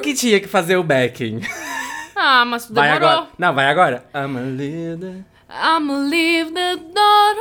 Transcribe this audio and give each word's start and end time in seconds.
eu 0.00 0.02
que 0.02 0.14
tinha 0.14 0.40
que 0.40 0.48
fazer 0.48 0.76
o 0.76 0.82
backing. 0.82 1.40
Ah, 2.16 2.44
mas 2.44 2.66
tu 2.66 2.74
Vai 2.74 2.88
demorou. 2.88 3.08
agora. 3.08 3.28
Não, 3.38 3.54
vai 3.54 3.66
agora. 3.66 4.04
I'm 4.14 4.36
a 4.36 4.40
little... 4.42 5.24
I'ma 5.48 5.94
leave 6.08 6.52
the 6.52 6.76
door 6.76 7.36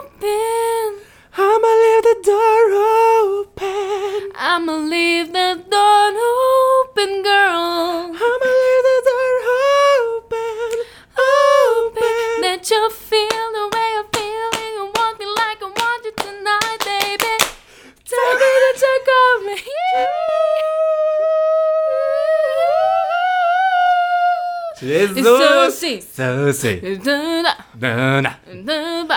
open. 0.00 0.98
I'ma 1.36 1.68
leave 1.82 2.02
the 2.02 2.16
door 2.24 3.42
open. 3.42 4.32
I'ma 4.36 4.76
leave 4.88 5.30
the 5.32 5.63
Sim. 25.24 26.00
Suzy. 26.02 27.00
Nana. 27.74 28.38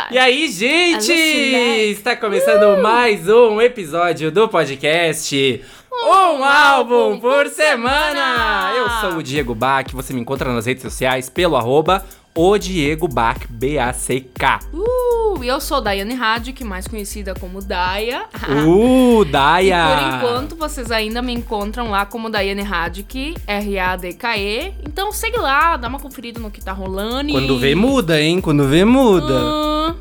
E 0.09 0.17
aí, 0.17 0.47
gente? 0.47 1.11
Está 1.11 2.15
começando 2.15 2.81
mais 2.81 3.27
um 3.27 3.59
episódio 3.59 4.31
do 4.31 4.47
podcast 4.47 5.61
Um 5.91 6.43
Álbum 6.45 7.19
por 7.19 7.47
Semana! 7.49 8.71
Eu 8.73 8.89
sou 9.01 9.19
o 9.19 9.23
Diego 9.23 9.53
Bach, 9.53 9.91
você 9.91 10.13
me 10.13 10.21
encontra 10.21 10.53
nas 10.53 10.65
redes 10.65 10.81
sociais 10.81 11.29
pelo 11.29 11.57
arroba 11.57 12.05
o 12.37 12.55
Diego 12.55 13.07
Bach, 13.07 13.39
B-A-C-K. 13.49 14.59
Uh, 14.71 15.43
eu 15.43 15.59
sou 15.59 15.81
Daiane 15.81 16.13
Radic, 16.13 16.63
mais 16.63 16.87
conhecida 16.87 17.33
como 17.33 17.61
Daia. 17.61 18.25
Uh, 18.47 19.23
E 19.23 19.25
Daia! 19.25 19.87
por 19.87 20.15
enquanto, 20.15 20.55
vocês 20.55 20.91
ainda 20.91 21.21
me 21.21 21.33
encontram 21.33 21.89
lá 21.89 22.05
como 22.05 22.29
Daiane 22.29 22.61
Radic, 22.61 23.35
R-A-D-K-E. 23.45 24.73
Então 24.85 25.11
segue 25.11 25.37
lá, 25.37 25.75
dá 25.77 25.87
uma 25.87 25.99
conferida 25.99 26.39
no 26.39 26.51
que 26.51 26.61
tá 26.61 26.71
rolando. 26.71 27.31
Quando 27.31 27.55
e... 27.55 27.59
vê, 27.59 27.75
muda, 27.75 28.21
hein? 28.21 28.39
Quando 28.39 28.67
vê, 28.67 28.85
muda. 28.85 29.33
Hum, 29.33 29.95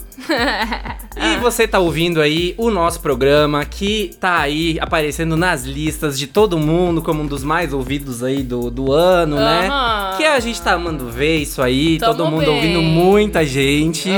E 1.16 1.36
você 1.38 1.66
tá 1.66 1.78
ouvindo 1.78 2.20
aí 2.20 2.54
o 2.58 2.70
nosso 2.70 3.00
programa 3.00 3.64
que 3.64 4.10
tá 4.20 4.38
aí 4.38 4.78
aparecendo 4.80 5.36
nas 5.36 5.64
listas 5.64 6.18
de 6.18 6.26
todo 6.26 6.58
mundo 6.58 7.00
como 7.02 7.22
um 7.22 7.26
dos 7.26 7.42
mais 7.42 7.72
ouvidos 7.72 8.22
aí 8.22 8.42
do, 8.42 8.70
do 8.70 8.92
ano, 8.92 9.36
né? 9.36 9.68
Que 10.16 10.24
a 10.24 10.38
gente 10.40 10.60
tá 10.60 10.72
amando 10.72 11.08
ver 11.08 11.38
isso 11.38 11.62
aí, 11.62 11.98
Tamo 11.98 12.14
todo 12.14 12.30
mundo 12.30 12.46
bem. 12.46 12.54
ouvindo 12.54 12.82
muita 12.82 13.44
gente. 13.46 14.10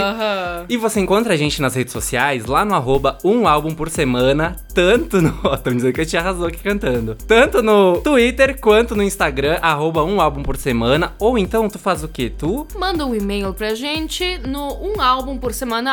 E 0.68 0.76
você 0.76 1.00
encontra 1.00 1.34
a 1.34 1.36
gente 1.36 1.62
nas 1.62 1.74
redes 1.74 1.92
sociais, 1.92 2.46
lá 2.46 2.64
no 2.64 2.74
arroba 2.74 3.16
um 3.24 3.46
álbum 3.46 3.74
por 3.74 3.88
semana, 3.90 4.56
tanto 4.74 5.22
no. 5.22 5.38
Ó, 5.44 5.56
Tô 5.68 5.70
dizendo 5.70 5.92
que 5.92 6.00
eu 6.00 6.06
te 6.06 6.16
arrasou 6.16 6.46
aqui 6.46 6.58
cantando. 6.58 7.16
Tanto 7.26 7.62
no 7.62 8.00
Twitter 8.00 8.58
quanto 8.60 8.94
no 8.96 9.02
Instagram, 9.02 9.58
arroba 9.62 10.02
um 10.04 10.20
álbum 10.20 10.42
por 10.42 10.56
semana. 10.56 11.12
Ou 11.18 11.38
então 11.38 11.68
tu 11.68 11.78
faz 11.78 12.02
o 12.02 12.08
quê? 12.08 12.32
Tu 12.36 12.66
Manda 12.78 13.04
um 13.06 13.14
e-mail 13.14 13.52
pra 13.54 13.74
gente 13.74 14.38
no 14.46 14.68
um 14.82 15.00
álbum 15.00 15.36
por 15.36 15.52
semana 15.52 15.87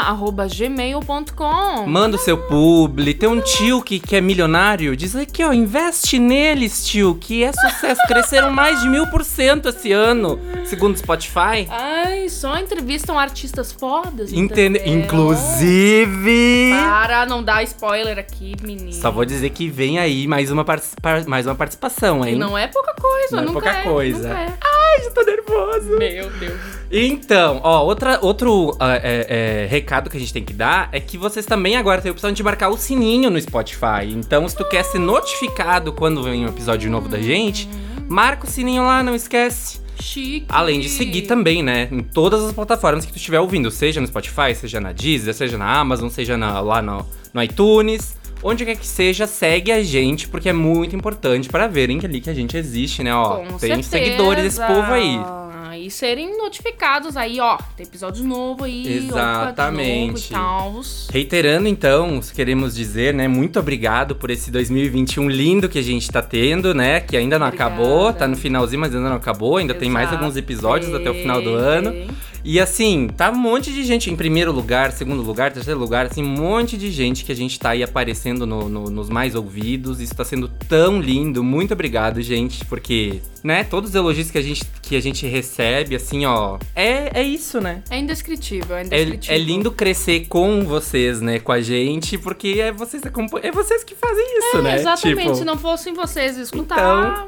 gmail.com. 0.47 1.85
Manda 1.87 2.15
o 2.15 2.19
seu 2.19 2.37
publi. 2.37 3.13
Tem 3.13 3.29
um 3.29 3.41
tio 3.41 3.81
que, 3.81 3.99
que 3.99 4.15
é 4.15 4.21
milionário. 4.21 4.95
Diz 4.95 5.15
aqui, 5.15 5.43
ó, 5.43 5.53
investe 5.53 6.19
neles, 6.19 6.85
tio, 6.87 7.15
que 7.15 7.43
é 7.43 7.51
sucesso. 7.51 8.01
Cresceram 8.07 8.51
mais 8.51 8.81
de 8.81 8.89
mil 8.89 9.07
por 9.07 9.23
cento 9.23 9.69
esse 9.69 9.91
ano, 9.91 10.39
segundo 10.65 10.95
o 10.95 10.97
Spotify. 10.97 11.67
Ai, 11.69 12.29
só 12.29 12.57
entrevistam 12.57 13.17
artistas 13.19 13.71
fodas. 13.71 14.31
Entende? 14.31 14.79
entendeu? 14.79 15.03
Inclusive. 15.03 16.71
Para, 16.71 17.25
não 17.25 17.43
dar 17.43 17.63
spoiler 17.63 18.17
aqui, 18.17 18.55
menino. 18.61 18.93
Só 18.93 19.11
vou 19.11 19.25
dizer 19.25 19.49
que 19.51 19.69
vem 19.69 19.99
aí 19.99 20.27
mais 20.27 20.51
uma, 20.51 20.65
mais 21.27 21.45
uma 21.45 21.55
participação, 21.55 22.25
E 22.25 22.29
hein? 22.31 22.35
não 22.35 22.57
é 22.57 22.67
pouca 22.67 22.93
coisa, 22.93 23.35
Não 23.41 23.49
é 23.49 23.53
pouca 23.53 23.69
é, 23.69 23.83
coisa. 23.83 24.29
nunca 24.29 24.39
é. 24.41 24.74
Ai, 24.95 25.03
já 25.03 25.11
tô 25.11 25.21
nervoso. 25.23 25.97
Meu 25.97 26.29
Deus. 26.31 26.59
Então, 26.91 27.59
ó, 27.63 27.83
outra, 27.83 28.19
outro 28.21 28.75
ah, 28.79 28.95
é, 28.95 29.63
é, 29.63 29.67
recado 29.69 30.09
que 30.09 30.17
a 30.17 30.19
gente 30.19 30.31
tem 30.33 30.43
que 30.43 30.53
dar 30.53 30.89
é 30.91 30.99
que 30.99 31.17
vocês 31.17 31.45
também 31.45 31.75
agora 31.75 32.01
têm 32.01 32.09
a 32.09 32.13
opção 32.13 32.31
de 32.31 32.41
marcar 32.43 32.69
o 32.69 32.77
sininho 32.77 33.29
no 33.29 33.39
Spotify. 33.41 34.05
Então, 34.09 34.47
se 34.47 34.55
tu 34.55 34.63
quer 34.69 34.83
ser 34.83 34.99
notificado 34.99 35.91
quando 35.93 36.23
vem 36.23 36.45
um 36.45 36.49
episódio 36.49 36.89
novo 36.89 37.09
da 37.09 37.19
gente, 37.19 37.67
marca 38.07 38.45
o 38.45 38.49
sininho 38.49 38.83
lá, 38.83 39.03
não 39.03 39.15
esquece. 39.15 39.83
Chique. 39.99 40.45
Além 40.49 40.81
de 40.81 40.89
seguir 40.89 41.23
também, 41.23 41.63
né? 41.63 41.87
Em 41.91 42.03
todas 42.03 42.43
as 42.43 42.51
plataformas 42.51 43.05
que 43.05 43.13
tu 43.13 43.17
estiver 43.17 43.39
ouvindo, 43.39 43.71
seja 43.71 44.01
no 44.01 44.07
Spotify, 44.07 44.53
seja 44.53 44.79
na 44.81 44.91
Deezer, 44.91 45.33
seja 45.33 45.57
na 45.57 45.79
Amazon, 45.79 46.09
seja 46.09 46.35
na- 46.37 46.59
lá 46.59 46.81
no, 46.81 47.05
no 47.33 47.41
iTunes. 47.41 48.15
Onde 48.47 48.63
quer 48.63 48.75
que 48.75 48.85
seja, 48.85 49.25
segue 49.25 49.71
a 49.71 49.81
gente, 49.81 50.27
porque 50.27 50.47
é 50.49 50.53
muito 50.53 50.95
importante 50.95 51.49
para 51.49 51.65
verem 51.65 51.97
que 51.97 52.05
ali 52.05 52.21
que 52.21 52.29
a 52.29 52.33
gente 52.33 52.55
existe, 52.55 53.01
né? 53.01 53.11
Ó, 53.11 53.37
Com 53.37 53.57
tem 53.57 53.81
certeza. 53.81 53.89
seguidores 53.89 54.43
desse 54.43 54.61
povo 54.67 54.93
aí. 54.93 55.19
E 55.79 55.89
serem 55.89 56.37
notificados 56.37 57.17
aí, 57.17 57.39
ó. 57.39 57.57
Tem 57.75 57.87
episódio 57.87 58.23
novo 58.23 58.63
aí. 58.63 58.97
Exatamente. 58.97 60.31
Novo 60.31 60.81
e 61.09 61.11
Reiterando, 61.11 61.67
então, 61.67 62.19
queremos 62.35 62.75
dizer, 62.75 63.15
né, 63.15 63.27
muito 63.27 63.59
obrigado 63.59 64.15
por 64.15 64.29
esse 64.29 64.51
2021 64.51 65.27
lindo 65.27 65.67
que 65.67 65.79
a 65.79 65.83
gente 65.83 66.07
tá 66.11 66.21
tendo, 66.21 66.75
né, 66.75 66.99
que 66.99 67.17
ainda 67.17 67.39
não 67.39 67.47
Obrigada. 67.47 67.73
acabou, 67.73 68.13
tá 68.13 68.27
no 68.27 68.37
finalzinho, 68.37 68.79
mas 68.79 68.93
ainda 68.93 69.09
não 69.09 69.17
acabou, 69.17 69.57
ainda 69.57 69.73
tem 69.73 69.89
mais 69.89 70.09
Exato. 70.09 70.23
alguns 70.23 70.37
episódios 70.37 70.93
até 70.93 71.09
o 71.09 71.15
final 71.15 71.41
do 71.41 71.55
ano. 71.55 71.93
E 72.47 72.59
assim, 72.59 73.07
tá 73.17 73.31
um 73.31 73.35
monte 73.35 73.73
de 73.73 73.83
gente 73.83 74.11
em 74.11 74.15
primeiro 74.15 74.51
lugar, 74.51 74.91
segundo 74.91 75.23
lugar, 75.23 75.51
terceiro 75.51 75.79
lugar, 75.79 76.05
assim, 76.05 76.23
um 76.23 76.27
monte 76.27 76.77
de 76.77 76.91
gente 76.91 77.25
que 77.25 77.31
a 77.31 77.35
gente 77.35 77.59
tá 77.59 77.71
aí 77.71 77.81
aparecendo 77.81 78.45
no- 78.45 78.69
no- 78.69 78.89
nos 78.91 79.09
mais 79.09 79.33
ouvidos. 79.33 79.99
Isso 79.99 80.13
tá 80.13 80.23
sendo 80.23 80.47
tão 80.47 81.01
lindo. 81.01 81.43
Muito 81.43 81.73
obrigado, 81.73 82.21
gente, 82.21 82.63
porque, 82.65 83.19
né, 83.43 83.63
todos 83.63 83.89
os 83.89 83.95
elogios 83.95 84.29
que 84.29 84.37
a 84.37 84.41
gente, 84.43 84.61
que 84.79 84.95
a 84.95 85.01
gente 85.01 85.25
recebe, 85.25 85.95
assim, 85.95 86.27
ó, 86.27 86.59
é, 86.75 87.19
é 87.19 87.23
isso, 87.23 87.59
né? 87.59 87.81
É 87.89 87.97
indescritível, 87.97 88.75
é 88.75 88.81
É, 88.81 88.85
indescritível. 88.85 89.35
é 89.35 89.39
lindo 89.39 89.71
crescer 89.71 90.27
com 90.27 90.63
vocês, 90.65 91.21
né? 91.21 91.39
Com 91.39 91.51
a 91.51 91.61
gente, 91.61 92.15
porque 92.15 92.59
é 92.59 92.71
vocês, 92.71 93.01
é 93.41 93.51
vocês 93.51 93.83
que 93.83 93.95
fazem 93.95 94.23
isso, 94.37 94.57
É, 94.57 94.61
né? 94.61 94.75
Exatamente, 94.75 95.19
Tipo, 95.23 95.35
se 95.35 95.43
não 95.43 95.57
fossem 95.57 95.95
vocês 95.95 96.37
escutar. 96.37 97.25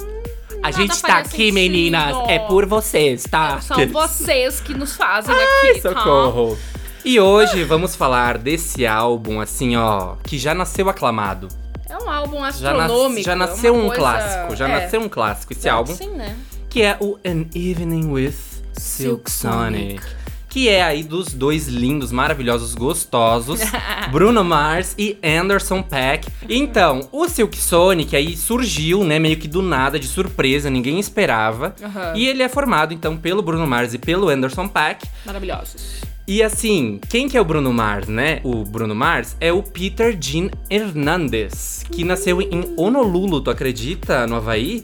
A 0.63 0.71
gente 0.71 1.01
tá 1.01 1.17
aqui, 1.19 1.29
sentido. 1.29 1.53
meninas, 1.53 2.15
é 2.27 2.39
por 2.39 2.65
vocês, 2.65 3.23
tá? 3.23 3.59
São 3.61 3.77
Que- 3.77 3.85
vocês 3.87 4.59
que 4.59 4.73
nos 4.73 4.95
fazem 4.95 5.33
Ai, 5.35 5.69
aqui, 5.71 5.81
tá? 5.81 5.89
socorro. 5.93 6.57
E 7.05 7.19
hoje 7.19 7.63
vamos 7.63 7.95
falar 7.95 8.37
desse 8.37 8.85
álbum, 8.85 9.39
assim, 9.39 9.75
ó, 9.77 10.15
que 10.23 10.37
já 10.37 10.53
nasceu 10.53 10.89
aclamado. 10.89 11.47
É 11.89 11.97
um 11.97 12.09
álbum 12.09 12.37
Já, 12.51 12.73
nas- 12.73 12.81
astronômico. 12.81 13.23
já 13.23 13.31
é 13.31 13.35
nasceu 13.35 13.73
um 13.75 13.81
coisa- 13.87 13.95
clássico, 13.95 14.55
já 14.55 14.67
é. 14.67 14.81
nasceu 14.81 15.01
um 15.01 15.07
clássico 15.09 15.53
esse 15.53 15.67
É, 15.67 15.71
álbum, 15.71 15.95
Sim, 15.95 16.09
né? 16.09 16.35
que 16.69 16.81
é 16.81 16.97
o 16.99 17.17
An 17.25 17.45
Evening 17.55 18.11
with 18.11 18.33
Silk 18.73 19.31
Silk 19.31 19.31
Sonic. 19.31 20.01
Sonic. 20.01 20.17
Que 20.57 20.69
é 20.69 20.81
aí 20.81 21.03
dos 21.03 21.35
dois 21.35 21.67
lindos, 21.67 22.11
maravilhosos, 22.11 22.73
gostosos, 22.73 23.59
Bruno 24.11 24.43
Mars 24.43 24.95
e 24.97 25.15
Anderson 25.23 25.83
Paak. 25.83 26.27
Então, 26.49 27.07
o 27.11 27.29
Silk 27.29 27.55
Sonic 27.55 28.15
aí 28.15 28.35
surgiu, 28.35 29.03
né, 29.03 29.19
meio 29.19 29.37
que 29.37 29.47
do 29.47 29.61
nada, 29.61 29.99
de 29.99 30.07
surpresa, 30.07 30.67
ninguém 30.67 30.99
esperava. 30.99 31.75
Aham. 31.79 32.13
E 32.15 32.25
ele 32.25 32.41
é 32.41 32.49
formado, 32.49 32.91
então, 32.91 33.15
pelo 33.15 33.43
Bruno 33.43 33.67
Mars 33.67 33.93
e 33.93 33.99
pelo 33.99 34.29
Anderson 34.29 34.67
Paak. 34.67 35.05
Maravilhosos. 35.23 36.01
E 36.27 36.41
assim, 36.41 36.99
quem 37.07 37.29
que 37.29 37.37
é 37.37 37.41
o 37.41 37.45
Bruno 37.45 37.71
Mars, 37.71 38.07
né? 38.07 38.41
O 38.43 38.65
Bruno 38.65 38.95
Mars 38.95 39.37
é 39.39 39.53
o 39.53 39.61
Peter 39.61 40.17
Jean 40.19 40.49
Hernandez, 40.71 41.85
que 41.91 42.03
nasceu 42.03 42.41
em 42.41 42.73
Honolulu, 42.75 43.41
tu 43.41 43.51
acredita? 43.51 44.25
No 44.25 44.37
Havaí? 44.37 44.83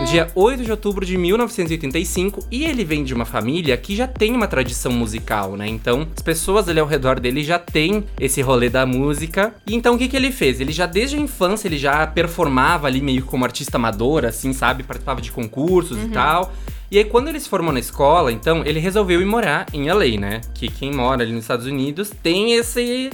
No 0.00 0.06
dia 0.06 0.30
8 0.34 0.64
de 0.64 0.70
outubro 0.70 1.04
de 1.04 1.18
1985, 1.18 2.46
e 2.50 2.64
ele 2.64 2.86
vem 2.86 3.04
de 3.04 3.12
uma 3.12 3.26
família 3.26 3.76
que 3.76 3.94
já 3.94 4.06
tem 4.06 4.34
uma 4.34 4.48
tradição 4.48 4.90
musical, 4.90 5.58
né? 5.58 5.68
Então, 5.68 6.08
as 6.16 6.22
pessoas 6.22 6.70
ali 6.70 6.80
ao 6.80 6.86
redor 6.86 7.20
dele 7.20 7.44
já 7.44 7.58
tem 7.58 8.02
esse 8.18 8.40
rolê 8.40 8.70
da 8.70 8.86
música. 8.86 9.54
E 9.66 9.76
então, 9.76 9.94
o 9.94 9.98
que 9.98 10.08
que 10.08 10.16
ele 10.16 10.32
fez? 10.32 10.58
Ele 10.58 10.72
já 10.72 10.86
desde 10.86 11.16
a 11.16 11.18
infância, 11.18 11.68
ele 11.68 11.76
já 11.76 12.06
performava 12.06 12.86
ali 12.86 13.02
meio 13.02 13.22
como 13.26 13.44
artista 13.44 13.76
amador, 13.76 14.24
assim, 14.24 14.54
sabe? 14.54 14.84
Participava 14.84 15.20
de 15.20 15.30
concursos 15.30 16.02
e 16.02 16.08
tal. 16.08 16.50
E 16.90 16.96
aí, 16.96 17.04
quando 17.04 17.28
ele 17.28 17.38
se 17.38 17.48
formou 17.50 17.70
na 17.70 17.78
escola, 17.78 18.32
então, 18.32 18.64
ele 18.64 18.80
resolveu 18.80 19.20
ir 19.20 19.26
morar 19.26 19.66
em 19.70 19.90
LA, 19.90 20.18
né? 20.18 20.40
Que 20.54 20.68
quem 20.68 20.90
mora 20.90 21.22
ali 21.22 21.32
nos 21.32 21.44
Estados 21.44 21.66
Unidos 21.66 22.10
tem 22.22 22.54
esse. 22.54 23.10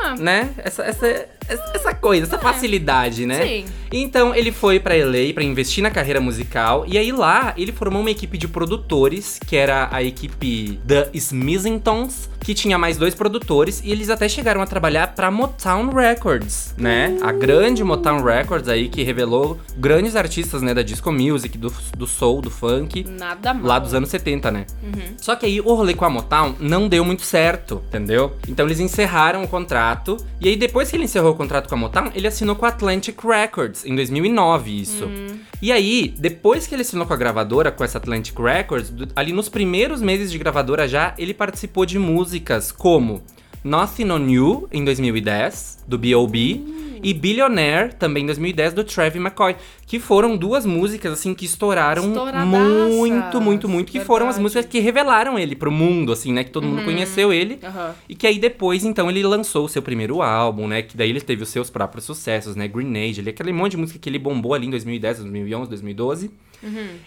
Ah. 0.00 0.14
Né? 0.14 0.54
Essa, 0.58 0.84
essa, 0.84 1.28
essa 1.50 1.94
coisa, 1.94 2.26
essa 2.26 2.38
facilidade, 2.38 3.26
né? 3.26 3.42
Sim. 3.42 3.64
Então 3.92 4.34
ele 4.34 4.52
foi 4.52 4.78
pra 4.78 4.94
LA 4.94 5.32
pra 5.34 5.42
investir 5.42 5.82
na 5.82 5.90
carreira 5.90 6.20
musical 6.20 6.84
e 6.86 6.96
aí 6.96 7.10
lá 7.10 7.52
ele 7.56 7.72
formou 7.72 8.00
uma 8.00 8.10
equipe 8.10 8.38
de 8.38 8.46
produtores, 8.46 9.38
que 9.46 9.56
era 9.56 9.88
a 9.90 10.02
equipe 10.02 10.78
The 10.86 11.10
Smithingtons, 11.14 12.30
que 12.40 12.54
tinha 12.54 12.78
mais 12.78 12.96
dois 12.96 13.14
produtores 13.14 13.82
e 13.84 13.90
eles 13.90 14.08
até 14.08 14.28
chegaram 14.28 14.62
a 14.62 14.66
trabalhar 14.66 15.08
pra 15.08 15.30
Motown 15.30 15.90
Records, 15.90 16.74
né? 16.76 17.18
A 17.22 17.32
grande 17.32 17.82
Motown 17.82 18.22
Records 18.22 18.68
aí 18.68 18.88
que 18.88 19.02
revelou 19.02 19.58
grandes 19.76 20.16
artistas, 20.16 20.62
né, 20.62 20.72
da 20.72 20.82
disco 20.82 21.12
music, 21.12 21.58
do, 21.58 21.72
do 21.96 22.06
soul, 22.06 22.40
do 22.40 22.50
funk. 22.50 23.04
Nada 23.04 23.52
mal. 23.52 23.66
Lá 23.66 23.78
dos 23.78 23.92
anos 23.92 24.08
70, 24.08 24.50
né? 24.50 24.66
Uhum. 24.82 25.14
Só 25.16 25.36
que 25.36 25.46
aí 25.46 25.60
o 25.60 25.74
rolê 25.74 25.94
com 25.94 26.04
a 26.04 26.10
Motown 26.10 26.54
não 26.60 26.88
deu 26.88 27.04
muito 27.04 27.22
certo, 27.22 27.82
entendeu? 27.88 28.36
Então 28.48 28.66
eles 28.66 28.80
encerraram 28.80 29.42
o 29.42 29.48
contrato. 29.48 30.16
E 30.40 30.48
aí 30.48 30.56
depois 30.56 30.90
que 30.90 30.96
ele 30.96 31.04
encerrou 31.04 31.32
o 31.32 31.36
contrato 31.40 31.70
com 31.70 31.74
a 31.74 31.78
Motown, 31.78 32.10
ele 32.14 32.28
assinou 32.28 32.54
com 32.54 32.66
a 32.66 32.68
Atlantic 32.68 33.18
Records 33.24 33.86
em 33.86 33.96
2009, 33.96 34.78
isso. 34.78 35.08
E 35.62 35.72
aí, 35.72 36.14
depois 36.18 36.66
que 36.66 36.74
ele 36.74 36.82
assinou 36.82 37.06
com 37.06 37.14
a 37.14 37.16
gravadora, 37.16 37.72
com 37.72 37.82
essa 37.82 37.96
Atlantic 37.96 38.38
Records, 38.38 38.92
ali 39.16 39.32
nos 39.32 39.48
primeiros 39.48 40.02
meses 40.02 40.30
de 40.30 40.36
gravadora 40.36 40.86
já, 40.86 41.14
ele 41.16 41.32
participou 41.32 41.86
de 41.86 41.98
músicas 41.98 42.70
como 42.70 43.22
Nothing 43.64 44.10
on 44.10 44.28
You, 44.28 44.68
em 44.70 44.84
2010, 44.84 45.84
do 45.88 45.96
B.O.B., 45.96 46.60
e 47.02 47.14
Billionaire, 47.14 47.94
também 47.94 48.24
em 48.24 48.26
2010, 48.26 48.74
do 48.74 48.84
Travis 48.84 49.16
McCoy. 49.16 49.56
Que 49.90 49.98
foram 49.98 50.36
duas 50.36 50.64
músicas, 50.64 51.14
assim, 51.14 51.34
que 51.34 51.44
estouraram 51.44 52.04
muito, 52.04 53.40
muito, 53.40 53.68
muito. 53.68 53.90
Que 53.90 53.98
foram 53.98 54.28
as 54.28 54.36
Verdade. 54.36 54.42
músicas 54.42 54.66
que 54.66 54.78
revelaram 54.78 55.36
ele 55.36 55.56
pro 55.56 55.72
mundo, 55.72 56.12
assim, 56.12 56.32
né? 56.32 56.44
Que 56.44 56.50
todo 56.52 56.64
mundo 56.64 56.84
conheceu 56.84 57.32
ele. 57.32 57.58
Aham. 57.60 57.92
E 58.08 58.14
que 58.14 58.24
aí 58.24 58.38
depois, 58.38 58.84
então, 58.84 59.10
ele 59.10 59.20
lançou 59.24 59.64
o 59.64 59.68
seu 59.68 59.82
primeiro 59.82 60.22
álbum, 60.22 60.68
né? 60.68 60.80
Que 60.82 60.96
daí 60.96 61.10
ele 61.10 61.20
teve 61.20 61.42
os 61.42 61.48
seus 61.48 61.70
próprios 61.70 62.04
sucessos, 62.04 62.54
né? 62.54 62.68
Grenade, 62.68 63.18
ali, 63.18 63.30
aquele 63.30 63.52
monte 63.52 63.72
de 63.72 63.78
música 63.78 63.98
que 63.98 64.08
ele 64.08 64.20
bombou 64.20 64.54
ali 64.54 64.68
em 64.68 64.70
2010, 64.70 65.18
2011, 65.18 65.68
2012. 65.68 66.30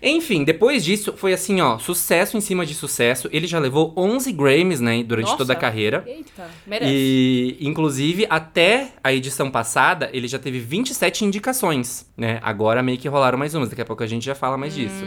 Enfim, 0.02 0.44
depois 0.44 0.84
disso, 0.84 1.14
foi 1.16 1.32
assim, 1.32 1.62
ó, 1.62 1.78
sucesso 1.78 2.36
em 2.36 2.42
cima 2.42 2.66
de 2.66 2.74
sucesso. 2.74 3.30
Ele 3.32 3.46
já 3.46 3.60
levou 3.60 3.94
11 3.96 4.32
Grammys, 4.32 4.80
né? 4.80 5.04
Durante 5.04 5.26
Nossa. 5.26 5.38
toda 5.38 5.54
a 5.54 5.56
carreira. 5.56 6.04
Eita, 6.08 6.50
merece. 6.66 6.92
E, 6.92 7.58
inclusive, 7.62 8.26
até 8.30 8.94
a 9.04 9.14
edição 9.14 9.52
passada, 9.52 10.10
ele 10.12 10.28
já 10.28 10.40
teve 10.40 10.60
27 10.60 11.24
indicações, 11.26 12.12
né? 12.18 12.40
Agora 12.42 12.73
meio 12.82 12.98
que 12.98 13.08
rolaram 13.08 13.38
mais 13.38 13.54
umas, 13.54 13.70
daqui 13.70 13.82
a 13.82 13.86
pouco 13.86 14.02
a 14.02 14.08
gente 14.08 14.26
já 14.26 14.34
fala 14.34 14.58
mais 14.58 14.74
disso. 14.74 15.04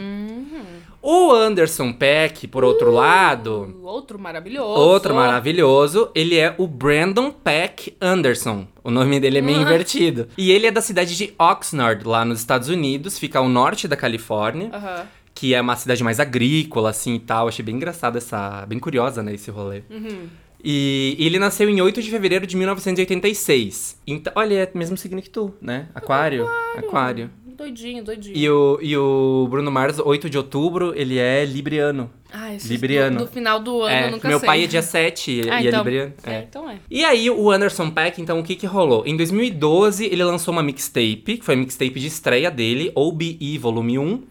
O 1.01 1.31
Anderson 1.31 1.93
Peck, 1.93 2.47
por 2.47 2.63
outro 2.63 2.91
lado, 2.91 3.79
Outro 3.83 4.19
maravilhoso. 4.19 4.79
Outro 4.81 5.15
maravilhoso, 5.15 6.09
ele 6.13 6.35
é 6.37 6.53
o 6.57 6.67
Brandon 6.67 7.31
Peck 7.31 7.95
Anderson. 8.01 8.67
O 8.83 8.91
nome 8.91 9.19
dele 9.19 9.37
é 9.37 9.41
meio 9.41 9.61
invertido. 9.61 10.27
E 10.37 10.51
ele 10.51 10.67
é 10.67 10.71
da 10.71 10.81
cidade 10.81 11.15
de 11.15 11.33
Oxnard, 11.39 12.05
lá 12.05 12.25
nos 12.25 12.39
Estados 12.39 12.67
Unidos, 12.67 13.17
fica 13.17 13.39
ao 13.39 13.47
norte 13.47 13.87
da 13.87 13.95
Califórnia, 13.95 14.69
Aham. 14.73 15.05
que 15.33 15.53
é 15.53 15.61
uma 15.61 15.75
cidade 15.75 16.03
mais 16.03 16.19
agrícola, 16.19 16.89
assim 16.89 17.15
e 17.15 17.19
tal. 17.19 17.47
Achei 17.47 17.63
bem 17.63 17.75
engraçado 17.75 18.17
essa. 18.17 18.65
bem 18.65 18.79
curiosa, 18.79 19.21
né, 19.23 19.33
esse 19.33 19.51
rolê. 19.51 19.83
Uhum. 19.89 20.27
E 20.61 21.15
ele 21.19 21.37
nasceu 21.39 21.69
em 21.69 21.79
8 21.79 22.01
de 22.01 22.09
fevereiro 22.09 22.45
de 22.47 22.57
1986. 22.57 24.01
Então, 24.05 24.33
olha, 24.35 24.55
é 24.55 24.71
o 24.73 24.77
mesmo 24.77 24.97
signo 24.97 25.21
que 25.21 25.29
tu, 25.29 25.53
né? 25.61 25.87
Aquário. 25.93 26.49
Aquário. 26.75 27.29
Doidinho, 27.57 28.03
doidinho. 28.03 28.37
E 28.37 28.49
o, 28.49 28.79
e 28.81 28.95
o 28.95 29.47
Bruno 29.49 29.71
Mars, 29.71 29.97
8 29.99 30.29
de 30.29 30.37
outubro, 30.37 30.93
ele 30.95 31.17
é 31.17 31.43
libriano. 31.43 32.09
Ah, 32.31 32.55
Libriano. 32.65 33.17
Do, 33.19 33.25
do 33.25 33.31
final 33.31 33.59
do 33.59 33.81
ano, 33.81 33.95
é, 33.95 34.07
eu 34.07 34.11
nunca 34.11 34.27
meu 34.27 34.39
sei. 34.39 34.45
pai 34.45 34.63
é 34.63 34.67
dia 34.67 34.81
7 34.81 35.31
e 35.31 35.41
Ah, 35.49 35.61
e 35.61 35.65
é 35.65 35.69
então. 35.69 35.79
libriano. 35.79 36.13
É, 36.23 36.31
É. 36.33 36.45
então 36.47 36.69
é. 36.69 36.77
E 36.91 37.03
aí, 37.03 37.29
o 37.29 37.49
Anderson 37.49 37.89
Paak, 37.89 38.21
então, 38.21 38.39
o 38.39 38.43
que 38.43 38.55
que 38.55 38.65
rolou? 38.67 39.03
Em 39.05 39.15
2012, 39.17 40.05
ele 40.05 40.23
lançou 40.23 40.51
uma 40.51 40.61
mixtape, 40.61 41.37
que 41.37 41.41
foi 41.43 41.55
a 41.55 41.57
mixtape 41.57 41.99
de 41.99 42.07
estreia 42.07 42.51
dele, 42.51 42.91
OBE 42.93 43.57
Volume 43.57 43.97
1. 43.97 44.23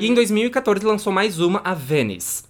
E 0.00 0.06
em 0.08 0.14
2014, 0.14 0.80
ele 0.80 0.88
lançou 0.90 1.12
mais 1.12 1.38
uma, 1.40 1.60
a 1.64 1.72
Venice. 1.74 2.44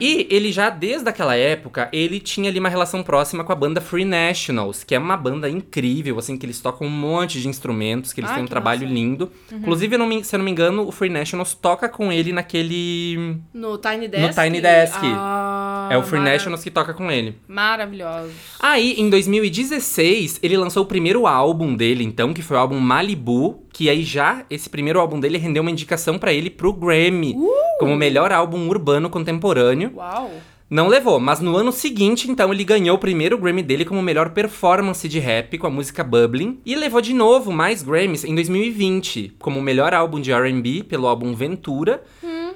E 0.00 0.26
ele 0.30 0.50
já, 0.50 0.68
desde 0.70 1.08
aquela 1.08 1.36
época, 1.36 1.88
ele 1.92 2.18
tinha 2.20 2.50
ali 2.50 2.58
uma 2.58 2.68
relação 2.68 3.02
próxima 3.02 3.44
com 3.44 3.52
a 3.52 3.54
banda 3.54 3.80
Free 3.80 4.04
Nationals, 4.04 4.82
que 4.84 4.94
é 4.94 4.98
uma 4.98 5.16
banda 5.16 5.48
incrível, 5.48 6.18
assim, 6.18 6.36
que 6.36 6.44
eles 6.46 6.60
tocam 6.60 6.86
um 6.86 6.90
monte 6.90 7.40
de 7.40 7.48
instrumentos, 7.48 8.12
que 8.12 8.20
eles 8.20 8.30
Ai, 8.30 8.36
têm 8.36 8.44
um 8.44 8.48
trabalho 8.48 8.82
massa. 8.82 8.94
lindo. 8.94 9.30
Inclusive, 9.52 9.96
não 9.96 10.06
me- 10.06 10.24
se 10.24 10.34
eu 10.34 10.38
não 10.38 10.44
me 10.44 10.50
engano, 10.50 10.86
o 10.86 10.92
Free 10.92 11.10
Nationals 11.10 11.54
toca 11.54 11.88
com 11.88 12.10
ele 12.12 12.32
naquele... 12.32 13.36
No 13.52 13.78
Tiny 13.78 14.08
Desk. 14.08 14.40
Tiny 14.42 14.60
Desk. 14.60 14.98
Ah, 15.02 15.88
é 15.90 15.96
o 15.98 16.02
Free 16.02 16.20
Nationals 16.20 16.62
que 16.64 16.70
toca 16.70 16.92
com 16.94 17.10
ele. 17.10 17.36
Maravilhoso. 17.46 18.30
Aí, 18.60 18.94
em 18.98 19.08
2016, 19.08 20.40
ele 20.42 20.56
lançou 20.56 20.82
o 20.82 20.86
primeiro 20.86 21.26
álbum 21.26 21.74
dele, 21.74 22.04
então, 22.04 22.32
que 22.34 22.42
foi 22.42 22.56
o 22.56 22.60
álbum 22.60 22.78
Malibu, 22.80 23.63
que 23.74 23.90
aí 23.90 24.04
já 24.04 24.46
esse 24.48 24.70
primeiro 24.70 25.00
álbum 25.00 25.18
dele 25.18 25.36
rendeu 25.36 25.60
uma 25.60 25.70
indicação 25.70 26.16
pra 26.16 26.32
ele 26.32 26.48
pro 26.48 26.72
Grammy, 26.72 27.36
como 27.80 27.96
melhor 27.96 28.30
álbum 28.30 28.68
urbano 28.68 29.10
contemporâneo. 29.10 29.92
Uau. 29.96 30.30
Não 30.70 30.88
levou, 30.88 31.20
mas 31.20 31.40
no 31.40 31.56
ano 31.56 31.72
seguinte, 31.72 32.30
então, 32.30 32.52
ele 32.52 32.64
ganhou 32.64 32.96
o 32.96 33.00
primeiro 33.00 33.36
Grammy 33.36 33.62
dele 33.62 33.84
como 33.84 34.00
melhor 34.00 34.30
performance 34.30 35.06
de 35.08 35.18
rap 35.18 35.58
com 35.58 35.66
a 35.66 35.70
música 35.70 36.02
Bubbling. 36.02 36.60
E 36.64 36.74
levou 36.74 37.00
de 37.00 37.12
novo 37.12 37.52
mais 37.52 37.82
Grammys 37.82 38.24
em 38.24 38.34
2020, 38.34 39.34
como 39.38 39.60
melhor 39.60 39.92
álbum 39.92 40.20
de 40.20 40.32
R&B 40.32 40.84
pelo 40.84 41.06
álbum 41.06 41.34
Ventura. 41.34 42.02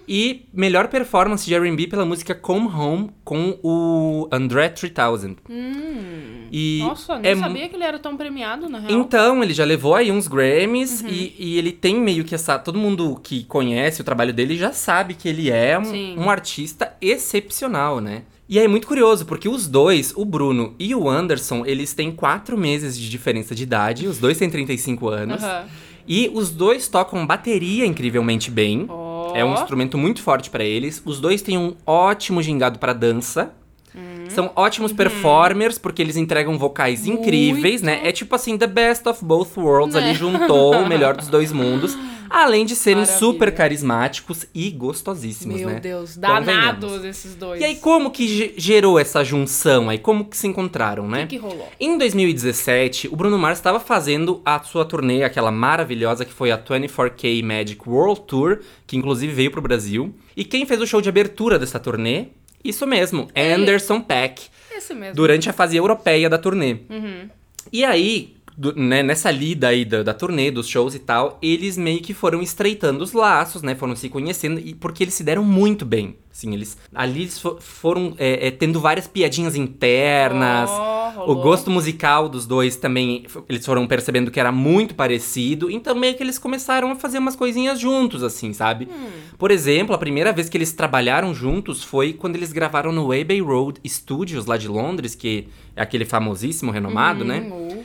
E 0.09 0.47
melhor 0.55 0.89
performance 0.89 1.45
de 1.45 1.55
R&B 1.55 1.87
pela 1.87 2.07
música 2.07 2.35
Come 2.35 2.67
Home 2.67 3.11
com 3.23 3.59
o 3.63 4.27
André 4.33 4.71
3000. 4.71 5.37
E 6.51 6.79
Nossa, 6.81 7.19
nem 7.19 7.33
é 7.33 7.37
sabia 7.37 7.69
que 7.69 7.77
ele 7.77 7.85
era 7.85 7.99
tão 7.99 8.17
premiado, 8.17 8.71
na 8.71 8.79
real. 8.79 8.91
então, 8.91 9.43
ele 9.43 9.53
já 9.53 9.67
levou 9.67 9.95
aí 9.95 10.11
uns 10.11 10.27
Grammys 10.27 11.03
e, 11.03 11.35
e 11.39 11.59
ele 11.59 11.73
tem 11.73 12.01
meio 12.01 12.25
que 12.25 12.35
essa. 12.35 12.59
Todo 12.59 12.79
mundo 12.79 13.21
que 13.23 13.45
conhece 13.45 14.01
o 14.01 14.05
trabalho 14.05 14.33
dele 14.33 14.57
já 14.57 14.73
sabe 14.73 15.13
que 15.13 15.29
ele 15.29 15.51
é 15.51 15.79
um, 15.79 16.23
um 16.23 16.31
artista 16.31 16.97
excepcional, 17.03 18.01
né? 18.01 18.23
E 18.49 18.59
é 18.59 18.67
muito 18.67 18.87
curioso, 18.87 19.27
porque 19.27 19.47
os 19.47 19.67
dois, 19.67 20.15
o 20.17 20.25
Bruno 20.25 20.75
e 20.79 20.95
o 20.95 21.07
Anderson, 21.07 21.67
eles 21.67 21.93
têm 21.93 22.11
quatro 22.11 22.57
meses 22.57 22.99
de 22.99 23.11
diferença 23.11 23.55
de 23.55 23.63
idade, 23.63 24.07
os 24.07 24.19
dois 24.19 24.39
têm 24.39 24.49
35 24.49 25.09
anos. 25.09 25.43
Aham. 25.43 25.67
E 26.09 26.31
os 26.33 26.51
dois 26.51 26.89
tocam 26.89 27.27
bateria 27.27 27.85
incrivelmente 27.85 28.51
bem. 28.51 28.87
Ó. 28.89 29.08
É 29.35 29.45
um 29.45 29.55
instrumento 29.55 29.97
muito 29.99 30.23
forte 30.23 30.51
pra 30.51 30.65
eles. 30.65 31.03
Os 31.05 31.21
dois 31.21 31.43
têm 31.43 31.59
um 31.59 31.75
ótimo 31.87 32.43
gingado 32.43 32.79
pra 32.79 32.93
dança. 32.93 33.53
São 34.29 34.51
ótimos 34.57 34.93
performers, 34.93 35.79
porque 35.79 36.03
eles 36.03 36.17
entregam 36.17 36.59
vocais 36.59 37.07
Muito. 37.07 37.23
incríveis, 37.23 37.83
né? 37.83 38.01
É 38.05 38.13
tipo 38.13 38.35
assim, 38.35 38.57
the 38.59 38.67
best 38.67 39.07
of 39.09 39.25
both 39.25 39.57
worlds. 39.57 39.95
Né? 39.95 40.03
Ali 40.11 40.15
juntou 40.15 40.75
o 40.77 40.89
melhor 40.89 41.17
dos 41.17 41.29
dois 41.29 41.53
mundos. 41.53 41.97
Além 42.31 42.67
de 42.67 42.77
serem 42.77 42.99
Maravilha. 42.99 43.19
super 43.19 43.55
carismáticos 43.55 44.45
e 44.55 44.71
gostosíssimos, 44.71 45.61
Meu 45.61 45.71
né? 45.71 45.81
Deus, 45.81 46.15
Convenhamos. 46.15 46.45
danados 46.47 47.05
esses 47.07 47.35
dois. 47.35 47.59
E 47.59 47.65
aí, 47.65 47.77
como 47.77 48.11
que 48.11 48.29
ge- 48.29 48.53
gerou 48.59 48.99
essa 48.99 49.25
junção 49.25 49.89
aí? 49.89 49.97
Como 49.97 50.27
que 50.27 50.37
se 50.37 50.47
encontraram, 50.47 51.09
né? 51.09 51.25
O 51.25 51.27
que, 51.27 51.39
que 51.39 51.43
rolou? 51.43 51.67
Em 51.81 51.97
2017, 51.97 53.09
o 53.09 53.17
Bruno 53.17 53.39
Mars 53.39 53.59
estava 53.59 53.81
fazendo 53.81 54.43
a 54.45 54.61
sua 54.63 54.85
turnê, 54.85 55.23
aquela 55.23 55.51
maravilhosa 55.51 56.23
que 56.27 56.33
foi 56.33 56.51
a 56.51 56.59
24K 56.59 57.43
Magic 57.43 57.81
World 57.89 58.21
Tour, 58.27 58.59
que 58.87 58.95
inclusive 58.97 59.33
veio 59.33 59.51
pro 59.51 59.63
Brasil. 59.63 60.15
E 60.37 60.45
quem 60.45 60.67
fez 60.67 60.83
o 60.83 60.87
show 60.87 61.01
de 61.01 61.09
abertura 61.09 61.59
dessa 61.59 61.79
turnê? 61.79 62.27
Isso 62.65 62.87
mesmo, 62.87 63.29
Ele. 63.35 63.55
Anderson 63.63 64.01
Peck, 64.01 64.43
Esse 64.77 64.95
mesmo. 64.95 65.15
durante 65.15 65.49
a 65.49 65.53
fase 65.53 65.77
europeia 65.77 66.29
da 66.29 66.39
turnê. 66.39 66.79
Uhum. 66.91 67.29
E 67.73 67.85
aí, 67.85 68.37
do- 68.57 68.75
né, 68.75 69.03
nessa 69.03 69.31
lida 69.31 69.69
aí 69.69 69.85
da, 69.85 70.03
da 70.03 70.13
turnê, 70.13 70.51
dos 70.51 70.67
shows 70.69 70.95
e 70.95 70.99
tal, 70.99 71.39
eles 71.41 71.77
meio 71.77 72.01
que 72.01 72.13
foram 72.13 72.43
estreitando 72.43 73.03
os 73.05 73.13
laços, 73.13 73.63
né? 73.63 73.75
Foram 73.75 73.95
se 73.95 74.09
conhecendo, 74.09 74.59
e 74.61 74.75
porque 74.75 75.05
eles 75.05 75.15
se 75.15 75.23
deram 75.23 75.45
muito 75.45 75.85
bem. 75.87 76.17
Assim, 76.33 76.53
eles. 76.55 76.77
Ali 76.95 77.23
eles 77.23 77.39
fo- 77.39 77.59
foram 77.61 78.15
é, 78.19 78.49
é, 78.49 78.51
tendo 78.51 78.81
várias 78.81 79.07
piadinhas 79.07 79.55
internas. 79.57 80.71
Ó, 81.19 81.23
O 81.25 81.27
rolou. 81.27 81.43
gosto 81.43 81.71
musical 81.71 82.29
dos 82.29 82.47
dois 82.47 82.77
também, 82.77 83.25
eles 83.49 83.65
foram 83.67 83.87
percebendo 83.87 84.31
que 84.31 84.39
era 84.39 84.53
muito 84.53 84.95
parecido, 84.95 85.71
então 85.71 85.95
meio 85.95 86.15
que 86.17 86.23
eles 86.23 86.39
começaram 86.39 86.91
a 86.93 86.95
fazer 86.97 87.19
umas 87.19 87.35
coisinhas 87.37 87.81
juntos, 87.81 88.23
assim, 88.23 88.53
sabe? 88.53 88.89
Hum. 88.91 89.09
Por 89.37 89.51
exemplo, 89.51 89.95
a 89.95 89.99
primeira 89.99 90.33
vez 90.33 90.49
que 90.49 90.57
eles 90.57 90.73
trabalharam 90.73 91.35
juntos 91.35 91.83
foi 91.83 92.13
quando 92.13 92.37
eles 92.37 92.53
gravaram 92.53 92.93
no 92.93 93.13
Abbey 93.13 93.41
Road 93.41 93.81
Studios, 93.87 94.47
lá 94.47 94.57
de 94.57 94.69
Londres, 94.69 95.15
que 95.15 95.49
é 95.77 95.83
aquele 95.83 96.05
famosíssimo, 96.05 96.71
renomado, 96.71 97.25
né? 97.25 97.41
Hum, 97.41 97.83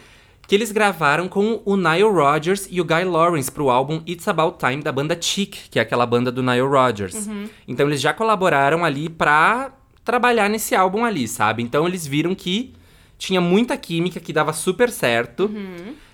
Que 0.47 0.55
eles 0.55 0.71
gravaram 0.73 1.29
com 1.29 1.61
o 1.63 1.77
Nile 1.77 2.03
Rodgers 2.03 2.67
e 2.69 2.81
o 2.81 2.83
Guy 2.85 3.05
Lawrence 3.05 3.49
pro 3.49 3.69
álbum 3.69 4.01
It's 4.05 4.27
About 4.27 4.57
Time 4.59 4.83
da 4.83 4.91
banda 4.91 5.17
Chic, 5.19 5.55
que 5.71 5.79
é 5.79 5.81
aquela 5.81 6.05
banda 6.05 6.29
do 6.31 6.43
Nile 6.43 6.67
Rodgers. 6.67 7.29
Então 7.65 7.87
eles 7.87 8.01
já 8.01 8.13
colaboraram 8.13 8.83
ali 8.83 9.07
pra 9.07 9.71
trabalhar 10.03 10.49
nesse 10.49 10.75
álbum 10.75 11.05
ali, 11.05 11.29
sabe? 11.29 11.63
Então 11.63 11.87
eles 11.87 12.05
viram 12.05 12.35
que 12.35 12.73
tinha 13.17 13.41
muita 13.41 13.77
química, 13.77 14.19
que 14.19 14.33
dava 14.33 14.53
super 14.53 14.89
certo. 14.89 15.49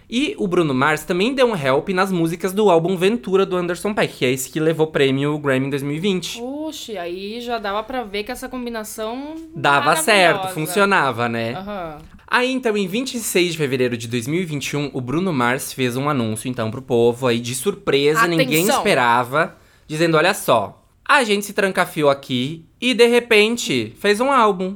E 0.09 0.33
o 0.39 0.47
Bruno 0.47 0.73
Mars 0.73 1.03
também 1.03 1.35
deu 1.35 1.45
um 1.45 1.55
help 1.55 1.89
nas 1.89 2.11
músicas 2.11 2.51
do 2.51 2.71
álbum 2.71 2.97
Ventura 2.97 3.45
do 3.45 3.55
Anderson 3.55 3.93
Paak, 3.93 4.17
que 4.17 4.25
é 4.25 4.31
esse 4.31 4.49
que 4.49 4.59
levou 4.59 4.87
o 4.87 4.91
prêmio 4.91 5.37
Grammy 5.37 5.67
em 5.67 5.69
2020. 5.69 6.41
Oxe, 6.41 6.97
aí 6.97 7.39
já 7.39 7.59
dava 7.59 7.83
pra 7.83 8.03
ver 8.03 8.23
que 8.23 8.31
essa 8.31 8.49
combinação. 8.49 9.35
Dava 9.55 9.95
certo, 9.95 10.47
funcionava, 10.47 11.29
né? 11.29 11.53
Aham. 11.53 11.97
Aí, 12.31 12.51
então, 12.51 12.77
em 12.77 12.87
26 12.87 13.53
de 13.53 13.57
fevereiro 13.57 13.97
de 13.97 14.07
2021, 14.07 14.91
o 14.93 15.01
Bruno 15.01 15.33
Mars 15.33 15.73
fez 15.73 15.97
um 15.97 16.07
anúncio, 16.07 16.47
então, 16.47 16.69
pro 16.69 16.81
povo 16.81 17.25
aí, 17.25 17.39
de 17.39 17.55
surpresa, 17.55 18.27
ninguém 18.27 18.63
Atenção! 18.63 18.77
esperava, 18.77 19.57
dizendo, 19.87 20.15
olha 20.15 20.35
só, 20.35 20.83
a 21.03 21.23
gente 21.23 21.43
se 21.43 21.53
trancafiou 21.53 22.07
aqui 22.07 22.67
e, 22.79 22.93
de 22.93 23.07
repente, 23.07 23.95
fez 23.99 24.21
um 24.21 24.31
álbum. 24.31 24.75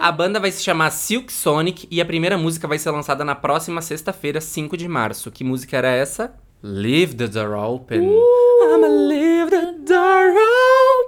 A 0.00 0.12
banda 0.12 0.40
vai 0.40 0.50
se 0.50 0.62
chamar 0.62 0.90
Silk 0.90 1.32
Sonic 1.32 1.86
e 1.90 2.00
a 2.00 2.04
primeira 2.04 2.36
música 2.36 2.68
vai 2.68 2.78
ser 2.78 2.90
lançada 2.90 3.24
na 3.24 3.34
próxima 3.34 3.82
sexta-feira, 3.82 4.40
5 4.40 4.76
de 4.76 4.88
março. 4.88 5.30
Que 5.30 5.44
música 5.44 5.76
era 5.76 5.88
essa? 5.88 6.34
Leave 6.62 7.14
the 7.14 7.26
Door 7.26 7.52
Open. 7.52 8.00
Uh! 8.00 8.42
I'ma 8.62 8.86
leave 8.86 9.50
the 9.50 9.72
door 9.84 10.34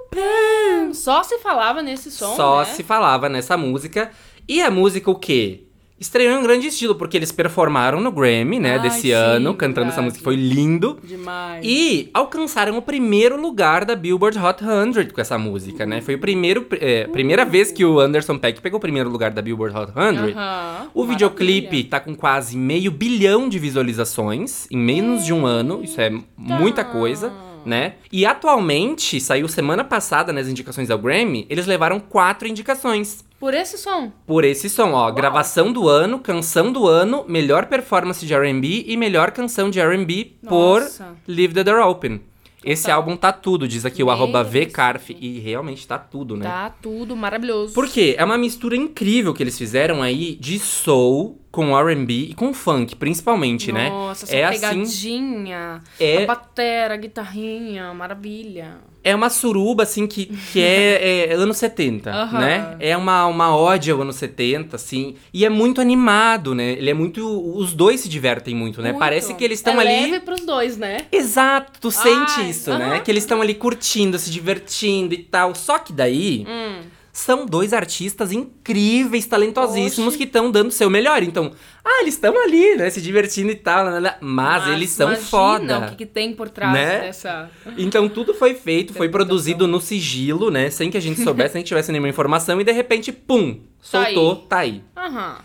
open. 0.07 0.93
Só 0.93 1.23
se 1.23 1.39
falava 1.39 1.81
nesse 1.81 2.11
som. 2.11 2.35
Só 2.35 2.59
né? 2.59 2.65
se 2.65 2.83
falava 2.83 3.29
nessa 3.29 3.57
música. 3.57 4.11
E 4.47 4.61
a 4.61 4.69
música 4.69 5.09
o 5.09 5.15
quê? 5.15 5.64
Estreou 5.99 6.33
em 6.33 6.37
um 6.37 6.43
grande 6.43 6.67
estilo, 6.67 6.95
porque 6.95 7.15
eles 7.15 7.31
performaram 7.31 8.01
no 8.01 8.11
Grammy, 8.11 8.59
né, 8.59 8.73
Ai, 8.73 8.79
desse 8.81 9.01
sim, 9.01 9.11
ano, 9.11 9.53
cantando 9.53 9.87
essa 9.87 10.01
verdade. 10.01 10.05
música, 10.05 10.23
foi 10.23 10.35
lindo. 10.35 10.99
Demais. 11.03 11.65
E 11.65 12.09
alcançaram 12.13 12.77
o 12.77 12.81
primeiro 12.81 13.39
lugar 13.41 13.85
da 13.85 13.95
Billboard 13.95 14.37
Hot 14.37 14.59
100 14.93 15.09
com 15.13 15.21
essa 15.21 15.37
música, 15.37 15.85
né? 15.85 16.01
Foi 16.01 16.15
o 16.15 16.19
primeiro, 16.19 16.65
é, 16.81 17.05
primeira 17.07 17.45
vez 17.45 17.71
que 17.71 17.85
o 17.85 17.99
Anderson 17.99 18.37
Peck 18.37 18.59
pegou 18.61 18.77
o 18.77 18.81
primeiro 18.81 19.09
lugar 19.09 19.31
da 19.31 19.41
Billboard 19.41 19.75
Hot 19.77 19.91
100. 19.93 20.33
Aham, 20.33 20.87
O 20.93 21.05
videoclipe 21.05 21.65
maravilha. 21.67 21.89
tá 21.89 21.99
com 21.99 22.13
quase 22.15 22.57
meio 22.57 22.91
bilhão 22.91 23.47
de 23.47 23.57
visualizações 23.57 24.67
em 24.69 24.77
menos 24.77 25.25
de 25.25 25.33
um 25.33 25.45
ano. 25.45 25.81
Isso 25.83 25.99
é 26.01 26.11
muita 26.37 26.83
coisa, 26.83 27.31
né? 27.65 27.95
E 28.11 28.25
atualmente, 28.25 29.19
saiu 29.19 29.47
semana 29.47 29.83
passada 29.83 30.31
nas 30.31 30.47
indicações 30.47 30.89
ao 30.89 30.97
Grammy, 30.97 31.45
eles 31.49 31.65
levaram 31.65 31.99
quatro 31.99 32.47
indicações. 32.47 33.25
Por 33.39 33.53
esse 33.53 33.77
som. 33.77 34.11
Por 34.25 34.43
esse 34.43 34.69
som, 34.69 34.93
ó. 34.93 35.11
Gravação 35.11 35.71
do 35.71 35.87
ano, 35.89 36.19
canção 36.19 36.71
do 36.71 36.87
ano, 36.87 37.25
melhor 37.27 37.65
performance 37.65 38.25
de 38.25 38.33
R&B 38.33 38.85
e 38.87 38.95
melhor 38.95 39.31
canção 39.31 39.69
de 39.69 39.79
R&B 39.79 40.33
por. 40.47 40.81
Leave 41.27 41.53
the 41.53 41.63
Door 41.63 41.87
Open. 41.87 42.21
Esse 42.63 42.83
Total. 42.83 42.97
álbum 42.97 43.15
tá 43.15 43.31
tudo, 43.31 43.67
diz 43.67 43.85
aqui 43.85 44.01
o 44.01 44.07
Meu 44.07 44.15
arroba. 44.15 44.43
VCarf. 44.43 45.15
E 45.19 45.37
realmente 45.39 45.87
tá 45.87 45.99
tudo, 45.99 46.35
né? 46.35 46.45
Tá 46.45 46.73
tudo 46.81 47.15
maravilhoso. 47.15 47.75
Por 47.75 47.87
quê? 47.87 48.15
É 48.17 48.25
uma 48.25 48.39
mistura 48.39 48.75
incrível 48.75 49.35
que 49.35 49.43
eles 49.43 49.55
fizeram 49.55 50.01
aí 50.01 50.35
de 50.35 50.57
soul 50.57 51.39
com 51.55 51.73
R&B 51.77 52.13
e 52.13 52.33
com 52.33 52.53
funk, 52.53 52.97
principalmente, 52.97 53.71
né? 53.71 53.87
Nossa, 53.89 54.25
essa 54.25 54.35
é 54.35 54.43
assim, 54.43 54.59
pegadinha. 54.59 55.81
É- 55.97 56.23
A 56.23 56.27
batera, 56.27 56.93
a 56.95 56.97
guitarrinha, 56.97 57.93
maravilha. 57.93 58.73
é 59.01 59.15
uma 59.15 59.29
suruba 59.29 59.83
assim 59.83 60.05
que, 60.05 60.25
que 60.51 60.61
é, 60.61 61.29
é 61.29 61.33
anos 61.33 61.55
70, 61.57 62.11
Aham. 62.11 62.39
né? 62.39 62.75
É 62.81 62.97
uma, 62.97 63.25
uma 63.27 63.55
ode 63.55 63.89
ao 63.89 64.01
anos 64.01 64.17
70, 64.17 64.75
assim. 64.75 65.15
E 65.33 65.45
é 65.45 65.49
muito 65.49 65.79
animado, 65.79 66.53
né? 66.53 66.73
Ele 66.73 66.89
é 66.89 66.93
muito. 66.93 67.25
Os 67.57 67.73
dois 67.73 68.01
se 68.01 68.09
divertem 68.09 68.53
muito, 68.53 68.81
né? 68.81 68.89
Muito. 68.89 68.99
Parece 68.99 69.33
que 69.33 69.43
eles 69.43 69.59
estão 69.59 69.79
é 69.79 69.85
ali. 69.87 70.11
leve 70.11 70.19
pros 70.25 70.41
dois, 70.45 70.75
né? 70.77 71.05
Exato, 71.09 71.79
tu 71.79 71.89
sente 71.89 72.33
Ai, 72.41 72.49
isso, 72.49 72.77
né? 72.77 72.99
Que 72.99 73.09
eles 73.09 73.23
estão 73.23 73.41
ali 73.41 73.53
curtindo, 73.53 74.19
se 74.19 74.29
divertindo 74.29 75.13
e 75.13 75.19
tal. 75.19 75.55
Só 75.55 75.79
que 75.79 75.93
daí. 75.93 76.45
Hum. 76.47 76.81
São 77.17 77.45
dois 77.45 77.71
artistas 77.71 78.33
incríveis, 78.33 79.25
talentosíssimos 79.25 80.09
Oxe. 80.09 80.17
que 80.17 80.23
estão 80.25 80.51
dando 80.51 80.67
o 80.67 80.71
seu 80.71 80.89
melhor. 80.89 81.23
Então, 81.23 81.49
ah, 81.83 82.01
eles 82.01 82.15
estão 82.15 82.37
ali, 82.43 82.75
né? 82.75 82.89
Se 82.89 83.01
divertindo 83.01 83.49
e 83.51 83.55
tal. 83.55 83.85
né, 84.01 84.15
Mas, 84.19 84.67
eles 84.67 84.89
são 84.89 85.15
foda. 85.15 85.79
o 85.79 85.89
que, 85.91 85.95
que 85.95 86.05
tem 86.05 86.33
por 86.33 86.49
trás 86.49 86.73
Né? 86.73 86.99
dessa... 86.99 87.49
Então 87.77 88.09
tudo 88.09 88.33
foi 88.33 88.53
feito, 88.53 88.93
foi 88.93 89.07
produzido 89.07 89.65
no 89.65 89.79
sigilo, 89.79 90.51
né? 90.51 90.69
Sem 90.69 90.91
que 90.91 90.97
a 90.97 91.01
gente 91.01 91.23
soubesse, 91.23 91.53
sem 91.53 91.61
que 91.61 91.67
tivesse 91.69 91.89
nenhuma 91.89 92.09
informação, 92.09 92.59
e 92.59 92.65
de 92.65 92.73
repente, 92.73 93.13
pum, 93.13 93.61
Tá 93.89 94.03
soltou, 94.03 94.35
tá 94.35 94.57
aí. 94.57 94.83
Aham. 94.97 95.37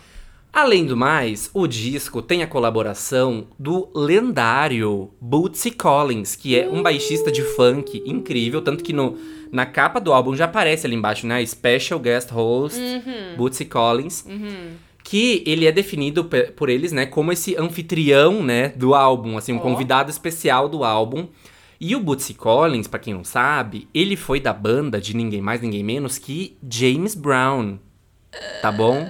Além 0.53 0.85
do 0.85 0.97
mais, 0.97 1.49
o 1.53 1.65
disco 1.65 2.21
tem 2.21 2.43
a 2.43 2.47
colaboração 2.47 3.47
do 3.57 3.87
lendário 3.95 5.09
Bootsy 5.21 5.71
Collins, 5.71 6.35
que 6.35 6.59
é 6.59 6.67
um 6.67 6.83
baixista 6.83 7.31
de 7.31 7.41
funk 7.41 8.03
incrível, 8.05 8.61
tanto 8.61 8.83
que 8.83 8.91
no, 8.91 9.17
na 9.49 9.65
capa 9.65 9.99
do 10.01 10.11
álbum 10.11 10.35
já 10.35 10.45
aparece 10.45 10.85
ali 10.85 10.95
embaixo, 10.95 11.25
né? 11.25 11.45
Special 11.45 11.99
Guest 11.99 12.31
Host, 12.31 12.77
Bootsy 13.37 13.63
Collins. 13.65 14.25
Que 15.03 15.41
ele 15.47 15.65
é 15.65 15.71
definido 15.71 16.29
por 16.55 16.69
eles, 16.69 16.91
né, 16.91 17.05
como 17.05 17.31
esse 17.31 17.55
anfitrião, 17.57 18.43
né, 18.43 18.69
do 18.69 18.93
álbum, 18.93 19.35
assim, 19.35 19.51
um 19.51 19.57
Ó. 19.57 19.59
convidado 19.59 20.11
especial 20.11 20.69
do 20.69 20.83
álbum. 20.83 21.27
E 21.79 21.95
o 21.95 21.99
Bootsy 21.99 22.35
Collins, 22.35 22.87
pra 22.87 22.99
quem 22.99 23.13
não 23.13 23.23
sabe, 23.23 23.87
ele 23.93 24.15
foi 24.15 24.39
da 24.39 24.53
banda 24.53 25.01
de 25.01 25.15
ninguém 25.15 25.41
mais, 25.41 25.59
ninguém 25.59 25.83
menos 25.83 26.17
que 26.19 26.55
James 26.69 27.15
Brown. 27.15 27.79
Tá 28.61 28.71
bom? 28.71 29.09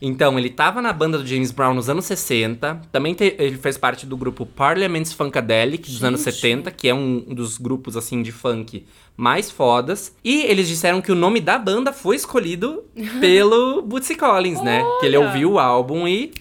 Então, 0.00 0.38
ele 0.38 0.50
tava 0.50 0.82
na 0.82 0.92
banda 0.92 1.18
do 1.18 1.26
James 1.26 1.50
Brown 1.50 1.74
nos 1.74 1.88
anos 1.88 2.04
60. 2.04 2.80
Também 2.92 3.14
te- 3.14 3.34
ele 3.38 3.56
fez 3.56 3.78
parte 3.78 4.04
do 4.06 4.16
grupo 4.16 4.44
Parliament's 4.44 5.12
Funkadelic 5.12 5.90
dos 5.90 6.04
anos 6.04 6.22
Gente. 6.22 6.34
70, 6.34 6.70
que 6.70 6.88
é 6.88 6.94
um 6.94 7.20
dos 7.20 7.56
grupos, 7.58 7.96
assim, 7.96 8.22
de 8.22 8.30
funk 8.32 8.84
mais 9.16 9.50
fodas. 9.50 10.14
E 10.22 10.42
eles 10.42 10.68
disseram 10.68 11.00
que 11.00 11.10
o 11.10 11.14
nome 11.14 11.40
da 11.40 11.58
banda 11.58 11.92
foi 11.92 12.16
escolhido 12.16 12.84
pelo 13.20 13.82
Bootsy 13.82 14.14
Collins, 14.14 14.62
né? 14.62 14.82
Que 15.00 15.06
ele 15.06 15.16
Olha! 15.16 15.26
ouviu 15.28 15.52
o 15.52 15.58
álbum 15.58 16.06
e... 16.06 16.32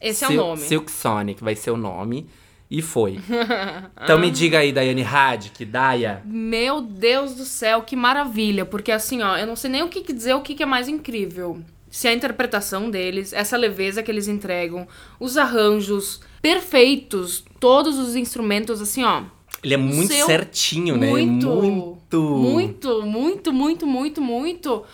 Esse 0.00 0.24
é 0.24 0.28
Sil- 0.28 0.40
o 0.40 0.46
nome. 0.48 0.60
Silk 0.62 0.90
Sonic 0.90 1.42
vai 1.44 1.54
ser 1.56 1.70
o 1.70 1.76
nome. 1.76 2.26
E 2.70 2.80
foi. 2.82 3.20
então 4.02 4.18
me 4.18 4.30
diga 4.30 4.58
aí, 4.58 4.72
Daiane 4.72 5.02
Hadk, 5.04 5.64
Daya. 5.64 6.22
Meu 6.24 6.80
Deus 6.80 7.34
do 7.34 7.44
céu, 7.44 7.82
que 7.82 7.94
maravilha. 7.94 8.64
Porque 8.64 8.90
assim, 8.90 9.22
ó, 9.22 9.36
eu 9.36 9.46
não 9.46 9.54
sei 9.54 9.70
nem 9.70 9.82
o 9.82 9.88
que 9.88 10.12
dizer, 10.12 10.34
o 10.34 10.40
que 10.40 10.60
é 10.62 10.66
mais 10.66 10.88
incrível. 10.88 11.60
Se 11.94 12.08
a 12.08 12.12
interpretação 12.12 12.90
deles, 12.90 13.32
essa 13.32 13.56
leveza 13.56 14.02
que 14.02 14.10
eles 14.10 14.26
entregam, 14.26 14.84
os 15.20 15.36
arranjos 15.36 16.20
perfeitos, 16.42 17.44
todos 17.60 17.96
os 18.00 18.16
instrumentos, 18.16 18.80
assim, 18.80 19.04
ó. 19.04 19.22
Ele 19.62 19.74
é 19.74 19.76
muito 19.76 20.12
seu- 20.12 20.26
certinho, 20.26 20.96
né? 20.96 21.06
Muito, 21.06 21.46
Muito. 21.48 22.20
Muito, 22.20 23.02
muito, 23.02 23.52
muito, 23.52 23.86
muito, 23.86 24.20
muito. 24.20 24.84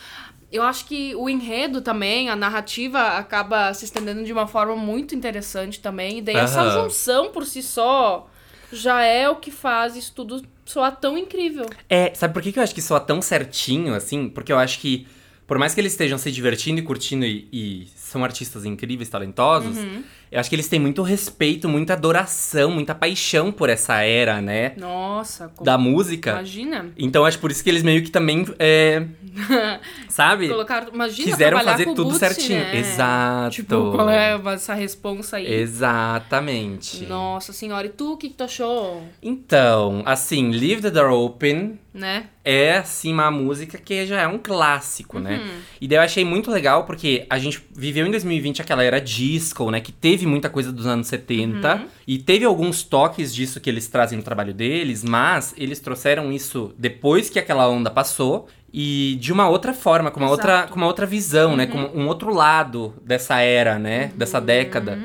Eu 0.53 0.63
acho 0.63 0.85
que 0.85 1.15
o 1.15 1.27
enredo 1.27 1.81
também, 1.81 2.29
a 2.29 2.37
narrativa 2.37 3.01
acaba 3.17 3.73
se 3.73 3.87
estendendo 3.87 4.23
de 4.23 4.33
uma 4.33 4.47
forma 4.47 4.77
muito 4.77 5.15
interessante 5.15 5.81
também. 5.81 6.19
E 6.19 6.23
daí 6.23 6.37
essa 6.37 6.69
junção 6.83 7.31
por 7.31 7.47
si 7.47 7.63
só 7.63 8.29
já 8.71 9.03
é 9.03 9.27
o 9.27 9.37
que 9.37 9.51
faz 9.51 9.97
isso 9.97 10.13
tudo 10.15 10.43
soar 10.67 10.95
tão 11.01 11.17
incrível. 11.17 11.65
É, 11.89 12.13
sabe 12.15 12.35
por 12.35 12.43
que 12.43 12.53
que 12.53 12.59
eu 12.59 12.63
acho 12.63 12.75
que 12.75 12.83
soa 12.83 13.01
tão 13.01 13.23
certinho, 13.23 13.95
assim? 13.95 14.29
Porque 14.29 14.53
eu 14.53 14.59
acho 14.59 14.79
que, 14.81 15.07
por 15.51 15.59
mais 15.59 15.75
que 15.75 15.81
eles 15.81 15.91
estejam 15.95 16.17
se 16.17 16.31
divertindo 16.31 16.79
e 16.79 16.83
curtindo 16.85 17.27
e, 17.27 17.49
e 17.53 17.89
são 17.97 18.23
artistas 18.23 18.65
incríveis, 18.65 19.09
talentosos, 19.09 19.77
Uhum. 19.79 20.05
eu 20.31 20.39
acho 20.39 20.49
que 20.49 20.55
eles 20.55 20.69
têm 20.69 20.79
muito 20.79 21.03
respeito, 21.03 21.69
muita 21.69 21.95
adoração, 21.95 22.71
muita 22.71 22.95
paixão 22.95 23.51
por 23.51 23.69
essa 23.69 24.01
era, 24.01 24.41
né? 24.41 24.75
Nossa, 24.77 25.49
como... 25.49 25.65
Da 25.65 25.77
música. 25.77 26.31
imagina. 26.31 26.93
Então 26.97 27.25
acho 27.25 27.41
por 27.41 27.51
isso 27.51 27.65
que 27.65 27.69
eles 27.71 27.83
meio 27.83 28.01
que 28.05 28.13
também, 28.13 28.47
é, 28.61 29.05
sabe? 30.09 30.49
Colocar, 30.49 30.87
imagina 30.95 31.31
Quiseram 31.33 31.61
fazer 31.65 31.85
tudo 31.87 32.05
Bootsy, 32.05 32.19
certinho. 32.21 32.59
né? 32.61 32.77
Exato. 32.79 33.51
Tipo, 33.57 33.91
qual 33.93 34.09
é 34.09 34.41
essa 34.55 34.73
responsa 34.75 35.39
aí? 35.39 35.53
Exatamente. 35.53 37.07
Nossa 37.07 37.53
senhora, 37.53 37.89
e 37.89 37.91
tu, 37.91 38.13
o 38.13 38.17
que, 38.17 38.29
que 38.29 38.35
tu 38.37 38.45
achou? 38.45 39.03
Então, 39.21 40.03
assim, 40.07 40.51
Leave 40.53 40.81
the 40.83 40.91
Door 40.93 41.11
Open 41.13 41.79
Né? 41.93 42.27
é, 42.45 42.79
assim, 42.79 43.13
uma 43.13 43.31
música 43.31 43.77
que 43.77 44.07
já 44.07 44.21
é 44.23 44.27
um 44.29 44.39
clássico, 44.39 45.19
né? 45.19 45.39
Uhum. 45.39 45.59
E 45.81 45.89
daí 45.89 45.99
eu 45.99 46.03
achei 46.03 46.25
muito 46.25 46.51
legal 46.51 46.85
porque 46.85 47.27
a 47.29 47.39
gente 47.39 47.63
viveu 47.75 48.07
em 48.07 48.11
2020 48.11 48.63
aquela 48.63 48.83
era 48.85 49.01
disco, 49.01 49.71
né? 49.71 49.81
Que 49.81 49.93
teve 49.93 50.27
muita 50.27 50.49
coisa 50.49 50.73
dos 50.73 50.87
anos 50.87 51.07
70. 51.09 51.75
Uhum. 51.75 51.87
E 52.07 52.19
teve 52.19 52.45
alguns 52.45 52.83
toques 52.83 53.35
disso 53.35 53.61
que 53.61 53.69
eles 53.69 53.89
trazem 53.89 54.17
no 54.17 54.25
trabalho 54.25 54.55
deles, 54.55 55.03
mas 55.05 55.55
eles 55.57 55.81
trouxeram 55.81 56.33
isso 56.33 56.73
depois 56.79 57.29
que 57.29 57.39
aquela 57.39 57.69
onda 57.69 57.91
passou. 57.91 58.49
E 58.73 59.17
de 59.21 59.33
uma 59.33 59.49
outra 59.49 59.75
forma, 59.75 60.13
com 60.13 60.21
uma, 60.21 60.31
outra, 60.31 60.69
com 60.69 60.77
uma 60.77 60.87
outra 60.87 61.05
visão, 61.05 61.57
né? 61.57 61.67
Com 61.67 61.79
Uhum. 61.79 62.03
um 62.03 62.07
outro 62.07 62.33
lado 62.33 62.95
dessa 63.05 63.41
era, 63.41 63.79
né? 63.81 64.13
Dessa 64.15 64.41
década. 64.41 64.97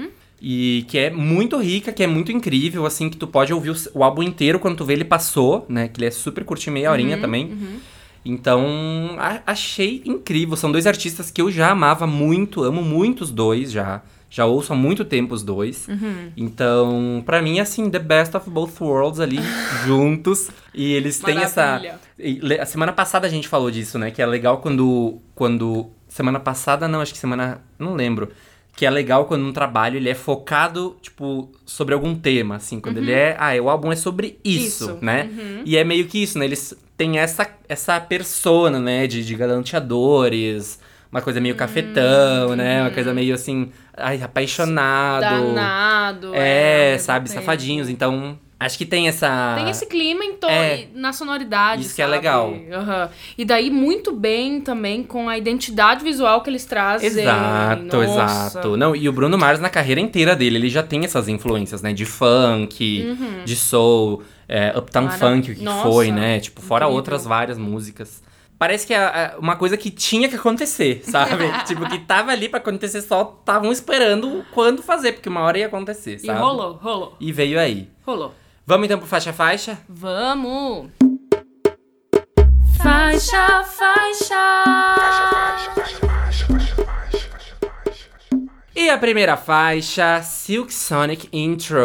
E 0.47 0.85
que 0.87 0.97
é 0.99 1.09
muito 1.09 1.57
rica, 1.57 1.91
que 1.91 2.03
é 2.03 2.07
muito 2.07 2.31
incrível, 2.31 2.85
assim, 2.85 3.09
que 3.09 3.17
tu 3.17 3.25
pode 3.25 3.51
ouvir 3.51 3.71
o, 3.71 3.75
o 3.95 4.03
álbum 4.03 4.21
inteiro 4.21 4.59
quando 4.59 4.77
tu 4.77 4.85
vê 4.85 4.93
ele 4.93 5.03
passou, 5.03 5.65
né? 5.67 5.87
Que 5.87 5.99
ele 5.99 6.05
é 6.05 6.11
super 6.11 6.43
curtinho, 6.43 6.73
meia 6.75 6.91
horinha 6.91 7.17
também. 7.17 7.45
uhum. 7.45 7.79
Então, 8.23 9.15
a- 9.19 9.41
achei 9.45 10.01
incrível. 10.05 10.55
São 10.57 10.71
dois 10.71 10.87
artistas 10.87 11.29
que 11.31 11.41
eu 11.41 11.51
já 11.51 11.69
amava 11.71 12.07
muito, 12.07 12.63
amo 12.63 12.81
muito 12.81 13.21
os 13.21 13.31
dois 13.31 13.71
já. 13.71 14.01
Já 14.29 14.45
ouço 14.45 14.73
há 14.73 14.75
muito 14.75 15.05
tempo 15.05 15.33
os 15.33 15.43
dois. 15.43 15.87
Uhum. 15.87 16.31
Então, 16.35 17.23
pra 17.25 17.41
mim, 17.41 17.59
assim, 17.59 17.89
the 17.89 17.99
best 17.99 18.35
of 18.35 18.49
both 18.49 18.73
worlds 18.81 19.19
ali, 19.19 19.39
juntos. 19.85 20.49
E 20.73 20.91
eles 20.93 21.19
têm 21.19 21.37
essa. 21.37 21.61
Maravilha. 21.65 21.99
e 22.19 22.33
le- 22.41 22.59
A 22.59 22.65
semana 22.65 22.91
passada 22.91 23.25
a 23.27 23.29
gente 23.29 23.47
falou 23.47 23.69
disso, 23.71 23.97
né? 23.97 24.11
Que 24.11 24.21
é 24.21 24.25
legal 24.25 24.57
quando. 24.59 25.19
quando 25.33 25.87
semana 26.07 26.39
passada, 26.39 26.87
não, 26.87 27.01
acho 27.01 27.13
que 27.13 27.19
semana. 27.19 27.61
Não 27.79 27.93
lembro. 27.95 28.29
Que 28.75 28.85
é 28.85 28.89
legal 28.89 29.25
quando 29.25 29.45
um 29.45 29.53
trabalho 29.53 29.95
ele 29.95 30.09
é 30.09 30.13
focado, 30.13 30.97
tipo, 31.01 31.49
sobre 31.65 31.93
algum 31.93 32.13
tema, 32.13 32.57
assim. 32.57 32.79
Quando 32.81 32.97
ele 32.97 33.11
é. 33.13 33.35
Ah, 33.39 33.53
o 33.61 33.69
álbum 33.69 33.91
é 33.91 33.95
sobre 33.95 34.37
isso, 34.43 34.85
Uhum. 34.85 34.95
Isso, 34.95 35.05
né? 35.05 35.29
uhum. 35.31 35.61
E 35.65 35.77
é 35.77 35.83
meio 35.83 36.05
que 36.07 36.21
isso, 36.21 36.37
né? 36.37 36.45
Eles 36.45 36.75
têm 36.97 37.17
essa, 37.17 37.49
essa 37.69 37.99
persona, 38.01 38.77
né? 38.79 39.07
De, 39.07 39.23
de 39.23 39.35
galanteadores. 39.35 40.79
Uma 41.11 41.21
coisa 41.21 41.39
meio 41.39 41.55
cafetão, 41.55 42.55
né? 42.57 42.81
Uma 42.81 42.91
coisa 42.91 43.13
meio 43.13 43.33
assim. 43.33 43.71
Ai, 43.95 44.21
apaixonado. 44.21 45.21
Danado. 45.21 46.35
É, 46.35 46.91
mesmo 46.91 47.05
sabe? 47.05 47.29
Safadinhos. 47.29 47.87
Então, 47.87 48.37
acho 48.65 48.77
que 48.77 48.85
tem 48.85 49.07
essa. 49.07 49.53
Tem 49.57 49.69
esse 49.69 49.85
clima 49.85 50.23
em 50.25 50.33
to... 50.33 50.47
É. 50.47 50.87
na 50.93 51.13
sonoridade. 51.13 51.81
Isso 51.83 51.95
que 51.95 52.01
é 52.01 52.05
sabe? 52.05 52.17
legal. 52.17 52.53
Aham. 52.71 53.09
E 53.37 53.45
daí, 53.45 53.69
muito 53.69 54.11
bem 54.11 54.59
também 54.61 55.03
com 55.03 55.29
a 55.29 55.37
identidade 55.37 56.03
visual 56.03 56.41
que 56.41 56.49
eles 56.49 56.65
trazem. 56.65 57.07
Exato, 57.07 57.97
Nossa. 57.97 58.49
exato. 58.51 58.77
Não, 58.77 58.95
e 58.95 59.07
o 59.07 59.11
Bruno 59.13 59.37
Mars, 59.37 59.59
na 59.59 59.69
carreira 59.69 60.01
inteira 60.01 60.35
dele, 60.35 60.57
ele 60.57 60.69
já 60.69 60.83
tem 60.83 61.03
essas 61.05 61.27
influências, 61.27 61.81
né? 61.81 61.93
De 61.93 62.05
funk, 62.05 63.15
de 63.45 63.55
soul, 63.55 64.23
é, 64.47 64.73
Uptown 64.77 65.03
Mara- 65.05 65.17
Funk, 65.17 65.51
o 65.51 65.55
que 65.55 65.63
Nossa, 65.63 65.89
foi, 65.89 66.11
né? 66.11 66.39
Tipo, 66.39 66.61
fora 66.61 66.85
incrível. 66.85 66.95
outras 66.97 67.25
várias 67.25 67.57
músicas. 67.57 68.23
Parece 68.57 68.87
que 68.87 68.93
é 68.93 68.97
é 68.97 69.35
uma 69.37 69.57
coisa 69.57 69.75
que 69.75 69.89
tinha 69.91 70.29
que 70.29 70.35
acontecer, 70.35 71.01
sabe? 71.03 71.43
tipo, 71.67 71.87
que 71.89 71.99
tava 71.99 72.31
ali 72.31 72.47
pra 72.47 72.59
acontecer, 72.59 73.01
só 73.01 73.35
estavam 73.39 73.69
esperando 73.69 74.45
quando 74.53 74.81
fazer, 74.81 75.11
porque 75.11 75.27
uma 75.27 75.41
hora 75.41 75.57
ia 75.59 75.65
acontecer, 75.67 76.15
E 76.15 76.19
sabe? 76.19 76.39
rolou, 76.39 76.73
rolou, 76.81 77.15
E 77.19 77.33
veio 77.33 77.59
aí. 77.59 77.89
rolou. 78.05 78.33
Vamos 78.67 78.85
então 78.85 78.97
pro 78.97 79.07
faixa 79.07 79.31
faixa? 79.31 79.77
Vamos! 79.87 80.89
Faixa, 82.81 83.63
faixa! 83.63 84.63
E 88.75 88.89
a 88.89 88.97
primeira 88.97 89.37
faixa, 89.37 90.19
Silk 90.23 90.73
Sonic 90.73 91.29
Intro. 91.31 91.77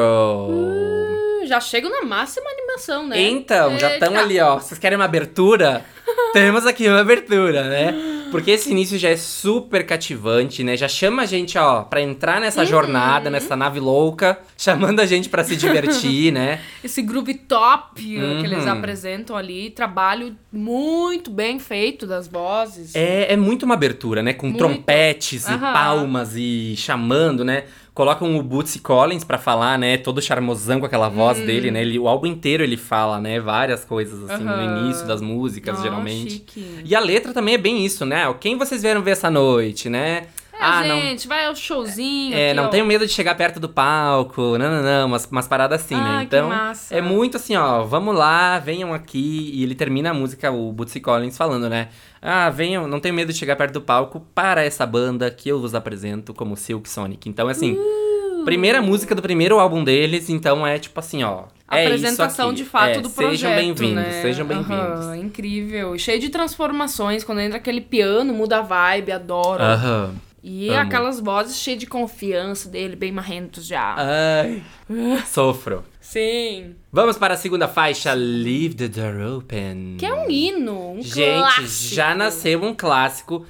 Hum, 0.48 1.42
já 1.44 1.60
chego 1.60 1.90
na 1.90 2.00
máxima 2.00 2.48
animação, 2.50 3.06
né? 3.06 3.20
Então, 3.20 3.78
já 3.78 3.92
estão 3.92 4.16
ali, 4.18 4.40
ó. 4.40 4.54
Vocês 4.58 4.80
querem 4.80 4.96
uma 4.96 5.04
abertura? 5.04 5.84
Temos 6.32 6.66
aqui 6.66 6.88
uma 6.88 7.00
abertura, 7.00 7.64
né? 7.64 8.19
Porque 8.30 8.50
esse 8.52 8.70
início 8.70 8.98
já 8.98 9.08
é 9.10 9.16
super 9.16 9.84
cativante, 9.84 10.62
né? 10.64 10.76
Já 10.76 10.88
chama 10.88 11.22
a 11.22 11.26
gente, 11.26 11.58
ó, 11.58 11.82
pra 11.82 12.00
entrar 12.00 12.34
Uhum. 12.36 12.40
nessa 12.40 12.64
jornada, 12.64 13.28
nessa 13.30 13.56
nave 13.56 13.80
louca, 13.80 14.38
chamando 14.56 15.00
a 15.00 15.06
gente 15.06 15.28
pra 15.28 15.42
se 15.44 15.56
divertir, 15.56 16.32
né? 16.32 16.60
Esse 16.82 17.02
groove 17.02 17.34
top 17.34 18.02
que 18.02 18.14
eles 18.46 18.64
Uhum. 18.64 18.72
apresentam 18.72 19.36
ali, 19.36 19.70
trabalho 19.70 20.36
muito 20.52 21.30
bem 21.30 21.58
feito 21.58 22.06
das 22.06 22.26
vozes. 22.28 22.94
É, 22.94 23.32
é 23.32 23.36
muito 23.36 23.64
uma 23.64 23.74
abertura, 23.74 24.22
né? 24.22 24.32
Com 24.32 24.46
Muito. 24.46 24.58
trompetes 24.58 25.44
e 25.48 25.52
Aham. 25.52 25.72
palmas 25.72 26.32
e 26.36 26.74
chamando, 26.76 27.44
né? 27.44 27.64
Colocam 27.92 28.36
o 28.38 28.42
Bootsy 28.42 28.78
Collins 28.78 29.24
pra 29.24 29.36
falar, 29.36 29.78
né? 29.78 29.96
Todo 29.98 30.22
charmosão 30.22 30.78
com 30.80 30.86
aquela 30.86 31.08
voz 31.08 31.38
Hum. 31.38 31.46
dele, 31.46 31.70
né? 31.70 31.82
Ele, 31.82 31.98
o 31.98 32.06
álbum 32.08 32.26
inteiro 32.26 32.62
ele 32.62 32.76
fala, 32.76 33.20
né? 33.20 33.40
Várias 33.40 33.84
coisas, 33.84 34.30
assim, 34.30 34.44
no 34.44 34.62
início 34.84 35.06
das 35.06 35.20
músicas, 35.20 35.78
Ó, 35.78 35.82
geralmente. 35.82 36.30
chique. 36.32 36.64
E 36.84 36.94
a 36.94 37.00
letra 37.00 37.32
também 37.32 37.54
é 37.54 37.58
bem 37.58 37.84
isso, 37.84 38.06
né? 38.06 38.32
Quem 38.40 38.56
vocês 38.56 38.80
vieram 38.82 39.02
ver 39.02 39.10
essa 39.12 39.28
noite, 39.30 39.88
né? 39.90 40.26
É, 40.60 40.84
gente, 40.84 41.26
vai 41.28 41.46
ao 41.46 41.54
showzinho. 41.56 42.34
É, 42.36 42.48
aqui, 42.50 42.56
não 42.56 42.64
ó. 42.66 42.68
tenho 42.68 42.84
medo 42.86 43.06
de 43.06 43.12
chegar 43.12 43.34
perto 43.34 43.58
do 43.58 43.68
palco, 43.68 44.58
não, 44.58 44.70
não, 44.70 44.82
não, 44.82 45.06
umas, 45.06 45.26
umas 45.26 45.48
paradas 45.48 45.82
assim, 45.82 45.94
né? 45.94 46.02
Ai, 46.04 46.26
que 46.26 46.36
Então, 46.36 46.50
é 46.90 47.00
muito 47.00 47.36
assim, 47.36 47.56
ó, 47.56 47.82
vamos 47.84 48.14
lá, 48.14 48.58
venham 48.58 48.92
aqui. 48.92 49.50
E 49.54 49.62
ele 49.62 49.74
termina 49.74 50.10
a 50.10 50.14
música, 50.14 50.50
o 50.50 50.72
Bootsy 50.72 51.00
Collins, 51.00 51.36
falando, 51.36 51.68
né? 51.68 51.88
Ah, 52.20 52.50
venham, 52.50 52.86
não 52.86 53.00
tenho 53.00 53.14
medo 53.14 53.32
de 53.32 53.38
chegar 53.38 53.56
perto 53.56 53.74
do 53.74 53.80
palco 53.80 54.20
para 54.34 54.62
essa 54.62 54.84
banda 54.86 55.30
que 55.30 55.48
eu 55.48 55.60
vos 55.60 55.74
apresento 55.74 56.34
como 56.34 56.56
Silk 56.56 56.88
Sonic. 56.88 57.28
Então, 57.28 57.48
assim, 57.48 57.72
Uh! 57.72 58.44
primeira 58.44 58.80
música 58.82 59.14
do 59.14 59.22
primeiro 59.22 59.58
álbum 59.58 59.82
deles, 59.84 60.28
então 60.30 60.66
é 60.66 60.78
tipo 60.78 60.98
assim, 61.00 61.22
ó. 61.22 61.44
É 61.70 61.84
apresentação 61.86 62.52
de 62.52 62.64
fato 62.64 62.98
É, 62.98 63.00
do 63.00 63.08
projeto, 63.08 63.30
Sejam 63.38 63.54
bem-vindos, 63.54 63.94
né? 64.02 64.22
sejam 64.22 64.44
bem-vindos. 64.44 64.76
Aham, 65.06 65.16
incrível. 65.18 65.96
Cheio 65.98 66.18
de 66.18 66.28
transformações. 66.28 67.22
Quando 67.22 67.40
entra 67.40 67.58
aquele 67.58 67.80
piano, 67.80 68.34
muda 68.34 68.58
a 68.58 68.62
vibe, 68.62 69.12
adoro. 69.12 69.62
Aham. 69.62 70.14
E 70.42 70.70
amo. 70.70 70.80
aquelas 70.80 71.20
vozes 71.20 71.56
cheias 71.56 71.78
de 71.80 71.86
confiança 71.86 72.68
dele, 72.68 72.96
bem 72.96 73.12
marrentos 73.12 73.66
já. 73.66 73.94
Ai, 73.98 74.62
sofro. 75.26 75.84
Sim. 76.00 76.76
Vamos 76.92 77.16
para 77.16 77.34
a 77.34 77.36
segunda 77.36 77.68
faixa, 77.68 78.12
Leave 78.14 78.74
the 78.74 78.88
Door 78.88 79.36
Open. 79.38 79.94
Que 79.96 80.04
é 80.06 80.12
um 80.12 80.28
hino, 80.28 80.94
um 80.94 81.00
Gente, 81.02 81.38
clássico. 81.38 81.94
já 81.94 82.16
nasceu 82.16 82.64
um 82.64 82.74
clássico. 82.74 83.46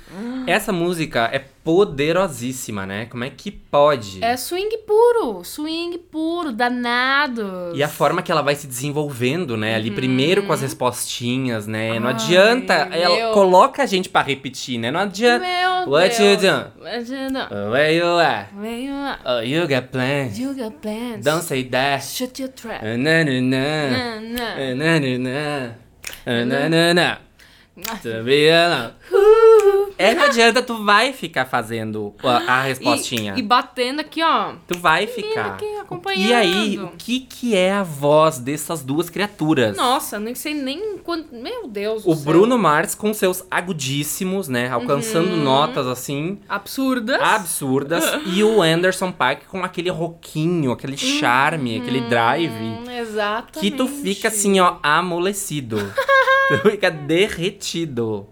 Essa 0.47 0.73
música 0.73 1.31
é 1.33 1.43
poderosíssima, 1.65 2.85
né? 2.85 3.07
Como 3.07 3.23
é 3.25 3.31
que 3.31 3.51
pode? 3.51 4.23
É 4.23 4.37
swing 4.37 4.77
puro, 4.87 5.43
swing 5.45 5.97
puro, 5.99 6.53
danado. 6.53 7.73
E 7.75 7.83
a 7.83 7.89
forma 7.89 8.23
que 8.23 8.31
ela 8.33 8.43
vai 8.43 8.55
se 8.55 8.67
desenvolvendo, 8.67 9.57
né? 9.57 9.75
Ali 9.75 9.91
primeiro 9.91 10.43
com 10.43 10.53
as 10.53 10.61
respostinhas, 10.63 11.67
né? 11.67 11.99
Não 12.01 12.09
Ai, 12.09 12.15
adianta. 12.15 12.75
Ela 12.75 13.17
meu. 13.17 13.33
coloca 13.33 13.83
a 13.83 13.87
gente 13.87 14.09
pra 14.09 14.23
repetir, 14.23 14.79
né? 14.79 14.91
Não 14.91 15.01
adianta. 15.01 15.47
Meu 15.47 15.91
What 15.93 16.17
Deus. 16.19 16.19
you 16.19 16.37
doing? 16.37 16.65
What 16.81 17.11
you 17.11 17.31
doing? 17.31 17.71
Where 17.71 17.95
you 17.95 18.19
at? 18.21 18.47
Where 18.55 18.81
you 18.83 18.95
at? 18.95 19.21
Oh, 19.25 19.41
you 19.41 19.67
got 19.69 19.89
plans. 19.93 20.39
You 20.39 20.55
got 20.55 20.73
plans. 20.81 21.25
Don't 21.25 21.43
say 21.43 21.63
that. 21.65 22.03
Shut 22.05 22.39
your 22.41 22.51
trap. 22.53 22.83
Uh, 22.83 22.97
Na, 22.99 23.23
na, 23.39 24.19
na. 24.21 24.75
Na, 24.75 24.75
na. 24.75 24.75
Na, 24.75 24.99
na, 24.99 25.19
na. 25.19 26.45
Na, 26.45 26.69
na, 26.69 26.93
na. 26.93 27.19
To 28.03 28.23
be 28.25 28.49
alone. 28.51 28.93
É, 30.01 30.15
não 30.15 30.25
adianta, 30.31 30.63
tu 30.63 30.83
vai 30.85 31.13
ficar 31.13 31.45
fazendo 31.47 32.15
a, 32.23 32.55
a 32.55 32.63
respostinha. 32.63 33.35
E, 33.37 33.41
e 33.41 33.43
batendo 33.43 34.01
aqui, 34.01 34.23
ó. 34.23 34.55
Tu 34.67 34.79
vai 34.79 35.07
ficar. 35.07 35.55
aqui, 35.55 35.67
acompanhando. 35.79 36.29
E 36.29 36.33
aí, 36.35 36.79
o 36.79 36.89
que 36.97 37.21
que 37.21 37.55
é 37.57 37.73
a 37.73 37.83
voz 37.83 38.39
dessas 38.39 38.83
duas 38.83 39.11
criaturas? 39.11 39.77
Nossa, 39.77 40.19
nem 40.19 40.35
sei 40.35 40.55
nem 40.55 40.99
quanto. 40.99 41.35
Meu 41.35 41.69
Deus. 41.69 42.05
O 42.05 42.11
do 42.11 42.15
céu. 42.17 42.25
Bruno 42.25 42.59
Mars 42.59 42.95
com 42.95 43.13
seus 43.13 43.45
agudíssimos, 43.51 44.49
né? 44.49 44.69
Alcançando 44.71 45.31
Uhum. 45.31 45.43
notas 45.45 45.87
assim 45.87 46.39
Absurdas. 46.49 47.21
absurdas. 47.21 48.05
e 48.27 48.43
o 48.43 48.63
Anderson 48.63 49.13
Paak 49.13 49.47
com 49.47 49.63
aquele 49.65 49.91
roquinho, 49.91 50.73
aquele 50.73 50.97
charme, 50.97 51.79
aquele 51.81 52.01
drive. 52.03 52.53
Exatamente. 53.01 53.61
Que 53.61 53.71
tu 53.71 53.87
fica 53.87 54.29
assim, 54.29 54.61
ó, 54.61 54.77
amolecido. 54.83 55.77
tu 56.49 56.71
fica 56.71 56.91
derretido. 56.91 58.27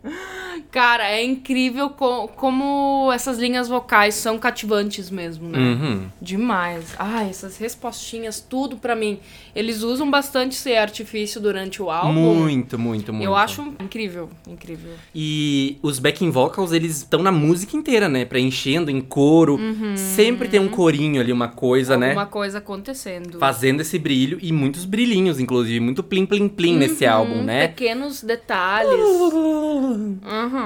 Cara, 0.70 1.08
é 1.10 1.24
incrível 1.24 1.88
co- 1.90 2.28
como 2.28 3.10
essas 3.12 3.38
linhas 3.38 3.68
vocais 3.68 4.14
são 4.14 4.38
cativantes 4.38 5.08
mesmo, 5.10 5.48
né? 5.48 5.58
Uhum. 5.58 6.06
Demais. 6.20 6.94
Ai, 6.98 7.30
essas 7.30 7.56
respostinhas, 7.56 8.38
tudo 8.40 8.76
pra 8.76 8.94
mim. 8.94 9.18
Eles 9.56 9.82
usam 9.82 10.10
bastante 10.10 10.52
esse 10.52 10.76
artifício 10.76 11.40
durante 11.40 11.82
o 11.82 11.90
álbum. 11.90 12.12
Muito, 12.12 12.78
muito, 12.78 13.12
muito. 13.12 13.24
Eu 13.24 13.34
acho 13.34 13.62
incrível, 13.80 14.28
incrível. 14.46 14.92
E 15.14 15.78
os 15.82 15.98
backing 15.98 16.30
vocals, 16.30 16.70
eles 16.72 16.98
estão 16.98 17.22
na 17.22 17.32
música 17.32 17.74
inteira, 17.76 18.08
né? 18.08 18.24
Preenchendo 18.26 18.90
em 18.90 19.00
coro. 19.00 19.58
Sempre 19.96 20.48
tem 20.48 20.60
um 20.60 20.68
corinho 20.68 21.20
ali, 21.20 21.32
uma 21.32 21.48
coisa, 21.48 21.96
né? 21.96 22.08
Alguma 22.08 22.26
coisa 22.26 22.58
acontecendo. 22.58 23.38
Fazendo 23.38 23.80
esse 23.80 23.98
brilho. 23.98 24.38
E 24.42 24.52
muitos 24.52 24.84
brilhinhos, 24.84 25.40
inclusive. 25.40 25.80
Muito 25.80 26.02
plim, 26.02 26.26
plim, 26.26 26.46
plim 26.48 26.76
nesse 26.76 27.04
Uhum, 27.06 27.10
álbum, 27.12 27.42
né? 27.42 27.68
Pequenos 27.68 28.22
detalhes. 28.22 28.90
Uhum. 30.28 30.57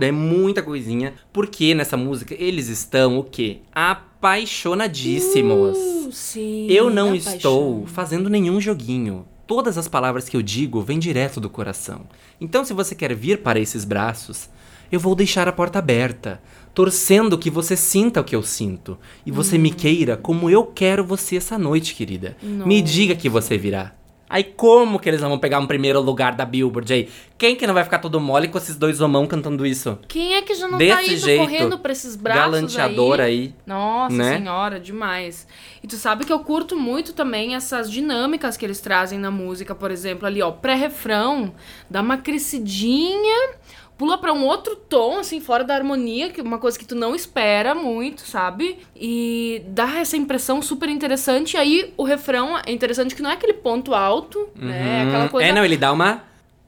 É 0.00 0.12
muita 0.12 0.62
coisinha. 0.62 1.14
Porque 1.32 1.74
nessa 1.74 1.96
música 1.96 2.34
eles 2.38 2.68
estão 2.68 3.18
o 3.18 3.24
quê? 3.24 3.58
Apaixonadíssimos. 3.72 5.78
Uh, 5.78 6.12
sim. 6.12 6.66
eu 6.68 6.90
não 6.90 7.10
da 7.10 7.16
estou 7.16 7.86
fazendo 7.86 8.28
nenhum 8.28 8.60
joguinho. 8.60 9.24
Todas 9.46 9.78
as 9.78 9.88
palavras 9.88 10.28
que 10.28 10.36
eu 10.36 10.42
digo 10.42 10.82
vêm 10.82 10.98
direto 10.98 11.40
do 11.40 11.48
coração. 11.48 12.02
Então, 12.40 12.64
se 12.64 12.74
você 12.74 12.94
quer 12.94 13.14
vir 13.14 13.38
para 13.38 13.60
esses 13.60 13.84
braços, 13.84 14.50
eu 14.90 14.98
vou 14.98 15.14
deixar 15.14 15.46
a 15.48 15.52
porta 15.52 15.78
aberta, 15.78 16.40
torcendo 16.74 17.38
que 17.38 17.48
você 17.48 17.76
sinta 17.76 18.20
o 18.20 18.24
que 18.24 18.34
eu 18.34 18.42
sinto 18.42 18.98
e 19.24 19.30
você 19.30 19.56
Hum. 19.56 19.60
me 19.60 19.70
queira 19.70 20.16
como 20.16 20.50
eu 20.50 20.64
quero 20.64 21.04
você 21.04 21.36
essa 21.36 21.56
noite, 21.56 21.94
querida. 21.94 22.36
Me 22.42 22.80
Nossa. 22.80 22.92
diga 22.92 23.14
que 23.14 23.28
você 23.28 23.56
virá. 23.56 23.94
Aí 24.28 24.42
como 24.42 24.98
que 24.98 25.08
eles 25.08 25.20
vão 25.20 25.38
pegar 25.38 25.60
um 25.60 25.66
primeiro 25.66 26.00
lugar 26.00 26.34
da 26.34 26.44
Billboard 26.44 26.92
aí? 26.92 27.08
Quem 27.38 27.54
que 27.54 27.66
não 27.66 27.74
vai 27.74 27.84
ficar 27.84 27.98
todo 27.98 28.18
mole 28.18 28.48
com 28.48 28.58
esses 28.58 28.76
dois 28.76 29.00
homão 29.00 29.26
cantando 29.26 29.64
isso? 29.64 29.98
Quem 30.08 30.34
é 30.34 30.42
que 30.42 30.54
já 30.54 30.66
não 30.66 30.72
tá 30.72 30.78
Desse 30.78 31.12
indo 31.12 31.20
jeito, 31.20 31.40
correndo 31.40 31.78
pra 31.78 31.92
esses 31.92 32.16
braços 32.16 32.42
Galanteador 32.44 33.20
aí? 33.20 33.26
aí. 33.26 33.54
Nossa 33.66 34.16
né? 34.16 34.38
senhora, 34.38 34.80
demais. 34.80 35.46
E 35.82 35.86
tu 35.86 35.96
sabe 35.96 36.24
que 36.24 36.32
eu 36.32 36.40
curto 36.40 36.76
muito 36.76 37.12
também 37.12 37.54
essas 37.54 37.90
dinâmicas 37.90 38.56
que 38.56 38.64
eles 38.64 38.80
trazem 38.80 39.18
na 39.18 39.30
música, 39.30 39.74
por 39.74 39.90
exemplo, 39.90 40.26
ali, 40.26 40.42
ó, 40.42 40.50
pré-refrão, 40.50 41.54
dá 41.88 42.00
uma 42.00 42.16
crescidinha, 42.16 43.50
pula 43.98 44.18
pra 44.18 44.32
um 44.32 44.44
outro 44.44 44.76
tom, 44.76 45.18
assim, 45.18 45.40
fora 45.40 45.64
da 45.64 45.74
harmonia, 45.74 46.30
que 46.30 46.40
é 46.40 46.42
uma 46.44 46.58
coisa 46.58 46.78
que 46.78 46.84
tu 46.84 46.94
não 46.94 47.14
espera 47.14 47.74
muito, 47.74 48.22
sabe? 48.22 48.78
E 48.94 49.62
dá 49.68 49.98
essa 50.00 50.16
impressão 50.16 50.60
super 50.60 50.88
interessante. 50.88 51.54
E 51.54 51.56
aí 51.56 51.94
o 51.96 52.04
refrão 52.04 52.58
é 52.58 52.70
interessante 52.70 53.14
que 53.14 53.22
não 53.22 53.30
é 53.30 53.34
aquele 53.34 53.54
ponto 53.54 53.94
alto, 53.94 54.48
né? 54.54 55.00
É 55.00 55.02
Uhum. 55.02 55.08
aquela 55.08 55.28
coisa 55.28 55.48
É, 55.48 55.52
não, 55.52 55.64
ele 55.64 55.76
dá 55.76 55.92
uma. 55.92 56.22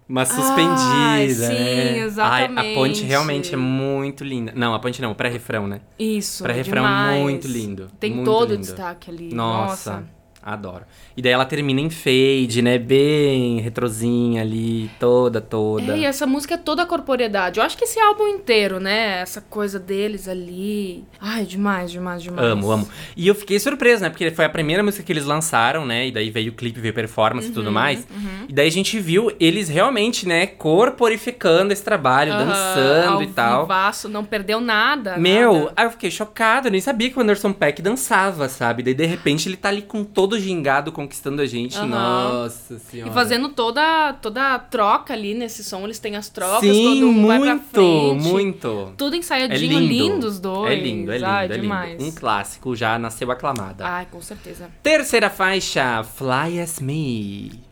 Uma 0.08 0.24
suspendida. 0.24 1.48
sim, 1.48 1.52
né? 1.52 1.98
exatamente. 1.98 2.58
Ai, 2.58 2.72
a 2.72 2.74
ponte 2.74 3.04
realmente 3.04 3.52
é 3.52 3.56
muito 3.58 4.24
linda. 4.24 4.52
Não, 4.56 4.72
a 4.72 4.78
ponte 4.78 5.02
não, 5.02 5.10
o 5.10 5.14
pré-refrão, 5.14 5.66
né? 5.66 5.82
Isso, 5.98 6.42
Pré-refrão 6.42 6.82
demais. 6.82 7.20
muito 7.20 7.46
lindo, 7.46 7.90
Tem 8.00 8.12
muito 8.12 8.24
todo 8.24 8.48
o 8.48 8.52
lindo. 8.54 8.62
destaque 8.62 9.10
ali. 9.10 9.34
Nossa, 9.34 9.90
Nossa. 9.96 10.08
Adoro. 10.52 10.84
E 11.16 11.22
daí 11.22 11.32
ela 11.32 11.44
termina 11.44 11.80
em 11.80 11.90
fade, 11.90 12.62
né? 12.62 12.78
Bem 12.78 13.60
retrozinha 13.60 14.42
ali, 14.42 14.90
toda, 15.00 15.40
toda. 15.40 15.94
É, 15.96 15.98
e 16.00 16.04
essa 16.04 16.26
música 16.26 16.54
é 16.54 16.56
toda 16.56 16.82
a 16.82 16.86
corporeidade. 16.86 17.58
Eu 17.60 17.64
acho 17.66 17.76
que 17.76 17.84
esse 17.84 17.98
álbum 18.00 18.26
inteiro, 18.28 18.78
né? 18.80 19.20
Essa 19.20 19.40
coisa 19.40 19.78
deles 19.78 20.28
ali. 20.28 21.04
Ai, 21.20 21.44
demais, 21.44 21.90
demais, 21.90 22.22
demais. 22.22 22.46
Amo, 22.46 22.70
amo. 22.70 22.88
E 23.16 23.26
eu 23.26 23.34
fiquei 23.34 23.58
surpreso, 23.58 24.02
né? 24.02 24.10
Porque 24.10 24.30
foi 24.30 24.44
a 24.44 24.48
primeira 24.48 24.82
música 24.82 25.02
que 25.02 25.12
eles 25.12 25.24
lançaram, 25.24 25.84
né? 25.84 26.06
E 26.08 26.12
daí 26.12 26.30
veio 26.30 26.52
o 26.52 26.54
clipe, 26.54 26.80
veio 26.80 26.94
performance 26.94 27.46
e 27.46 27.50
Uhum, 27.50 27.54
tudo 27.54 27.72
mais. 27.72 28.06
E 28.48 28.52
daí 28.52 28.66
a 28.68 28.70
gente 28.70 28.98
viu 28.98 29.30
eles 29.40 29.68
realmente, 29.68 30.26
né, 30.26 30.46
corporificando 30.46 31.72
esse 31.72 31.82
trabalho, 31.84 32.32
Aham, 32.32 32.44
dançando 32.46 33.22
e 33.22 33.26
tal. 33.28 33.62
vivaço, 33.62 34.08
não 34.08 34.24
perdeu 34.24 34.60
nada. 34.60 35.16
Meu, 35.18 35.52
nada. 35.54 35.72
aí 35.76 35.86
eu 35.86 35.90
fiquei 35.90 36.10
chocado, 36.10 36.68
eu 36.68 36.72
nem 36.72 36.80
sabia 36.80 37.10
que 37.10 37.18
o 37.18 37.22
Anderson 37.22 37.52
Peck 37.52 37.82
dançava, 37.82 38.48
sabe? 38.48 38.82
Daí 38.82 38.94
de 38.94 39.04
repente 39.06 39.48
ele 39.48 39.56
tá 39.56 39.68
ali 39.68 39.82
com 39.82 40.02
todo 40.04 40.37
do 40.38 40.44
gingado 40.44 40.92
conquistando 40.92 41.42
a 41.42 41.46
gente. 41.46 41.76
Aham. 41.76 41.86
Nossa 41.88 42.78
senhora. 42.78 43.10
E 43.10 43.14
fazendo 43.14 43.48
toda, 43.50 44.12
toda 44.14 44.54
a 44.54 44.58
troca 44.58 45.12
ali 45.12 45.34
nesse 45.34 45.62
som, 45.64 45.84
eles 45.84 45.98
têm 45.98 46.16
as 46.16 46.28
trocas, 46.28 46.60
Sim, 46.60 46.84
todo 47.00 47.08
um 47.08 47.26
vai 47.26 47.38
pra 47.40 47.54
muito, 47.54 47.64
frente. 47.70 48.22
muito. 48.32 48.92
Tudo 48.96 49.14
É 49.14 49.18
ensaiadinho, 49.18 49.78
lindo. 49.80 49.92
lindo 50.14 50.26
os 50.26 50.38
dois. 50.38 50.72
É 50.72 50.74
lindo, 50.74 51.12
é 51.12 51.16
lindo, 51.18 51.26
é 51.30 51.46
lindo. 51.46 51.60
demais. 51.60 52.02
Um 52.02 52.10
clássico 52.12 52.74
já 52.76 52.98
nasceu 52.98 53.30
aclamada. 53.30 53.84
Ai, 53.86 54.06
com 54.10 54.20
certeza. 54.22 54.68
Terceira 54.82 55.28
faixa, 55.30 56.02
Fly 56.04 56.60
As 56.60 56.80
Me. 56.80 57.66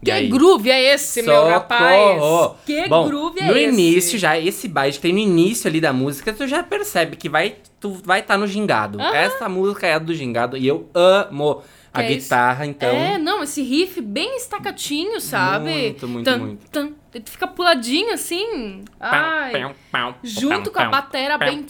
Que 0.00 0.12
aí? 0.12 0.28
groove 0.28 0.70
é 0.70 0.94
esse, 0.94 1.22
meu 1.22 1.34
Socorro! 1.34 1.50
rapaz? 1.50 2.20
Que 2.64 2.88
Bom, 2.88 3.08
groove 3.08 3.40
é 3.40 3.46
no 3.46 3.56
esse? 3.56 3.68
início 3.68 4.18
já, 4.18 4.38
esse 4.38 4.68
baixo 4.68 5.00
tem 5.00 5.12
no 5.12 5.18
início 5.18 5.68
ali 5.68 5.80
da 5.80 5.92
música, 5.92 6.32
tu 6.32 6.46
já 6.46 6.62
percebe 6.62 7.16
que 7.16 7.28
vai, 7.28 7.56
tu 7.80 7.90
vai 8.04 8.20
estar 8.20 8.38
no 8.38 8.46
gingado. 8.46 9.00
Aham. 9.00 9.12
Essa 9.16 9.48
música 9.48 9.88
é 9.88 9.94
a 9.94 9.98
do 9.98 10.14
gingado 10.14 10.56
e 10.56 10.68
eu 10.68 10.88
amo 10.94 11.62
a 11.92 12.02
é 12.02 12.08
guitarra, 12.08 12.66
então... 12.66 12.88
É, 12.88 13.18
não, 13.18 13.42
esse 13.42 13.62
riff 13.62 14.00
bem 14.00 14.36
estacatinho, 14.36 15.20
sabe? 15.20 15.70
Muito, 15.70 16.08
muito, 16.08 16.24
Tan, 16.24 16.38
muito. 16.38 16.70
tan, 16.70 16.92
fica 17.24 17.46
puladinho 17.46 18.12
assim. 18.12 18.84
Ai. 19.00 19.52
Pão, 19.52 19.74
pão, 19.90 20.14
Junto 20.22 20.70
pão, 20.70 20.72
com 20.72 20.80
a 20.80 20.88
batera 20.88 21.38
bem-. 21.38 21.66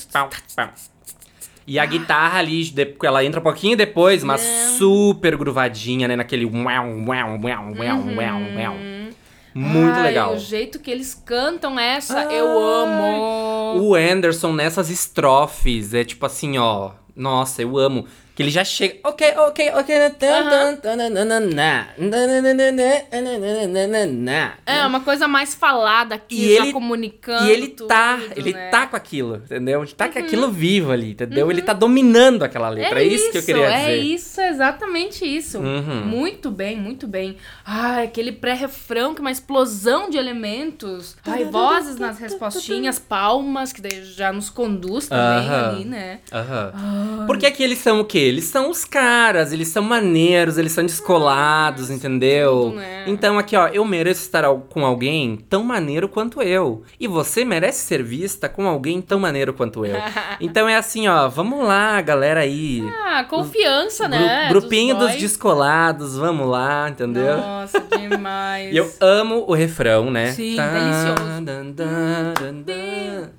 E 1.67 1.79
a 1.79 1.85
guitarra 1.85 2.39
ali, 2.39 2.73
ela 3.03 3.23
entra 3.25 3.41
um 3.41 3.43
pouquinho 3.43 3.77
depois, 3.77 4.25
mas 4.25 4.43
É. 4.43 4.69
super 4.79 5.37
gruvadinha, 5.37 6.09
né? 6.09 6.17
Naquele 6.17 6.47
uau, 6.47 6.65
uau, 6.65 7.07
uau, 7.07 7.39
uau, 7.43 8.05
uau, 8.17 8.41
uau. 8.57 8.77
Muito 9.55 9.97
Ai, 9.97 10.03
legal. 10.03 10.35
O 10.35 10.39
jeito 10.39 10.79
que 10.79 10.91
eles 10.91 11.15
cantam 11.15 11.79
essa, 11.79 12.21
Ai. 12.21 12.39
eu 12.41 12.59
amo. 12.59 13.81
O 13.83 13.95
Anderson 13.95 14.53
nessas 14.53 14.89
estrofes 14.89 15.95
é 15.95 16.05
tipo 16.05 16.25
assim, 16.25 16.59
ó. 16.59 16.93
Nossa, 17.15 17.61
eu 17.63 17.77
amo. 17.77 18.07
Que 18.39 18.45
ele 18.45 18.53
já 18.53 18.65
chega. 18.65 19.01
Ok, 19.03 19.33
ok, 19.37 19.71
ok. 19.75 19.95
É, 19.97 20.11
É 24.79 24.87
uma 24.87 25.01
coisa 25.01 25.27
mais 25.27 25.57
falada 25.57 26.15
aqui, 26.15 26.37
E 26.45 26.55
já 26.57 26.63
ele- 26.63 26.73
comunicando. 26.73 27.49
E 27.49 27.51
ele 27.51 27.67
tudo, 27.67 27.89
tá, 27.89 28.17
ele 28.37 28.53
né? 28.53 28.69
tá 28.69 28.87
com 28.87 28.95
aquilo, 28.95 29.43
entendeu? 29.45 29.83
Ele 29.83 29.91
tá 29.93 30.09
com 30.09 30.21
aquilo 30.21 30.53
vivo 30.53 30.93
ali, 30.93 31.11
entendeu? 31.11 31.51
Ele 31.51 31.63
tá 31.63 31.73
dominando 31.73 32.45
aquela 32.45 32.69
letra. 32.69 33.03
É, 33.03 33.07
isso, 33.09 33.33
que 33.33 33.39
eu 33.39 33.43
queria 33.43 33.65
é 33.73 33.97
dizer. 33.97 34.15
isso, 34.15 34.41
exatamente 34.41 35.25
isso. 35.25 35.59
Uhum. 35.59 36.07
Muito 36.07 36.49
bem, 36.49 36.77
muito 36.79 37.09
bem. 37.09 37.39
Ai, 37.67 38.05
aquele 38.05 38.31
pré-refrão 38.31 39.15
que 39.15 39.21
é 39.21 39.23
uma 39.23 39.33
explosão 39.33 40.09
de 40.09 40.17
elementos. 40.17 41.17
Ai, 41.27 41.45
vozes 41.45 41.97
nas 41.97 42.21
respostinhas, 42.21 43.01
palmas, 43.01 43.73
que 43.73 43.83
daí 43.83 44.05
já 44.05 44.33
nos 44.33 44.49
conduz 44.49 45.09
também 45.09 45.49
ali, 45.51 45.85
né? 45.85 46.21
Porque 47.27 47.47
aqui 47.47 47.65
eles 47.65 47.79
são 47.79 47.99
o 47.99 48.05
quê? 48.05 48.28
Eles 48.29 48.45
são 48.45 48.71
os 48.71 48.85
caras, 48.85 49.53
eles 49.53 49.69
são 49.69 49.83
maneiros, 49.83 50.59
eles 50.59 50.73
são 50.73 50.85
descolados, 50.85 51.91
entendeu? 51.91 52.65
tudo, 52.71 52.77
né? 52.77 53.05
Então 53.07 53.39
aqui, 53.39 53.57
ó, 53.57 53.69
eu 53.69 53.85
mereço 53.85 54.23
estar 54.23 54.45
com 54.69 54.85
alguém 54.85 55.37
tão 55.49 55.63
maneiro 55.65 56.09
quanto 56.09 56.43
eu. 56.43 56.83
E 57.01 57.07
você 57.09 57.45
merece 57.45 57.87
ser 57.87 58.03
vista 58.03 58.49
com 58.49 58.67
alguém 58.69 59.01
tão 59.01 59.19
maneiro 59.19 59.53
quanto 59.53 59.85
eu. 59.85 59.97
então 60.41 60.69
é 60.69 60.77
assim, 60.77 61.09
ó, 61.09 61.29
vamos 61.29 61.67
lá, 61.67 62.01
galera 62.01 62.41
aí. 62.41 62.83
Ah, 63.07 63.25
confiança, 63.25 64.07
Gru- 64.07 64.19
né? 64.19 64.49
grupinho 64.49 64.95
dos, 64.97 65.09
boys. 65.09 65.21
descolados, 65.21 66.17
vamos 66.17 66.47
lá, 66.49 66.89
entendeu? 66.89 67.37
Nossa, 67.39 67.81
demais. 67.81 68.75
Eu 68.77 68.93
amo 69.01 69.45
o 69.49 69.55
refrão, 69.55 70.11
né? 70.11 70.33
Sim, 70.33 70.57
Tan, 70.57 70.73
delicioso. 70.73 71.41
dan, 71.43 71.43
dan, 71.43 72.35
dan, 72.35 72.63
dan. 72.63 73.31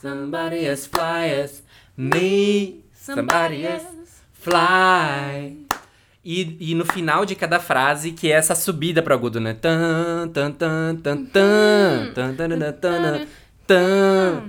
Somebody 0.00 0.66
as 0.68 0.86
fly 0.86 1.40
as 1.42 1.62
me. 1.96 2.84
Somebody 2.94 3.66
as 3.66 3.82
fly. 4.40 5.56
E, 6.24 6.56
e 6.72 6.74
no 6.74 6.84
final 6.84 7.24
de 7.24 7.34
cada 7.34 7.58
frase, 7.58 8.12
que 8.12 8.30
é 8.30 8.34
essa 8.34 8.54
subida 8.54 9.02
pro 9.02 9.14
agudo, 9.14 9.40
né? 9.40 9.54
Tan, 9.54 10.28
tan, 10.28 10.52
tan, 10.52 10.96
tan, 10.96 11.24
tan, 11.24 12.12
tan, 12.12 12.12
tan, 12.12 12.36
tan, 12.36 12.36
tan, 12.36 12.48
tan, 12.48 12.58
tan, 12.58 12.72
tan, 12.72 13.12
tan, 13.12 13.26
tan. 13.68 14.42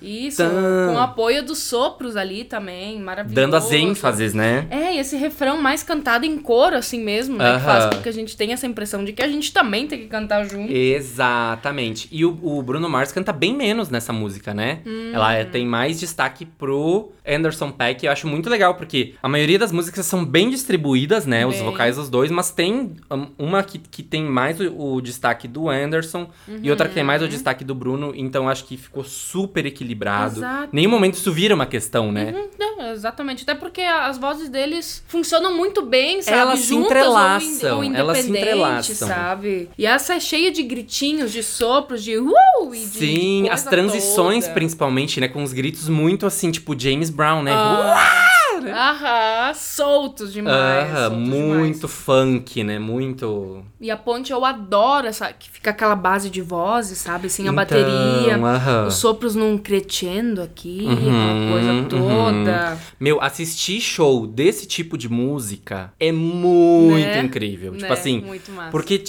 Isso, 0.00 0.36
Tan. 0.36 0.86
com 0.88 0.94
o 0.94 0.98
apoio 0.98 1.44
dos 1.44 1.58
sopros 1.58 2.16
ali 2.16 2.44
também, 2.44 3.00
maravilhoso. 3.00 3.34
Dando 3.34 3.56
as 3.56 3.70
ênfases, 3.72 4.32
né? 4.32 4.66
É, 4.70 4.94
e 4.94 4.98
esse 5.00 5.16
refrão 5.16 5.60
mais 5.60 5.82
cantado 5.82 6.24
em 6.24 6.38
coro, 6.38 6.76
assim 6.76 7.02
mesmo, 7.02 7.36
né? 7.36 7.56
Que 7.58 7.64
faz 7.64 7.94
com 7.96 8.02
que 8.02 8.08
a 8.08 8.12
gente 8.12 8.36
tenha 8.36 8.54
essa 8.54 8.66
impressão 8.66 9.04
de 9.04 9.12
que 9.12 9.22
a 9.22 9.28
gente 9.28 9.52
também 9.52 9.88
tem 9.88 9.98
que 9.98 10.06
cantar 10.06 10.44
junto. 10.44 10.72
Exatamente. 10.72 12.08
E 12.12 12.24
o, 12.24 12.38
o 12.42 12.62
Bruno 12.62 12.88
Mars 12.88 13.10
canta 13.10 13.32
bem 13.32 13.54
menos 13.54 13.90
nessa 13.90 14.12
música, 14.12 14.54
né? 14.54 14.78
Ela 15.12 15.34
é- 15.34 15.44
tem 15.44 15.66
mais 15.66 15.98
destaque 15.98 16.46
pro 16.46 17.12
Anderson 17.26 17.70
Paak. 17.72 18.06
Eu 18.06 18.12
acho 18.12 18.26
muito 18.28 18.48
legal, 18.48 18.74
porque 18.74 19.14
a 19.22 19.28
maioria 19.28 19.58
das 19.58 19.72
músicas 19.72 20.06
são 20.06 20.24
bem 20.24 20.48
distribuídas, 20.50 21.26
né? 21.26 21.44
Os 21.46 21.56
Bem. 21.56 21.64
vocais 21.64 21.96
dos 21.96 22.08
dois, 22.08 22.30
mas 22.30 22.50
tem 22.50 22.94
um, 23.10 23.26
uma 23.38 23.62
que, 23.62 23.78
que 23.78 24.02
tem 24.02 24.22
mais 24.22 24.60
o, 24.60 24.94
o 24.94 25.00
destaque 25.00 25.48
do 25.48 25.68
Anderson 25.68 26.28
e 26.62 26.70
outra 26.70 26.88
que 26.88 26.94
tem 26.94 27.04
mais 27.04 27.20
o 27.22 27.28
destaque 27.28 27.64
do 27.64 27.74
Bruno. 27.74 28.12
Então 28.14 28.43
acho 28.48 28.64
que 28.64 28.76
ficou 28.76 29.02
super 29.04 29.66
equilibrado. 29.66 30.38
Exato. 30.40 30.68
Nenhum 30.72 30.90
momento 30.90 31.14
isso 31.14 31.32
vira 31.32 31.54
uma 31.54 31.66
questão, 31.66 32.10
né? 32.12 32.32
Uhum, 32.32 32.48
não, 32.58 32.92
exatamente. 32.92 33.42
Até 33.42 33.54
porque 33.54 33.80
as 33.80 34.18
vozes 34.18 34.48
deles 34.48 35.02
funcionam 35.08 35.56
muito 35.56 35.82
bem, 35.82 36.22
sabe? 36.22 36.36
Elas 36.38 36.60
se 36.60 36.66
Juntas 36.68 36.86
entrelaçam, 36.90 37.76
ou, 37.78 37.84
in- 37.84 37.90
ou 37.90 37.96
elas 37.96 38.18
se 38.18 38.30
entrelaçam. 38.30 39.08
sabe? 39.08 39.68
E 39.78 39.86
essa 39.86 40.14
é 40.14 40.20
cheia 40.20 40.50
de 40.50 40.62
gritinhos, 40.62 41.32
de 41.32 41.42
sopros, 41.42 42.02
de 42.02 42.18
uh! 42.18 42.34
E 42.72 42.78
de 42.78 42.86
Sim, 42.86 43.48
as 43.48 43.64
transições, 43.64 44.44
toda. 44.44 44.54
principalmente, 44.54 45.20
né? 45.20 45.28
Com 45.28 45.42
os 45.42 45.52
gritos 45.52 45.88
muito 45.88 46.26
assim, 46.26 46.50
tipo 46.50 46.78
James 46.78 47.10
Brown, 47.10 47.42
né? 47.42 47.52
Ah, 47.54 48.33
Aham, 48.72 49.54
soltos 49.54 50.32
demais. 50.32 50.90
Aham, 50.90 51.08
soltos 51.10 51.28
muito 51.28 51.74
demais. 51.86 51.92
funk, 51.92 52.64
né? 52.64 52.78
Muito. 52.78 53.64
E 53.80 53.90
a 53.90 53.96
ponte 53.96 54.32
eu 54.32 54.44
adoro 54.44 55.06
essa. 55.06 55.32
Que 55.32 55.50
fica 55.50 55.70
aquela 55.70 55.94
base 55.96 56.30
de 56.30 56.40
vozes, 56.40 56.98
sabe? 56.98 57.28
Sem 57.28 57.46
a 57.46 57.48
Então, 57.48 57.56
bateria. 57.56 58.36
aham. 58.36 58.86
Os 58.86 58.94
sopros 58.94 59.34
num 59.34 59.58
crescendo 59.58 60.42
aqui, 60.42 60.84
Uhum, 60.86 61.50
coisa 61.50 61.84
toda. 61.88 62.78
Meu, 62.98 63.20
assistir 63.20 63.80
show 63.80 64.26
desse 64.26 64.66
tipo 64.66 64.96
de 64.96 65.08
música 65.08 65.92
é 66.00 66.10
muito 66.12 67.16
Né? 67.16 67.20
incrível. 67.22 67.72
Tipo 67.72 67.82
Né? 67.84 67.92
assim. 67.92 68.20
Muito 68.20 68.50
massa. 68.52 68.70
Porque 68.70 69.02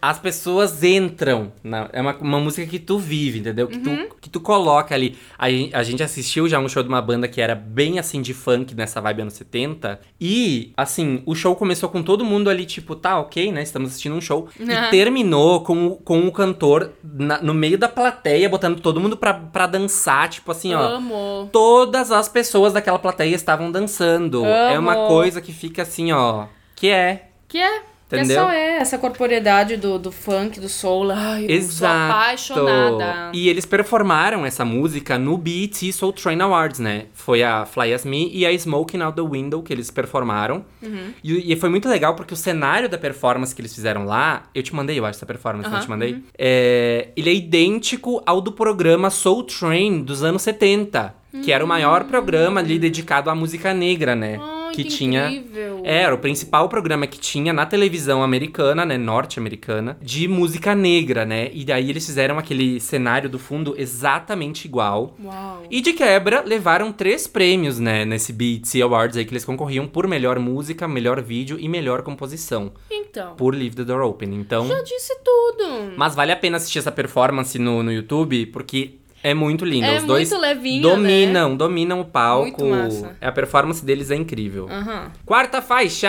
as 0.00 0.18
pessoas 0.18 0.82
entram. 0.82 1.52
Na, 1.62 1.88
é 1.92 2.00
uma, 2.00 2.16
uma 2.16 2.40
música 2.40 2.66
que 2.66 2.78
tu 2.78 2.98
vive, 2.98 3.38
entendeu? 3.40 3.66
Que, 3.68 3.76
Uhum. 3.76 4.06
tu, 4.08 4.16
que 4.20 4.30
tu 4.30 4.40
coloca 4.40 4.94
ali. 4.94 5.16
A, 5.38 5.46
a 5.46 5.82
gente 5.82 6.02
assistiu 6.02 6.48
já 6.48 6.58
um 6.58 6.68
show 6.68 6.82
de 6.82 6.88
uma 6.88 7.00
banda 7.00 7.26
que 7.28 7.40
era 7.40 7.54
bem 7.54 7.98
assim 7.98 8.20
de 8.20 8.34
funk 8.34 8.74
nessa 8.74 8.97
vibe 9.00 9.22
anos 9.22 9.34
70. 9.34 10.00
E, 10.20 10.72
assim, 10.76 11.22
o 11.26 11.34
show 11.34 11.54
começou 11.56 11.88
com 11.88 12.02
todo 12.02 12.24
mundo 12.24 12.48
ali, 12.50 12.64
tipo, 12.66 12.94
tá, 12.96 13.18
ok, 13.18 13.50
né? 13.52 13.62
Estamos 13.62 13.90
assistindo 13.90 14.14
um 14.14 14.20
show. 14.20 14.48
Uhum. 14.58 14.70
E 14.70 14.90
terminou 14.90 15.62
com, 15.62 15.86
o- 15.88 15.96
com 15.96 16.26
o 16.26 16.32
cantor 16.32 16.92
na- 17.02 17.40
no 17.42 17.54
meio 17.54 17.78
da 17.78 17.88
plateia, 17.88 18.48
botando 18.48 18.80
todo 18.80 19.00
mundo 19.00 19.16
pra, 19.16 19.34
pra 19.34 19.66
dançar, 19.66 20.28
tipo 20.28 20.50
assim, 20.52 20.74
ó. 20.74 20.80
Amo. 20.96 21.48
Todas 21.52 22.10
as 22.12 22.28
pessoas 22.28 22.72
daquela 22.72 22.98
plateia 22.98 23.34
estavam 23.34 23.70
dançando. 23.70 24.44
É 24.44 24.78
uma 24.78 24.94
Amo. 24.94 25.08
coisa 25.08 25.40
que 25.40 25.52
fica 25.52 25.82
assim, 25.82 26.12
ó. 26.12 26.46
Que 26.76 26.88
é. 26.90 27.28
Que 27.48 27.58
é. 27.58 27.82
É 28.10 28.16
Entendeu? 28.16 28.42
só 28.42 28.50
é 28.50 28.76
essa 28.76 28.96
corporeidade 28.96 29.76
do, 29.76 29.98
do 29.98 30.10
funk, 30.10 30.58
do 30.58 30.68
soul. 30.68 31.10
Ai, 31.10 31.44
eu 31.44 31.50
Exato. 31.50 31.76
sou 31.76 31.86
apaixonada. 31.88 33.30
E 33.34 33.48
eles 33.48 33.66
performaram 33.66 34.46
essa 34.46 34.64
música 34.64 35.18
no 35.18 35.36
BET 35.36 35.92
Soul 35.92 36.12
Train 36.12 36.40
Awards, 36.40 36.80
né? 36.80 37.06
Foi 37.12 37.42
a 37.42 37.66
Fly 37.66 37.92
As 37.92 38.04
Me 38.06 38.30
e 38.32 38.46
a 38.46 38.52
Smoking 38.52 39.02
Out 39.02 39.16
the 39.16 39.28
Window 39.28 39.62
que 39.62 39.72
eles 39.72 39.90
performaram. 39.90 40.64
Uhum. 40.82 41.12
E, 41.22 41.52
e 41.52 41.56
foi 41.56 41.68
muito 41.68 41.88
legal 41.88 42.14
porque 42.14 42.32
o 42.32 42.36
cenário 42.36 42.88
da 42.88 42.96
performance 42.96 43.54
que 43.54 43.60
eles 43.60 43.74
fizeram 43.74 44.06
lá, 44.06 44.44
eu 44.54 44.62
te 44.62 44.74
mandei, 44.74 44.98
eu 44.98 45.04
acho, 45.04 45.18
essa 45.18 45.26
performance, 45.26 45.68
não 45.68 45.76
Aham, 45.76 45.84
te 45.84 45.90
mandei? 45.90 46.22
É, 46.38 47.08
ele 47.14 47.28
é 47.28 47.34
idêntico 47.34 48.22
ao 48.24 48.40
do 48.40 48.52
programa 48.52 49.10
Soul 49.10 49.42
Train 49.42 50.02
dos 50.02 50.22
anos 50.22 50.42
70, 50.42 51.14
que 51.42 51.52
era 51.52 51.62
o 51.62 51.68
maior 51.68 52.04
programa 52.04 52.60
ali 52.60 52.78
dedicado 52.78 53.28
à 53.28 53.34
música 53.34 53.74
negra, 53.74 54.16
né? 54.16 54.40
Que, 54.72 54.84
que 54.84 54.90
tinha. 54.90 55.28
incrível. 55.30 55.82
Era 55.84 56.14
o 56.14 56.18
principal 56.18 56.68
programa 56.68 57.06
que 57.06 57.18
tinha 57.18 57.52
na 57.52 57.66
televisão 57.66 58.22
americana, 58.22 58.84
né? 58.84 58.96
Norte-americana, 58.96 59.98
de 60.00 60.28
música 60.28 60.74
negra, 60.74 61.24
né? 61.24 61.50
E 61.52 61.64
daí 61.64 61.90
eles 61.90 62.06
fizeram 62.06 62.38
aquele 62.38 62.80
cenário 62.80 63.28
do 63.28 63.38
fundo 63.38 63.74
exatamente 63.76 64.66
igual. 64.66 65.14
Uau. 65.22 65.62
E 65.70 65.80
de 65.80 65.92
quebra, 65.92 66.42
levaram 66.44 66.92
três 66.92 67.26
prêmios, 67.26 67.78
né, 67.78 68.04
nesse 68.04 68.32
BET 68.32 68.80
Awards 68.82 69.16
aí, 69.16 69.24
que 69.24 69.32
eles 69.32 69.44
concorriam 69.44 69.86
por 69.86 70.06
melhor 70.06 70.38
música, 70.38 70.88
melhor 70.88 71.20
vídeo 71.22 71.56
e 71.60 71.68
melhor 71.68 72.02
composição. 72.02 72.72
Então. 72.90 73.34
Por 73.36 73.54
Leave 73.54 73.76
the 73.76 73.84
Door 73.84 74.02
Open. 74.02 74.34
Então. 74.34 74.66
Já 74.66 74.82
disse 74.82 75.14
tudo. 75.24 75.92
Mas 75.96 76.14
vale 76.14 76.32
a 76.32 76.36
pena 76.36 76.56
assistir 76.56 76.78
essa 76.78 76.92
performance 76.92 77.58
no, 77.58 77.82
no 77.82 77.92
YouTube, 77.92 78.46
porque 78.46 78.98
é 79.22 79.34
muito 79.34 79.64
lindo. 79.64 79.86
É 79.86 79.98
Os 79.98 80.04
dois 80.04 80.30
muito 80.30 80.40
levinho, 80.42 80.82
dominam, 80.82 81.56
dominam 81.56 82.00
o 82.00 82.04
palco. 82.04 82.64
Massa. 82.64 83.16
A 83.20 83.32
performance 83.32 83.84
deles 83.84 84.10
é 84.10 84.16
incrível. 84.16 84.68
Aham. 84.70 85.10
Quarta 85.24 85.60
faixa, 85.60 86.08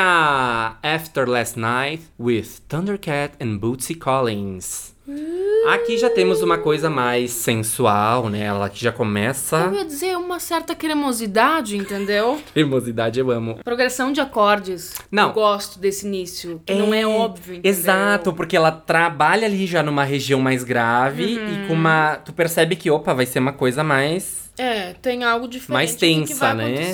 After 0.84 1.28
Last 1.28 1.60
Night, 1.60 2.04
with 2.19 2.62
Thundercat 2.67 3.34
and 3.39 3.58
Bootsy 3.58 3.95
Collins. 3.95 4.95
Aqui 5.67 5.98
já 5.98 6.10
temos 6.10 6.41
uma 6.41 6.58
coisa 6.58 6.89
mais 6.89 7.32
sensual, 7.32 8.30
né? 8.30 8.45
Ela 8.45 8.69
que 8.69 8.82
já 8.82 8.89
Eu 8.89 8.93
começa. 8.93 9.72
ia 9.74 9.86
dizer 9.86 10.17
uma 10.17 10.39
certa 10.39 10.74
cremosidade, 10.74 11.78
entendeu? 11.78 12.39
Cremosidade, 12.54 13.19
eu 13.19 13.30
amo. 13.30 13.60
Progressão 13.63 14.12
de 14.12 14.22
acordes. 14.22 14.95
Não. 15.12 15.28
Eu 15.30 15.34
gosto 15.34 15.78
desse 15.80 16.08
início, 16.08 16.62
que 16.65 16.74
não 16.74 16.93
é 16.93 17.06
óbvio, 17.06 17.56
entendeu? 17.56 17.69
Exato, 17.69 18.34
porque 18.34 18.56
ela 18.56 18.72
trabalha 18.72 19.45
ali 19.45 19.65
já 19.67 19.84
numa 19.84 20.04
região 20.04 20.39
mais 20.39 20.63
grave 20.63 21.24
e 21.36 21.67
com 21.67 21.74
uma. 21.74 22.15
Tu 22.17 22.34
percebe 22.34 22.76
que, 22.76 22.89
opa, 22.89 23.13
vai 23.13 23.26
ser 23.26 23.39
uma 23.39 23.54
coisa 23.54 23.84
mais. 23.84 24.48
É, 24.62 24.93
tem 25.02 25.24
algo 25.24 25.48
diferente 25.48 25.74
Mais 25.74 25.95
tensa, 25.95 26.36
vai 26.48 26.56
né? 26.56 26.93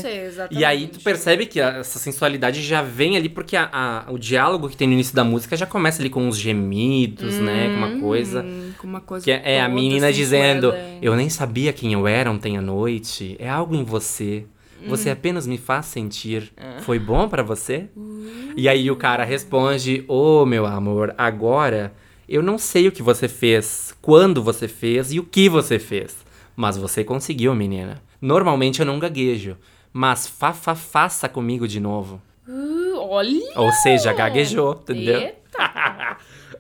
E 0.52 0.64
aí 0.64 0.88
tu 0.88 1.00
percebe 1.00 1.46
que 1.48 1.60
a- 1.60 1.78
essa 1.78 1.98
sensualidade 1.98 2.62
já 2.62 2.82
vem 2.84 3.18
ali, 3.18 3.28
porque 3.28 3.56
a- 3.58 3.70
a- 3.74 4.12
o 4.12 4.20
diálogo 4.20 4.70
que 4.70 4.78
tem 4.78 4.88
no 4.88 4.94
início 4.94 5.16
da 5.16 5.24
música 5.24 5.58
já 5.58 5.66
começa 5.66 6.02
ali 6.02 6.10
com 6.10 6.28
uns 6.28 6.38
gemidos, 6.38 7.40
né? 7.40 7.70
Com 7.70 7.78
uma 7.78 8.00
coisa. 8.00 8.44
Hum, 8.44 8.72
com 8.78 8.86
uma 8.88 9.02
coisa 9.02 9.24
Que 9.26 9.32
é, 9.32 9.42
é 9.56 9.62
a 9.62 9.68
menina 9.68 10.14
dizendo: 10.14 10.72
sensuela. 10.72 10.98
Eu 11.02 11.16
nem 11.16 11.30
sabia 11.30 11.74
quem 11.74 11.94
eu 11.94 12.08
era 12.08 12.30
ontem 12.32 12.56
à 12.56 12.62
noite. 12.62 13.36
É 13.40 13.50
algo 13.50 13.76
em 13.76 13.84
você. 13.84 14.46
Você 14.88 15.10
apenas 15.10 15.48
me 15.48 15.58
faz 15.58 15.88
sentir. 15.88 16.52
Foi 16.82 17.00
bom 17.00 17.28
pra 17.28 17.42
você? 17.42 17.86
E 18.56 18.70
aí 18.70 18.92
o 18.92 18.96
cara 18.96 19.24
responde: 19.24 20.04
Ô 20.08 20.46
meu 20.46 20.68
amor, 20.68 21.16
agora 21.18 21.92
eu 22.30 22.44
não 22.44 22.58
sei 22.60 22.88
o 22.88 22.92
que 22.92 23.02
você 23.02 23.28
fez, 23.28 23.96
quando 24.02 24.44
você 24.44 24.68
fez 24.68 25.12
e 25.12 25.20
o 25.20 25.24
que 25.24 25.50
você 25.50 25.80
fez. 25.80 26.24
Mas 26.56 26.78
você 26.78 27.04
conseguiu, 27.04 27.54
menina. 27.54 28.02
Normalmente 28.22 28.80
eu 28.80 28.86
não 28.86 29.00
gaguejo. 29.00 29.58
Mas 29.92 30.28
fa, 30.28 30.54
fa 30.54 30.76
faça 30.76 31.28
comigo 31.30 31.68
de 31.68 31.80
novo. 31.80 32.22
Uh, 32.48 32.98
olha! 32.98 33.60
Ou 33.60 33.72
seja, 33.72 34.14
gaguejou, 34.14 34.74
entendeu? 34.74 35.20
Eita. 35.20 35.36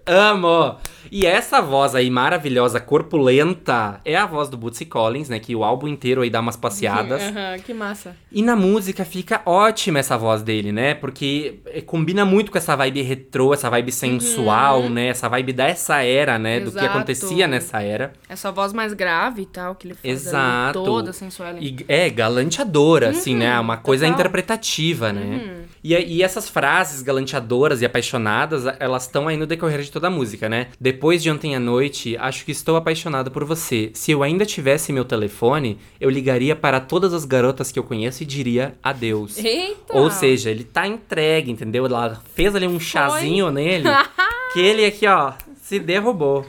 Amo! 0.05 0.75
E 1.11 1.25
essa 1.25 1.61
voz 1.61 1.93
aí 1.95 2.09
maravilhosa, 2.09 2.79
corpulenta, 2.79 4.01
é 4.03 4.15
a 4.15 4.25
voz 4.25 4.49
do 4.49 4.57
Bootsy 4.57 4.85
Collins, 4.85 5.29
né? 5.29 5.39
Que 5.39 5.55
o 5.55 5.63
álbum 5.63 5.87
inteiro 5.87 6.21
aí 6.21 6.29
dá 6.31 6.39
umas 6.39 6.57
passeadas. 6.57 7.21
Aham, 7.21 7.59
que 7.63 7.73
massa. 7.73 8.15
E 8.31 8.41
na 8.41 8.55
música 8.55 9.05
fica 9.05 9.41
ótima 9.45 9.99
essa 9.99 10.17
voz 10.17 10.41
dele, 10.41 10.71
né? 10.71 10.95
Porque 10.95 11.59
eh, 11.67 11.81
combina 11.81 12.25
muito 12.25 12.51
com 12.51 12.57
essa 12.57 12.75
vibe 12.75 13.01
retrô, 13.03 13.53
essa 13.53 13.69
vibe 13.69 13.91
sensual, 13.91 14.89
né? 14.89 15.07
Essa 15.07 15.29
vibe 15.29 15.53
dessa 15.53 16.01
era, 16.03 16.37
né? 16.39 16.59
Do 16.59 16.71
que 16.71 16.77
Uhum. 16.77 16.83
Exato. 16.83 16.97
acontecia 16.97 17.47
nessa 17.47 17.81
era. 17.83 18.11
Essa 18.27 18.51
voz 18.51 18.73
mais 18.73 18.93
grave 18.93 19.43
e 19.43 19.45
tal, 19.45 19.75
que 19.75 19.87
ele 19.87 19.93
faz 19.93 20.03
ali, 20.05 20.13
Exato. 20.13 20.83
toda 20.83 21.13
sensual. 21.13 21.53
E 21.59 21.85
é 21.87 22.09
galanteadora, 22.09 23.09
assim, 23.11 23.35
né? 23.35 23.57
Uma 23.59 23.77
coisa 23.77 24.05
Uhum, 24.05 24.11
total. 24.11 24.15
Uhum. 24.25 24.29
interpretativa, 24.29 25.13
né? 25.13 25.65
E, 25.85 25.93
e 25.93 26.23
essas 26.23 26.49
frases 26.49 27.03
galanteadoras 27.03 27.79
e 27.79 27.85
apaixonadas, 27.85 28.63
elas 28.79 29.03
estão 29.03 29.27
aí 29.27 29.37
no 29.37 29.45
decorrer 29.45 29.83
de 29.83 29.91
toda 29.91 30.07
a 30.07 30.09
música, 30.09 30.49
né? 30.49 30.69
Depois 30.81 31.21
de 31.21 31.29
ontem 31.29 31.55
à 31.55 31.59
noite, 31.59 32.17
acho 32.17 32.43
que 32.43 32.51
estou 32.51 32.75
apaixonado 32.75 33.29
por 33.29 33.45
você. 33.45 33.91
Se 33.93 34.11
eu 34.11 34.23
ainda 34.23 34.47
tivesse 34.47 34.91
meu 34.91 35.05
telefone, 35.05 35.77
eu 36.01 36.09
ligaria 36.09 36.55
para 36.55 36.79
todas 36.79 37.13
as 37.13 37.23
garotas 37.23 37.71
que 37.71 37.77
eu 37.77 37.83
conheço 37.83 38.23
e 38.23 38.25
diria 38.25 38.73
adeus. 38.81 39.37
Eita! 39.37 39.95
Ou 39.95 40.09
seja, 40.09 40.49
ele 40.49 40.63
tá 40.63 40.87
entregue, 40.87 41.51
entendeu? 41.51 41.85
Ela 41.85 42.19
fez 42.33 42.55
ali 42.55 42.65
um 42.65 42.79
chazinho 42.79 43.51
nele, 43.51 43.87
que 44.53 44.59
ele 44.59 44.85
aqui, 44.85 45.05
ó, 45.05 45.33
se 45.65 45.79
derrubou. 45.79 46.45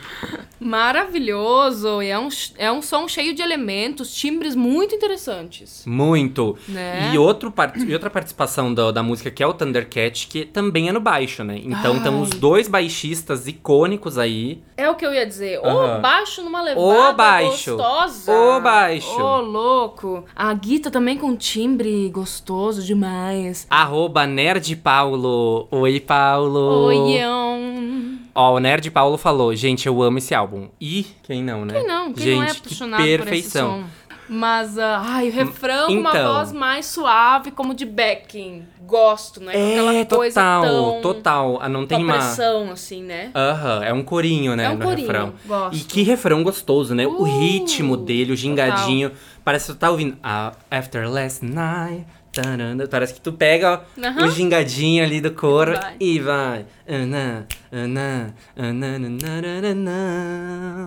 Maravilhoso! 0.61 2.03
E 2.03 2.09
é 2.09 2.19
um, 2.19 2.29
é 2.59 2.71
um 2.71 2.83
som 2.83 3.09
cheio 3.09 3.35
de 3.35 3.41
elementos, 3.41 4.15
timbres 4.15 4.55
muito 4.55 4.95
interessantes. 4.95 5.85
Muito. 5.87 6.55
Né? 6.69 7.13
E, 7.15 7.19
outro 7.19 7.51
e 7.89 7.95
outra 7.95 8.11
participação 8.11 8.75
da, 8.75 8.91
da 8.91 9.03
música 9.03 9.31
que 9.31 9.43
é 9.43 9.47
o 9.47 9.55
Thundercat, 9.55 10.27
que 10.27 10.45
também 10.45 10.91
é 10.91 10.93
no 10.93 11.01
baixo, 11.01 11.43
né? 11.43 11.59
Então 11.65 11.97
estão 11.97 12.21
os 12.21 12.29
dois 12.29 12.69
baixistas 12.69 13.49
icônicos 13.49 14.19
aí. 14.19 14.63
É 14.77 14.91
o 14.91 14.95
que 14.95 15.07
eu 15.07 15.15
ia 15.15 15.25
dizer. 15.27 15.61
Aham. 15.65 15.97
O 15.97 16.01
baixo 16.03 16.43
numa 16.43 16.61
levada 16.61 16.87
O 16.87 17.13
baixo. 17.15 17.75
gostosa. 17.75 18.33
O 18.33 18.61
baixo. 18.61 19.19
Ô, 19.19 19.41
louco. 19.41 20.25
A 20.37 20.53
Guita 20.53 20.91
também 20.91 21.17
com 21.17 21.35
timbre 21.35 22.11
gostoso 22.11 22.83
demais. 22.83 23.67
Arroba 23.71 24.27
Nerd 24.27 24.77
Paulo. 24.77 25.69
Oi, 25.71 26.01
Paulo. 26.01 26.85
Oião. 26.85 28.16
Ó, 28.37 28.55
o 28.55 28.61
Nerd 28.61 28.91
Paulo 28.91 29.17
falou, 29.17 29.55
gente, 29.57 29.87
eu 29.87 30.03
amo 30.03 30.19
esse 30.19 30.35
álbum. 30.35 30.69
E 30.81 31.07
quem 31.23 31.43
não, 31.43 31.65
né? 31.65 31.75
Quem 31.75 31.87
não? 31.89 32.13
Quem 32.13 32.25
gente, 32.25 32.37
não 32.37 32.43
é 32.43 32.47
que 32.47 32.59
apaixonado 32.61 33.03
perfeição. 33.03 33.69
por 33.71 33.79
esse 33.79 33.85
som? 33.87 34.07
Mas, 34.29 34.77
ah, 34.77 35.03
ai, 35.05 35.29
o 35.29 35.33
refrão, 35.33 35.89
uma 35.89 36.11
Então. 36.11 36.35
voz 36.35 36.51
mais 36.53 36.87
suave, 36.87 37.53
como 37.53 37.73
de 37.73 37.87
backing. 37.87 38.65
Gosto, 38.81 39.41
né? 39.41 39.53
É, 39.55 39.73
Aquela 39.79 40.05
coisa 40.05 40.41
total, 40.41 40.63
tão... 40.65 41.01
total. 41.01 41.59
Ah, 41.63 41.69
Não 41.69 41.87
tem 41.87 41.99
uma... 42.03 42.15
pressão, 42.15 42.73
assim, 42.73 43.05
né? 43.05 43.31
Aham, 43.37 43.85
é 43.85 43.93
um 43.93 44.03
corinho, 44.03 44.57
né, 44.57 44.65
É 44.65 44.71
um 44.71 44.79
no 44.79 44.85
corinho, 44.85 45.07
refrão. 45.07 45.33
gosto. 45.47 45.77
E 45.77 45.81
que 45.81 46.03
refrão 46.03 46.43
gostoso, 46.43 46.93
né? 46.93 47.07
o 47.07 47.21
Uh, 47.21 47.23
ritmo 47.23 47.97
dele, 47.97 48.33
o 48.33 48.37
gingadinho. 48.37 49.13
Parece 49.45 49.67
que 49.69 49.73
tu 49.75 49.79
tá 49.79 49.91
ouvindo 49.91 50.17
ah, 50.25 50.53
After 50.71 51.09
Last 51.09 51.45
Night. 51.45 52.05
Tarana, 52.41 52.87
Parece 52.87 53.15
que 53.15 53.21
tu 53.21 53.33
pega 53.33 53.83
Aham. 54.03 54.27
o 54.27 54.31
gingadinho 54.31 55.05
ali 55.05 55.21
do 55.21 55.31
coro 55.33 55.73
Vai. 55.73 55.95
e 56.01 56.19
vai. 56.19 56.67
Ana, 56.89 57.47
ana, 57.73 58.35
ana, 58.57 58.87
ana, 58.97 59.69
ana. 59.71 60.87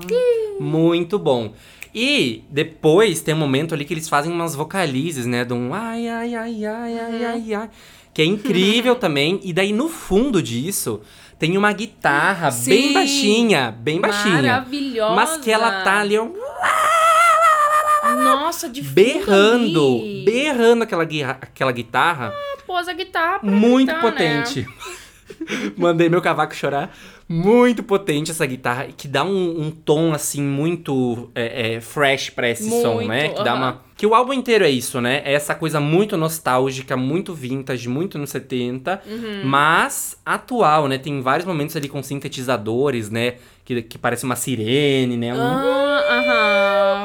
Muito 0.59 1.17
bom. 1.17 1.53
E 1.93 2.43
depois 2.49 3.21
tem 3.21 3.33
um 3.33 3.37
momento 3.37 3.73
ali 3.73 3.83
que 3.83 3.93
eles 3.93 4.07
fazem 4.07 4.31
umas 4.31 4.53
vocalizes, 4.55 5.25
né? 5.25 5.43
De 5.43 5.53
um 5.53 5.73
ai, 5.73 6.07
ai, 6.07 6.35
ai, 6.35 6.65
ai, 6.65 6.99
ai, 6.99 7.25
ai, 7.25 7.53
ai. 7.53 7.69
Que 8.13 8.21
é 8.21 8.25
incrível 8.25 8.95
também. 8.95 9.39
E 9.43 9.51
daí 9.51 9.73
no 9.73 9.89
fundo 9.89 10.41
disso 10.41 11.01
tem 11.39 11.57
uma 11.57 11.71
guitarra 11.71 12.51
bem 12.51 12.89
Sim. 12.89 12.93
baixinha, 12.93 13.71
bem 13.71 13.99
baixinha. 13.99 14.41
Maravilhosa. 14.41 15.15
Mas 15.15 15.37
que 15.37 15.49
ela 15.51 15.83
tá 15.83 15.99
ali 16.01 16.17
ó, 16.17 16.27
Nossa, 18.35 18.69
de 18.69 18.81
fundo 18.83 18.93
berrando, 18.93 19.99
ali. 20.01 20.23
berrando 20.25 20.83
aquela, 20.83 21.03
aquela 21.03 21.71
guitarra. 21.71 22.33
Pôs 22.65 22.87
a 22.87 22.93
guitarra 22.93 23.39
pra 23.39 23.49
muito 23.51 23.87
gritar, 23.91 24.01
potente. 24.01 24.65
Mandei 25.77 26.09
meu 26.09 26.21
cavaco 26.21 26.53
chorar. 26.55 26.95
Muito 27.27 27.83
potente 27.83 28.31
essa 28.31 28.43
guitarra, 28.45 28.87
que 28.97 29.07
dá 29.07 29.23
um, 29.23 29.61
um 29.61 29.69
tom 29.71 30.13
assim 30.13 30.41
muito 30.41 31.29
é, 31.35 31.75
é, 31.75 31.81
fresh 31.81 32.31
pra 32.31 32.49
esse 32.49 32.67
som, 32.67 32.95
Muito, 32.95 33.07
né? 33.07 33.29
Que 33.29 33.43
dá 33.43 33.51
aham. 33.53 33.57
uma. 33.61 33.81
Que 33.95 34.07
o 34.07 34.15
álbum 34.15 34.33
inteiro 34.33 34.63
é 34.65 34.69
isso, 34.69 34.99
né? 34.99 35.21
É 35.23 35.33
essa 35.33 35.53
coisa 35.53 35.79
muito 35.79 36.17
nostálgica, 36.17 36.97
muito 36.97 37.33
vintage, 37.35 37.87
muito 37.87 38.17
nos 38.17 38.31
70, 38.31 39.01
Uhum. 39.05 39.41
mas 39.45 40.17
atual, 40.25 40.87
né? 40.87 40.97
Tem 40.97 41.21
vários 41.21 41.45
momentos 41.45 41.75
ali 41.75 41.87
com 41.87 42.01
sintetizadores, 42.01 43.11
né? 43.11 43.35
Que, 43.63 43.83
que 43.83 43.97
parece 43.99 44.23
uma 44.25 44.35
sirene, 44.35 45.15
né? 45.15 45.31
Um, 45.31 45.37
Ah, 45.37 46.01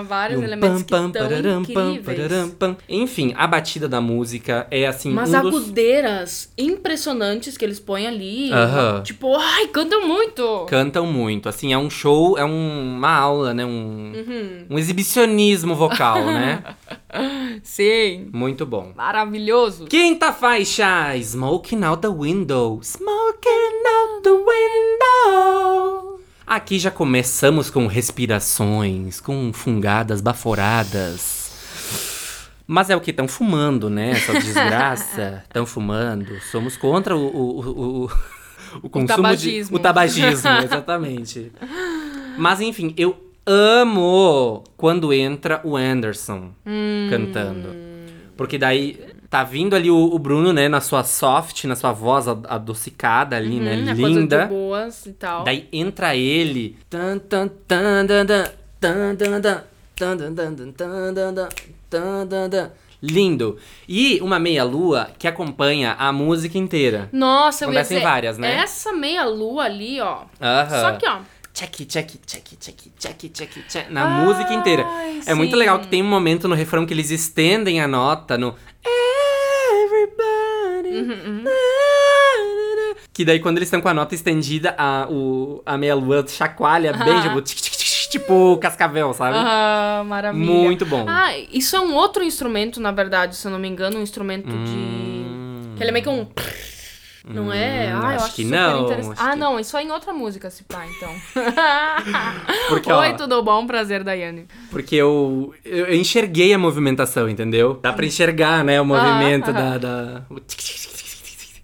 Vários 0.02 0.40
um 0.40 0.44
elementos 0.44 0.82
que 0.82 0.90
pam, 0.90 1.10
pararam, 1.10 1.64
pam, 1.64 1.92
incríveis. 1.92 2.50
pam. 2.58 2.76
Enfim, 2.88 3.32
a 3.36 3.46
batida 3.46 3.88
da 3.88 4.00
música 4.00 4.66
é 4.70 4.86
assim. 4.86 5.12
Umas 5.12 5.32
um 5.32 5.40
dos... 5.42 5.62
agudeiras 5.62 6.52
impressionantes 6.58 7.56
que 7.56 7.64
eles 7.64 7.78
põem 7.78 8.06
ali. 8.06 8.52
Aham. 8.52 9.02
Tipo, 9.02 9.36
ai, 9.36 9.68
cantam 9.68 10.06
muito. 10.06 10.66
cantam 10.68 11.06
muito. 11.06 11.48
Assim, 11.48 11.72
é 11.72 11.78
um 11.78 11.88
show, 11.90 12.36
é 12.38 12.44
um- 12.44 12.96
uma 12.96 13.10
aula, 13.16 13.54
né? 13.54 13.64
Um, 13.64 14.12
Uhum. 14.14 14.66
um 14.70 14.78
exibicionismo 14.78 15.74
vocal, 15.74 16.24
né? 16.26 16.62
Sim. 17.62 18.28
Muito 18.32 18.64
bom. 18.66 18.92
Maravilhoso. 18.96 19.86
Quinta 19.86 20.32
faixa, 20.32 21.16
Smoking 21.16 21.84
Out 21.84 22.02
the 22.02 22.08
Window. 22.08 22.80
Smoking 22.82 23.82
Out 23.86 24.22
the 24.22 24.30
Window. 24.30 26.13
Aqui 26.46 26.78
já 26.78 26.90
começamos 26.90 27.70
com 27.70 27.86
respirações, 27.86 29.20
com 29.20 29.52
fungadas 29.52 30.20
baforadas. 30.20 31.42
Mas 32.66 32.90
é 32.90 32.96
o 32.96 33.00
que? 33.00 33.10
Estão 33.10 33.26
fumando, 33.28 33.88
né? 33.88 34.10
Essa 34.12 34.32
desgraça. 34.40 35.42
Estão 35.46 35.64
fumando. 35.66 36.38
Somos 36.50 36.76
contra 36.76 37.16
o, 37.16 37.20
o, 37.26 37.60
o, 37.60 38.04
o, 38.04 38.10
o 38.82 38.88
consumo 38.90 39.06
tabagismo. 39.06 39.70
de... 39.70 39.80
O 39.80 39.82
tabagismo, 39.82 40.50
exatamente. 40.62 41.52
Mas 42.36 42.60
enfim, 42.60 42.94
eu 42.96 43.16
amo 43.46 44.64
quando 44.76 45.12
entra 45.12 45.60
o 45.64 45.76
Anderson 45.76 46.50
Hum. 46.66 47.06
cantando. 47.10 47.68
Porque 48.36 48.58
daí 48.58 48.98
tá 49.34 49.42
vindo 49.42 49.74
ali 49.74 49.90
o, 49.90 49.96
o 50.14 50.16
Bruno, 50.16 50.52
né, 50.52 50.68
na 50.68 50.80
sua 50.80 51.02
soft, 51.02 51.64
na 51.64 51.74
sua 51.74 51.90
voz 51.90 52.28
ad- 52.28 52.46
adocicada 52.48 53.34
ali, 53.36 53.58
né, 53.58 53.74
Hum, 53.76 53.82
é 53.90 53.94
coisa 53.96 54.20
linda. 54.20 54.42
de 54.44 54.48
boas 54.48 55.06
e 55.06 55.12
tal. 55.12 55.42
Daí 55.42 55.68
entra 55.72 56.14
ele. 56.14 56.76
Tan, 56.88 57.18
tan, 57.18 57.48
tan, 57.66 58.06
dan, 58.06 58.24
dan, 58.26 58.46
tan, 58.80 59.16
dan, 59.16 59.40
dan, 59.40 59.60
tan, 59.96 60.16
dan, 60.16 60.34
dan, 60.34 60.54
dan, 60.54 60.72
tan, 60.72 61.14
dan, 61.14 61.34
dan, 61.34 61.48
tan, 61.90 62.28
dan, 62.28 62.48
dan. 62.50 62.70
Lindo. 63.02 63.58
E 63.88 64.20
uma 64.22 64.38
meia-lua 64.38 65.10
que 65.18 65.26
acompanha 65.26 65.94
a 65.98 66.12
música 66.12 66.56
inteira. 66.56 67.08
Nossa, 67.12 67.64
eu 67.64 67.72
ia 67.72 67.82
dizer, 67.82 68.00
várias, 68.02 68.38
né? 68.38 68.54
Essa 68.62 68.92
meia 68.92 69.24
lua 69.24 69.64
ali, 69.64 70.00
ó. 70.00 70.20
Só 70.70 70.92
que, 70.92 71.06
ó. 71.08 71.18
Check, 71.54 71.86
check, 71.86 72.10
check, 72.26 72.42
check, 72.58 72.76
check, 72.98 73.30
check, 73.32 73.50
check. 73.68 73.88
Na 73.88 74.06
música 74.08 74.52
inteira. 74.52 74.84
Ai, 74.84 75.20
É 75.24 75.34
muito 75.34 75.54
legal 75.54 75.78
que 75.78 75.86
tem 75.86 76.02
um 76.02 76.08
momento 76.08 76.48
no 76.48 76.54
refrão 76.56 76.84
que 76.84 76.92
eles 76.92 77.12
estendem 77.12 77.80
a 77.80 77.86
nota 77.86 78.36
no 78.36 78.56
Everybody. 79.84 80.88
Uhum, 80.98 81.44
Que 83.12 83.24
daí, 83.24 83.38
quando 83.38 83.58
eles 83.58 83.68
estão 83.68 83.80
com 83.80 83.88
a 83.88 83.94
nota 83.94 84.16
estendida, 84.16 84.74
a, 84.76 85.06
o, 85.08 85.62
a 85.64 85.78
meia-lua 85.78 86.26
chacoalha 86.26 86.92
bem, 86.92 87.22
tipo, 87.22 87.40
tic, 87.40 87.56
tic, 87.60 87.72
tic, 87.72 88.10
tipo 88.10 88.58
cascavel, 88.58 89.14
sabe? 89.14 89.36
Ah, 89.38 90.02
maravilha. 90.04 90.44
Muito 90.44 90.84
bom. 90.84 91.04
Ah, 91.08 91.38
isso 91.38 91.76
é 91.76 91.80
um 91.80 91.94
outro 91.94 92.24
instrumento, 92.24 92.80
na 92.80 92.90
verdade, 92.90 93.36
se 93.36 93.46
eu 93.46 93.52
não 93.52 93.60
me 93.60 93.68
engano, 93.68 93.98
um 94.00 94.02
instrumento 94.02 94.48
de. 94.48 95.76
Que 95.76 95.82
ele 95.84 95.90
é 95.90 95.92
meio 95.92 96.02
que 96.02 96.10
um. 96.10 96.26
Não 97.26 97.50
é? 97.50 97.86
Hum, 97.94 98.00
Ah, 98.02 98.02
eu 98.02 98.16
acho 98.16 98.24
acho 98.26 98.34
que 98.34 98.44
não, 98.44 98.86
acho 98.90 99.12
Ah, 99.16 99.30
que- 99.30 99.36
não, 99.38 99.58
isso 99.58 99.76
é 99.78 99.82
em 99.82 99.90
outra 99.90 100.12
música, 100.12 100.50
se 100.50 100.62
pá, 100.64 100.84
então. 100.86 101.10
Porque, 102.68 102.92
ó, 102.92 103.00
Oi, 103.00 103.14
tudo 103.14 103.42
bom? 103.42 103.66
Prazer, 103.66 104.04
Daiane. 104.04 104.46
Porque 104.70 104.94
eu, 104.94 105.54
eu 105.64 105.94
enxerguei 105.94 106.52
a 106.52 106.58
movimentação, 106.58 107.26
entendeu? 107.28 107.78
Dá 107.82 107.92
pra 107.94 108.04
enxergar, 108.04 108.62
né, 108.62 108.78
o 108.80 108.84
movimento 108.84 109.50
aham. 109.50 109.78
da... 109.78 109.78
da... 109.78 110.22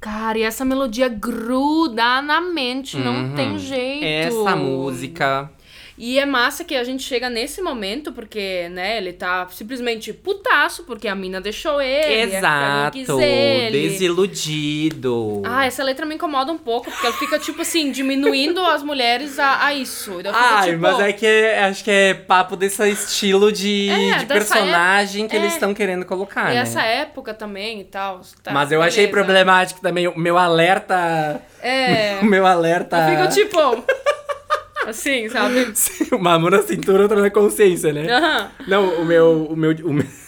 Cara, 0.01 0.39
e 0.39 0.43
essa 0.43 0.65
melodia 0.65 1.09
gruda 1.09 2.23
na 2.23 2.41
mente, 2.41 2.97
não 2.97 3.35
tem 3.35 3.59
jeito. 3.59 4.35
Uhum. 4.35 4.41
Essa 4.47 4.57
música... 4.57 5.51
E 6.03 6.19
é 6.19 6.25
massa 6.25 6.65
que 6.65 6.75
a 6.75 6.83
gente 6.83 7.03
chega 7.03 7.29
nesse 7.29 7.61
momento, 7.61 8.11
porque, 8.11 8.71
né, 8.71 8.97
ele 8.97 9.13
tá 9.13 9.47
simplesmente 9.51 10.15
putaço, 10.15 10.83
porque 10.85 11.07
a 11.07 11.15
mina 11.15 11.43
deixou 11.43 11.79
ele. 11.83 12.27
quis 12.27 12.35
Exato, 12.37 13.21
ele. 13.21 13.89
desiludido. 13.91 15.43
Ah, 15.45 15.67
essa 15.67 15.85
letra 15.85 16.07
me 16.07 16.15
incomoda 16.15 16.51
um 16.51 16.57
pouco, 16.57 16.91
porque 16.91 17.07
ela 17.07 17.15
fica, 17.17 17.39
tipo 17.39 17.61
assim, 17.61 17.93
diminuindo 17.93 18.65
as 18.65 18.83
mulheres 18.83 19.39
a, 19.39 19.67
a 19.67 19.75
isso. 19.75 20.15
Fico, 20.17 20.31
Ai, 20.33 20.71
tipo, 20.71 20.79
mas 20.81 21.01
é 21.01 21.13
que 21.13 21.27
é- 21.27 21.65
acho 21.65 21.85
que 21.85 21.91
é 21.91 22.15
papo 22.15 22.57
desse 22.57 22.89
estilo 22.89 23.53
de, 23.53 23.91
É, 23.91 24.19
de 24.21 24.25
dessa 24.25 24.27
personagem 24.55 25.29
que 25.29 25.37
é- 25.37 25.39
eles 25.39 25.53
estão 25.53 25.75
querendo 25.75 26.07
colocar, 26.07 26.51
E 26.51 26.55
né? 26.55 26.61
essa 26.63 26.81
época 26.83 27.35
também 27.35 27.81
e 27.81 27.85
tal. 27.85 28.23
tá, 28.43 28.53
mas 28.53 28.73
eu 28.73 28.81
achei 28.81 29.07
beleza. 29.07 29.13
problemático 29.13 29.81
também 29.83 30.09
o 30.09 30.19
meu 30.19 30.39
alerta. 30.39 31.43
É. 31.63 32.19
O 32.23 32.25
meu 32.25 32.47
alerta. 32.47 32.97
Eu 32.97 33.31
fico, 33.31 33.49
tipo. 33.51 33.85
Assim, 34.87 35.29
sabe? 35.29 35.73
Uma 36.13 36.39
mão 36.39 36.51
na 36.51 36.63
cintura, 36.63 37.03
outra 37.03 37.21
na 37.21 37.31
consciência, 37.31 37.93
né? 37.93 38.11
Aham. 38.11 38.51
Não, 38.67 39.03
o 39.03 39.05
meu. 39.05 39.47
O 39.51 39.57
meu, 39.57 39.73
o 39.85 39.93
meu... 39.93 40.07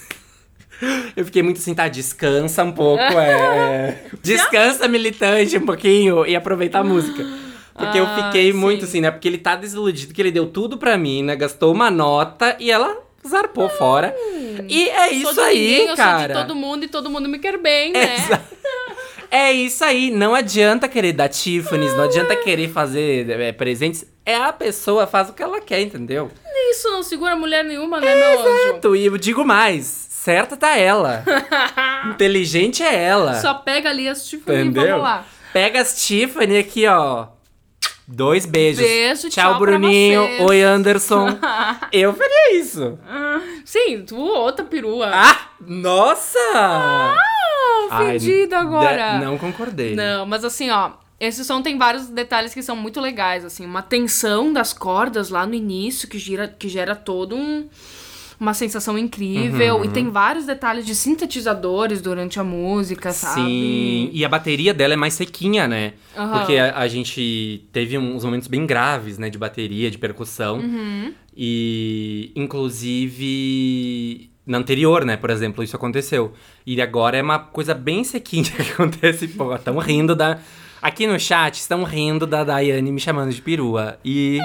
Eu 1.17 1.25
fiquei 1.25 1.43
muito 1.43 1.59
assim, 1.59 1.75
tá? 1.75 1.87
Descansa 1.88 2.65
um 2.65 2.73
pouco, 2.73 3.03
é. 3.03 3.31
é. 3.31 4.05
Descansa, 4.23 4.88
militante, 4.88 5.57
um 5.57 5.65
pouquinho 5.67 6.27
e 6.27 6.35
aproveita 6.35 6.79
a 6.79 6.85
música. 6.85 7.25
Porque 7.75 7.99
eu 7.99 8.05
Ah, 8.05 8.25
fiquei 8.27 8.51
sim. 8.53 8.59
muito 8.59 8.85
assim, 8.85 9.01
né? 9.01 9.11
Porque 9.11 9.29
ele 9.29 9.38
tá 9.38 9.55
desiludido, 9.57 10.12
que 10.12 10.21
ele 10.21 10.31
deu 10.33 10.47
tudo 10.47 10.77
pra 10.77 10.99
mim, 10.99 11.23
né? 11.23 11.37
Gastou 11.37 11.73
uma 11.73 11.91
nota 11.91 12.57
e 12.59 12.71
ela 12.71 12.97
zarpou 13.27 13.69
fora. 13.71 14.15
E 14.69 14.88
é 14.88 15.12
isso 15.12 15.41
aí, 15.41 15.87
eu 15.87 15.95
cara. 15.97 16.19
sou 16.35 16.43
de 16.43 16.49
todo 16.49 16.55
mundo 16.57 16.85
e 16.85 16.88
todo 16.88 17.09
mundo 17.09 17.29
me 17.29 17.38
quer 17.38 17.57
bem, 17.59 17.93
né? 17.93 18.15
Exa- 18.17 18.43
É 19.33 19.51
isso 19.51 19.83
aí, 19.83 20.11
não 20.11 20.35
adianta 20.35 20.87
querer 20.87 21.14
dar 21.14 21.27
Tiffany's, 21.27 21.97
não 21.97 22.05
adianta 22.05 22.37
querer 22.37 22.68
fazer 22.68 23.31
é, 23.31 23.51
presentes. 23.51 24.05
É 24.27 24.37
a 24.37 24.53
pessoa, 24.53 25.07
faz 25.07 25.31
o 25.31 25.33
que 25.33 25.42
ela 25.42 25.59
quer, 25.59 25.81
entendeu? 25.81 26.31
Isso 26.71 26.90
não 26.90 27.03
segura 27.03 27.35
mulher 27.35 27.64
nenhuma, 27.64 27.99
né, 27.99 28.14
meu 28.14 28.40
anjo? 28.40 28.49
Exato, 28.68 28.95
e 28.95 29.07
eu 29.07 29.16
digo 29.16 29.42
mais, 29.42 29.87
certa 29.87 30.55
tá 30.55 30.77
ela. 30.77 31.25
Inteligente 32.12 32.83
é 32.83 32.95
ela. 32.95 33.40
Só 33.40 33.55
pega 33.55 33.88
ali 33.88 34.07
as 34.07 34.27
Tiffany 34.29 34.59
e 34.59 34.61
Entendeu? 34.64 34.87
vamos 34.87 35.03
lá. 35.03 35.25
Pega 35.51 35.81
as 35.81 36.05
Tiffany 36.07 36.59
aqui, 36.59 36.87
ó. 36.87 37.29
Dois 38.07 38.45
beijos. 38.45 38.85
Beijo, 38.85 39.31
tchau, 39.31 39.57
pra 39.57 39.61
Bruninho. 39.61 40.21
vocês. 40.25 40.40
Oi, 40.42 40.62
Anderson. 40.62 41.38
eu 41.90 42.12
faria 42.12 42.59
isso. 42.59 42.99
Sim, 43.64 44.05
tu, 44.07 44.18
outra 44.18 44.62
perua. 44.62 45.11
Ah, 45.11 45.38
nossa! 45.59 47.14
Ah, 47.93 47.99
Ai, 47.99 48.49
agora. 48.55 48.97
da- 48.97 49.19
não 49.25 49.37
concordei. 49.39 49.95
Não, 49.95 50.25
mas 50.27 50.45
assim, 50.45 50.71
ó, 50.71 50.93
esse 51.21 51.45
som 51.45 51.61
tem 51.63 51.77
vários 51.79 52.07
detalhes 52.09 52.53
que 52.55 52.63
são 52.63 52.75
muito 52.77 53.01
legais, 53.01 53.45
assim, 53.45 53.65
uma 53.65 53.83
tensão 53.83 54.53
das 54.53 54.73
cordas 54.73 55.29
lá 55.31 55.47
no 55.47 55.55
início 55.55 56.09
que 56.09 56.19
gira, 56.19 56.49
que 56.49 56.69
gera 56.69 56.95
todo 56.97 57.37
um 57.37 57.69
uma 58.41 58.55
sensação 58.55 58.99
incrível 58.99 59.77
Uhum. 59.77 59.85
e 59.85 59.89
tem 59.89 60.11
vários 60.11 60.47
detalhes 60.47 60.85
de 60.85 60.97
sintetizadores 60.97 62.03
durante 62.03 62.41
a 62.41 62.45
música, 62.45 63.13
sabe? 63.13 63.41
Sim, 63.41 64.11
e 64.13 64.25
a 64.25 64.29
bateria 64.29 64.75
dela 64.75 64.95
é 64.95 64.97
mais 64.97 65.15
sequinha, 65.15 65.69
né? 65.69 65.93
Aham. 66.17 66.39
Porque 66.39 66.57
a, 66.57 66.77
a 66.77 66.89
gente 66.89 67.65
teve 67.73 67.97
uns 67.97 68.25
momentos 68.25 68.49
bem 68.49 68.67
graves, 68.67 69.17
né? 69.17 69.31
De 69.31 69.39
bateria, 69.39 69.93
de 69.93 69.97
percussão. 69.99 70.59
Uhum. 70.59 71.15
E, 71.37 72.33
inclusive, 72.35 74.32
na 74.47 74.59
anterior, 74.59 75.05
né? 75.05 75.17
Por 75.17 75.31
exemplo, 75.31 75.63
isso 75.63 75.77
aconteceu. 75.77 76.33
E 76.67 76.81
agora 76.81 77.17
é 77.17 77.23
uma 77.23 77.39
coisa 77.39 77.75
bem 77.75 78.05
sequinha 78.05 78.45
que 78.45 78.73
acontece. 78.73 79.29
Pô, 79.29 79.55
estão 79.55 79.79
rindo 79.79 80.15
da... 80.15 80.39
Aqui 80.81 81.07
no 81.07 81.19
chat, 81.19 81.55
estão 81.55 81.85
rindo 81.85 82.27
da 82.27 82.43
Daiane 82.43 82.91
me 82.91 83.01
chamando 83.01 83.33
de 83.33 83.41
perua. 83.41 83.99
E... 84.05 84.41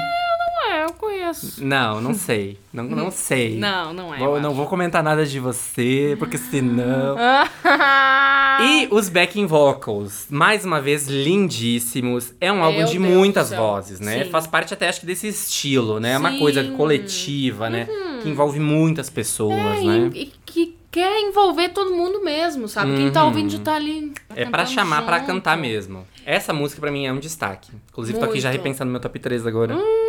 Conheço. 1.34 1.64
Não, 1.66 2.02
não 2.02 2.14
sei. 2.16 2.58
Não, 2.74 2.84
não 2.84 3.12
sei. 3.12 3.58
Não, 3.58 3.94
não 3.94 4.14
é. 4.14 4.18
Vou- 4.18 4.40
não 4.42 4.54
vou 4.54 4.66
comentar 4.68 5.02
nada 5.04 5.26
de 5.26 5.40
você, 5.40 6.16
porque 6.20 6.38
senão... 6.38 7.16
acho. 7.18 7.52
E 8.60 8.88
os 8.90 9.08
backing 9.08 9.46
vocals, 9.46 10.26
mais 10.32 10.66
uma 10.66 10.82
vez, 10.82 11.08
lindíssimos. 11.08 12.34
É 12.42 12.52
um 12.52 12.64
álbum 12.64 12.80
Meu 12.80 12.88
de 12.88 12.98
Deus 12.98 13.14
muitas 13.14 13.48
céu. 13.50 13.60
vozes, 13.62 14.00
né? 14.00 14.24
Sim. 14.24 14.32
Faz 14.32 14.48
parte 14.48 14.74
até, 14.74 14.90
acho 14.90 15.02
que, 15.02 15.06
desse 15.06 15.28
estilo, 15.28 16.00
né? 16.00 16.14
É 16.14 16.18
uma 16.18 16.40
coisa 16.40 16.64
coletiva, 16.72 17.70
né? 17.70 17.88
Que 18.24 18.30
envolve 18.30 18.60
muitas 18.60 19.12
pessoas, 19.12 19.60
É, 19.60 19.84
né? 19.84 20.10
e, 20.12 20.32
que 20.44 20.76
quer 20.90 21.20
envolver 21.20 21.70
todo 21.70 21.92
mundo 21.94 22.24
mesmo, 22.24 22.68
sabe? 22.68 22.96
Quem 22.96 23.12
tá 23.12 23.22
Uhum. 23.22 23.28
ouvindo 23.28 23.52
já 23.52 23.60
tá 23.60 23.76
ali. 23.76 24.12
É 24.36 24.46
pra 24.46 24.64
cantando 24.64 24.70
chamar 24.72 25.06
pra 25.06 25.18
junto. 25.20 25.28
cantar 25.28 25.56
mesmo. 25.56 26.08
Essa 26.26 26.52
música 26.52 26.82
pra 26.82 26.90
mim 26.92 27.06
é 27.06 27.14
um 27.14 27.20
destaque. 27.20 27.70
Inclusive, 27.92 28.18
tô 28.18 28.26
aqui 28.26 28.40
já 28.40 28.50
Muito. 28.50 28.64
repensando 28.64 28.92
meu 28.92 29.00
top 29.00 29.20
3 29.20 29.46
agora. 29.46 29.76
Hum, 29.76 30.07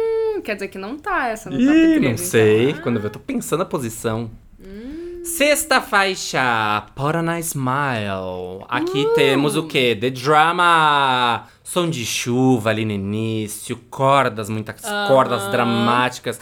quer 0.48 0.54
dizer 0.54 0.68
que 0.68 0.78
não 0.78 0.96
tá 0.96 1.26
essa 1.28 1.50
no 1.50 1.60
Ih, 1.60 1.66
top 1.66 1.78
3. 1.78 2.00
não 2.00 2.08
então. 2.12 2.24
sei. 2.24 2.72
Quando 2.82 2.98
eu 3.00 3.10
tô 3.10 3.18
pensando 3.18 3.62
a 3.62 3.66
posição. 3.66 4.30
Hum. 4.58 5.20
Sexta 5.22 5.78
faixa, 5.82 6.40
a 6.40 7.40
Smile. 7.40 8.64
Aqui 8.66 9.04
Uh. 9.04 9.14
temos 9.14 9.56
o 9.56 9.66
quê? 9.66 9.94
The 10.00 10.08
Drama. 10.08 11.44
Som 11.62 11.90
de 11.90 12.06
chuva 12.06 12.70
ali 12.70 12.86
no 12.86 12.92
início, 12.92 13.76
cordas, 13.90 14.48
muitas 14.48 14.80
cordas 15.06 15.50
dramáticas. 15.50 16.40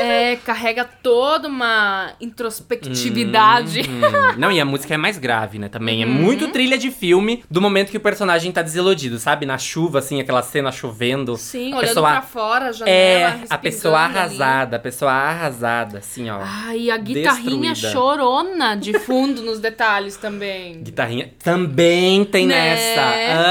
É, 0.00 0.36
carrega 0.36 0.84
toda 0.84 1.48
uma 1.48 2.12
introspectividade. 2.20 3.80
Hum, 3.82 4.38
não, 4.38 4.50
e 4.50 4.60
a 4.60 4.64
música 4.64 4.94
é 4.94 4.96
mais 4.96 5.18
grave, 5.18 5.58
né? 5.58 5.68
Também. 5.68 6.02
É 6.02 6.06
Uhum. 6.06 6.12
muito 6.12 6.48
trilha 6.48 6.78
de 6.78 6.90
filme 6.90 7.44
do 7.50 7.60
momento 7.60 7.90
que 7.90 7.96
o 7.96 8.00
personagem 8.00 8.50
tá 8.52 8.62
desiludido, 8.62 9.18
sabe? 9.18 9.44
Na 9.46 9.58
chuva, 9.58 9.98
assim, 9.98 10.20
aquela 10.20 10.42
cena 10.42 10.72
chovendo. 10.72 11.36
Sim, 11.36 11.72
A 11.72 11.76
olhando 11.78 11.88
pessoa- 11.88 12.10
pra 12.12 12.22
fora, 12.22 12.66
a 12.68 12.72
janela, 12.72 12.90
É, 12.98 13.40
a 13.48 13.58
pessoa 13.58 13.98
ali. 14.04 14.16
arrasada, 14.16 14.76
a 14.76 14.80
pessoa 14.80 15.12
arrasada, 15.12 15.98
assim, 15.98 16.30
ó. 16.30 16.38
Ai, 16.42 16.90
a 16.90 16.96
guitarrinha 16.96 17.72
Destruída. 17.72 17.92
chorona 17.92 18.74
de 18.76 18.98
fundo 19.00 19.42
nos 19.42 19.58
detalhes 19.60 20.16
também. 20.16 20.82
Guitarrinha 20.82 21.30
também 21.42 22.24
tem 22.24 22.46
Né? 22.46 22.54
nessa. 22.54 23.00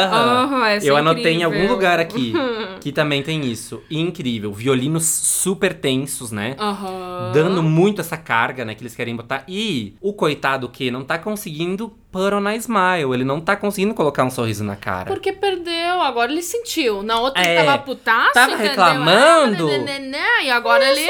Aham. 0.09 0.43
Aham, 0.45 0.67
essa 0.69 0.85
Eu 0.88 0.97
é 0.97 0.99
anotei 0.99 1.33
em 1.33 1.43
algum 1.43 1.55
incrível. 1.57 1.75
lugar 1.75 1.99
aqui 1.99 2.33
que 2.81 2.91
também 2.91 3.21
tem 3.23 3.45
isso. 3.45 3.81
Incrível. 3.89 4.51
Violinos 4.53 5.05
super 5.05 5.73
tensos, 5.73 6.31
né? 6.31 6.38
Aham. 6.60 7.32
Dando 7.34 7.62
muito 7.63 8.02
essa 8.02 8.17
carga, 8.17 8.63
né, 8.65 8.73
que 8.75 8.82
eles 8.82 8.95
querem 8.95 9.15
botar. 9.15 9.43
E 9.47 9.95
o 10.02 10.13
coitado 10.13 10.69
que 10.69 10.89
não 10.91 11.04
tá 11.04 11.17
conseguindo 11.17 11.93
put 12.12 12.34
on 12.34 12.47
a 12.47 12.56
smile. 12.56 13.13
Ele 13.13 13.23
não 13.23 13.39
tá 13.39 13.56
conseguindo 13.56 13.93
colocar 13.93 14.23
um 14.23 14.32
sorriso 14.32 14.63
na 14.63 14.75
cara. 14.75 15.06
Porque 15.06 15.32
perdeu, 15.32 16.02
agora 16.02 16.32
ele 16.32 16.41
sentiu. 16.41 17.04
Na 17.04 17.19
outra 17.19 17.43
É, 17.43 17.58
ele 17.58 17.65
tava 17.65 17.78
putaço, 17.84 18.34
tava 18.34 18.54
entendeu? 18.54 18.69
reclamando. 18.69 19.67
Ah, 19.67 19.78
né, 19.78 19.78
né, 19.80 19.99
né, 19.99 20.45
E 20.45 20.49
agora 20.49 20.84
ele... 20.89 21.08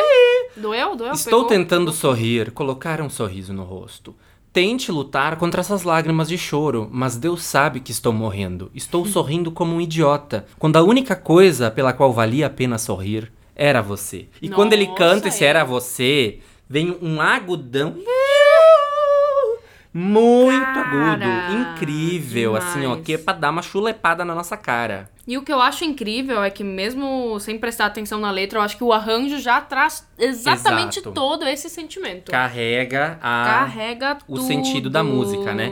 Doeu, 0.57 0.95
doeu, 0.95 1.11
Estou 1.13 1.45
pegou. 1.45 1.47
tentando 1.47 1.91
sorrir, 1.91 2.51
colocar 2.51 3.01
um 3.01 3.09
sorriso 3.09 3.53
no 3.53 3.63
rosto. 3.63 4.15
Tente 4.51 4.91
lutar 4.91 5.35
contra 5.37 5.61
essas 5.61 5.83
lágrimas 5.83 6.27
de 6.27 6.35
choro, 6.37 6.89
mas 6.91 7.15
Deus 7.15 7.43
sabe 7.43 7.79
que 7.79 7.91
estou 7.91 8.11
morrendo. 8.11 8.71
Estou 8.73 9.05
sorrindo 9.07 9.51
como 9.51 9.75
um 9.75 9.79
idiota, 9.79 10.45
quando 10.57 10.75
a 10.75 10.83
única 10.83 11.15
coisa 11.15 11.69
pela 11.69 11.93
qual 11.93 12.11
valia 12.11 12.47
a 12.47 12.49
pena 12.49 12.77
sorrir 12.79 13.31
era 13.59 13.81
você. 13.81 14.27
E 14.41 14.47
quando 14.49 14.71
ele 14.73 14.85
Nossa, 14.87 14.97
canta 14.97 15.27
esse 15.27 15.43
é. 15.43 15.47
era 15.47 15.63
você, 15.65 16.39
vem 16.67 16.97
um 17.01 17.19
agudão 17.19 17.95
muito 19.91 20.63
Cara, 20.63 21.11
agudo, 21.25 21.59
incrível, 21.73 22.55
assim, 22.55 22.79
ó, 22.85 22.89
demais. 22.91 23.01
que 23.05 23.13
é 23.15 23.17
pra 23.17 23.33
dar 23.33 23.49
uma 23.49 23.61
chulepada 23.61 24.23
na 24.23 24.33
nossa 24.35 24.55
cara. 24.55 25.09
E 25.27 25.37
o 25.37 25.41
que 25.41 25.51
eu 25.51 25.59
acho 25.59 25.83
incrível 25.83 26.43
é 26.43 26.49
que 26.49 26.63
mesmo 26.63 27.37
sem 27.39 27.57
prestar 27.57 27.87
atenção 27.87 28.19
na 28.19 28.31
letra, 28.31 28.59
eu 28.59 28.63
acho 28.63 28.77
que 28.77 28.83
o 28.83 28.93
arranjo 28.93 29.39
já 29.39 29.59
traz 29.59 30.07
exatamente 30.17 30.99
Exato. 30.99 31.11
todo 31.11 31.45
esse 31.47 31.69
sentimento. 31.69 32.31
Carrega 32.31 33.17
a 33.21 33.43
Carrega 33.45 34.17
o 34.27 34.35
tudo. 34.35 34.47
sentido 34.47 34.89
da 34.89 35.03
música, 35.03 35.53
né? 35.53 35.71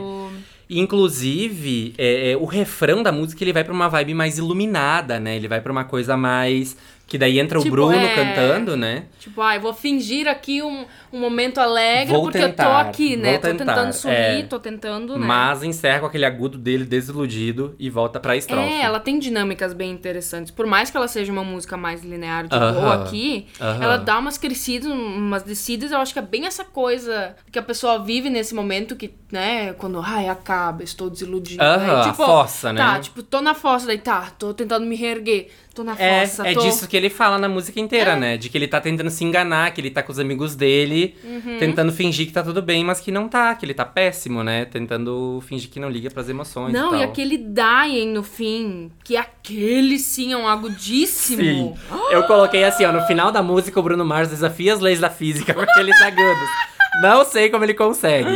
Inclusive, 0.68 1.94
é, 1.96 2.32
é, 2.32 2.36
o 2.36 2.44
refrão 2.44 3.02
da 3.02 3.10
música 3.10 3.42
ele 3.42 3.52
vai 3.52 3.64
pra 3.64 3.72
uma 3.72 3.88
vibe 3.88 4.14
mais 4.14 4.36
iluminada, 4.36 5.18
né? 5.18 5.36
Ele 5.36 5.48
vai 5.48 5.60
pra 5.60 5.72
uma 5.72 5.84
coisa 5.84 6.16
mais 6.16 6.76
Que 7.08 7.16
daí 7.16 7.38
entra 7.40 7.58
Tipo, 7.58 7.68
o 7.68 7.70
Bruno 7.70 7.96
é. 7.96 8.14
cantando, 8.14 8.76
né? 8.76 9.04
Tipo, 9.18 9.40
ah, 9.40 9.54
eu 9.56 9.60
vou 9.62 9.72
fingir 9.72 10.28
aqui 10.28 10.62
um, 10.62 10.84
um 11.10 11.18
momento 11.18 11.58
alegre 11.58 12.12
Vou 12.12 12.24
porque 12.24 12.36
eu 12.36 12.42
tô 12.42 12.48
tentar, 12.48 12.80
aqui, 12.80 13.16
né? 13.16 13.30
vou 13.32 13.40
tô 13.40 13.48
tentar, 13.48 13.74
tentando 13.74 13.92
sorrir, 13.94 14.14
é. 14.14 14.42
tô 14.42 14.58
tentando, 14.60 15.18
né? 15.18 15.26
Mas 15.26 15.62
encerra 15.62 16.00
com 16.00 16.06
aquele 16.06 16.26
agudo 16.26 16.58
dele 16.58 16.84
desiludido 16.84 17.74
e 17.78 17.88
volta 17.88 18.20
pra 18.20 18.36
estrofe. 18.36 18.70
É, 18.70 18.82
ela 18.82 19.00
tem 19.00 19.18
dinâmicas 19.18 19.72
bem 19.72 19.90
interessantes. 19.90 20.50
Por 20.52 20.66
mais 20.66 20.90
que 20.90 20.98
ela 20.98 21.08
seja 21.08 21.32
uma 21.32 21.42
música 21.42 21.78
mais 21.78 22.04
linear, 22.04 22.42
tipo, 22.44 22.54
Aham. 22.56 22.78
ou 22.78 22.92
aqui, 22.92 23.46
Aham. 23.58 23.82
ela 23.84 23.96
dá 23.96 24.18
umas 24.18 24.36
crescidas, 24.36 24.90
umas 24.92 25.42
descidas. 25.42 25.90
Eu 25.90 25.98
acho 26.00 26.12
que 26.12 26.18
é 26.18 26.22
bem 26.22 26.44
essa 26.44 26.62
coisa 26.64 27.34
que 27.50 27.58
a 27.58 27.62
pessoa 27.62 27.98
vive 28.04 28.28
nesse 28.28 28.54
momento 28.54 28.94
que, 28.94 29.14
né, 29.32 29.72
quando, 29.72 29.98
ai, 29.98 30.28
acaba, 30.28 30.82
estou 30.82 31.08
desiludida. 31.08 31.64
Aham, 31.64 32.02
Aí, 32.02 32.10
a 32.10 32.12
fossa, 32.12 32.70
né? 32.70 32.80
Tá, 32.80 33.00
tipo, 33.00 33.22
tô 33.22 33.40
na 33.40 33.54
fossa, 33.54 33.86
daí 33.86 33.96
tá, 33.98 34.30
tô 34.38 34.52
tentando 34.52 34.84
me 34.84 34.94
reerguer, 34.94 35.48
tô 35.78 35.84
na 35.84 35.94
É, 35.98 36.26
fossa, 36.26 36.46
é 36.48 36.54
tô... 36.54 36.60
disso 36.60 36.88
que 36.88 36.96
ele 36.96 37.08
fala 37.08 37.38
na 37.38 37.48
música 37.48 37.78
inteira, 37.78 38.16
né? 38.16 38.36
De 38.36 38.48
que 38.48 38.58
ele 38.58 38.66
tá 38.66 38.80
tentando 38.80 39.10
se 39.10 39.24
enganar, 39.24 39.72
que 39.72 39.80
ele 39.80 39.90
tá 39.90 40.02
com 40.02 40.10
os 40.12 40.18
amigos 40.18 40.54
dele, 40.56 41.14
Uhum. 41.24 41.58
tentando 41.58 41.92
fingir 41.92 42.26
que 42.26 42.32
tá 42.32 42.42
tudo 42.42 42.60
bem, 42.60 42.84
mas 42.84 43.00
que 43.00 43.10
não 43.12 43.28
tá, 43.28 43.54
que 43.54 43.64
ele 43.64 43.74
tá 43.74 43.84
péssimo, 43.84 44.42
né? 44.42 44.64
Tentando 44.64 45.42
fingir 45.46 45.70
que 45.70 45.78
não 45.78 45.88
liga 45.88 46.10
pras 46.10 46.28
emoções 46.28 46.72
Não, 46.72 46.94
e 46.96 47.00
e 47.00 47.02
aquele 47.04 47.38
dying 47.38 48.12
no 48.12 48.22
fim, 48.22 48.90
que 49.04 49.16
aquele 49.16 49.98
sim 49.98 50.32
é 50.32 50.36
um 50.36 50.48
agudíssimo. 50.48 51.42
Sim. 51.42 51.74
Eu 52.10 52.24
coloquei 52.24 52.64
assim, 52.64 52.84
ó, 52.84 52.92
no 52.92 53.02
final 53.06 53.30
da 53.30 53.42
música 53.42 53.78
o 53.78 53.82
Bruno 53.82 54.04
Mars 54.04 54.30
desafia 54.30 54.74
as 54.74 54.80
leis 54.80 54.98
da 55.00 55.10
física 55.10 55.54
com 55.54 55.60
aqueles 55.60 56.00
agudos. 56.02 56.48
Não 57.02 57.24
sei 57.24 57.48
como 57.50 57.64
ele 57.64 57.74
consegue. 57.74 58.28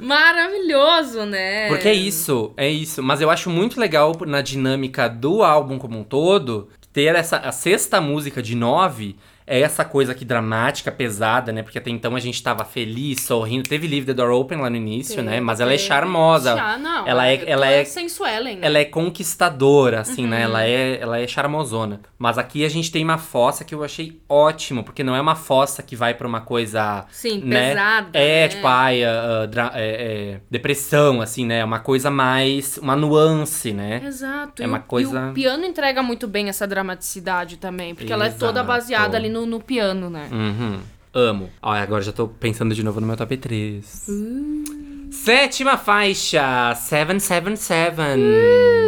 Maravilhoso, 0.00 1.24
né? 1.24 1.68
Porque 1.68 1.88
é 1.88 1.94
isso, 1.94 2.52
é 2.56 2.68
isso. 2.68 3.02
Mas 3.02 3.20
eu 3.20 3.30
acho 3.30 3.50
muito 3.50 3.78
legal 3.78 4.16
na 4.26 4.40
dinâmica 4.40 5.08
do 5.08 5.42
álbum 5.42 5.78
como 5.78 5.98
um 5.98 6.04
todo, 6.04 6.68
ter 6.92 7.14
essa 7.14 7.36
a 7.36 7.52
sexta 7.52 8.00
música 8.00 8.42
de 8.42 8.54
nove 8.54 9.16
é 9.52 9.60
essa 9.62 9.84
coisa 9.84 10.12
aqui 10.12 10.24
dramática, 10.24 10.92
pesada, 10.92 11.50
né? 11.52 11.62
Porque 11.62 11.78
até 11.78 11.90
então 11.90 12.14
a 12.14 12.20
gente 12.20 12.40
tava 12.42 12.64
feliz, 12.64 13.22
sorrindo. 13.22 13.68
Teve 13.68 13.88
Leave 13.88 14.06
the 14.06 14.14
Door 14.14 14.30
Open 14.30 14.58
lá 14.60 14.70
no 14.70 14.76
início, 14.76 15.22
né? 15.22 15.40
Mas 15.40 15.58
ela 15.60 15.72
é 15.74 15.78
charmosa. 15.78 16.54
Ah, 16.54 16.78
não. 16.78 17.06
Ela 17.06 17.26
é- 17.26 17.42
ela 17.46 17.66
é- 17.66 17.84
sensuelen, 17.84 18.56
né? 18.58 18.66
Ela 18.66 18.78
é 18.78 18.84
conquistadora, 18.84 20.00
assim, 20.00 20.26
né? 20.26 20.38
Uhum. 20.38 20.42
Ela 20.44 20.64
é, 20.64 20.98
ela 21.00 21.18
é 21.18 21.26
charmosona. 21.26 22.00
Mas 22.18 22.38
aqui 22.38 22.64
a 22.64 22.68
gente 22.68 22.90
tem 22.92 23.02
uma 23.02 23.18
fossa 23.18 23.64
que 23.64 23.74
eu 23.74 23.82
achei 23.82 24.20
ótimo, 24.28 24.84
porque 24.84 25.02
não 25.02 25.14
é 25.16 25.20
uma 25.20 25.34
fossa 25.34 25.82
que 25.82 25.96
vai 25.96 26.14
pra 26.14 26.26
uma 26.28 26.40
coisa. 26.40 27.04
Sim, 27.10 27.42
né? 27.44 27.70
pesada. 27.70 28.08
É, 28.18 28.42
né? 28.42 28.48
tipo, 28.48 28.66
ai, 28.66 29.04
ah, 29.04 29.48
ah, 29.56 29.70
é, 29.74 30.32
é, 30.34 30.40
depressão, 30.50 31.20
assim, 31.20 31.44
né? 31.44 31.64
Uma 31.64 31.80
coisa 31.80 32.10
mais. 32.10 32.78
Uma 32.78 32.94
nuance, 32.96 33.72
né? 33.72 34.00
Exato. 34.04 34.62
É 34.62 34.64
e 34.64 34.68
uma 34.68 34.78
o- 34.78 34.82
coisa- 34.82 35.26
E 35.26 35.30
o 35.30 35.34
piano 35.34 35.64
entrega 35.64 36.02
muito 36.02 36.26
bem 36.28 36.48
essa 36.48 36.66
dramaticidade 36.66 37.56
também, 37.56 37.94
porque 37.94 38.12
ela 38.12 38.26
é 38.26 38.30
toda 38.30 38.60
Exato. 38.60 38.66
baseada 38.66 39.16
ali 39.16 39.28
no, 39.28 39.39
no 39.46 39.60
piano, 39.60 40.08
né? 40.10 40.28
Uhum. 40.30 40.78
Amo. 41.12 41.50
Agora 41.60 42.02
já 42.02 42.12
tô 42.12 42.28
pensando 42.28 42.74
de 42.74 42.82
novo 42.82 43.00
no 43.00 43.06
meu 43.06 43.16
top 43.16 43.36
3. 43.36 44.06
Uh. 44.08 45.10
Sétima 45.10 45.76
faixa, 45.76 46.72
777. 46.76 47.96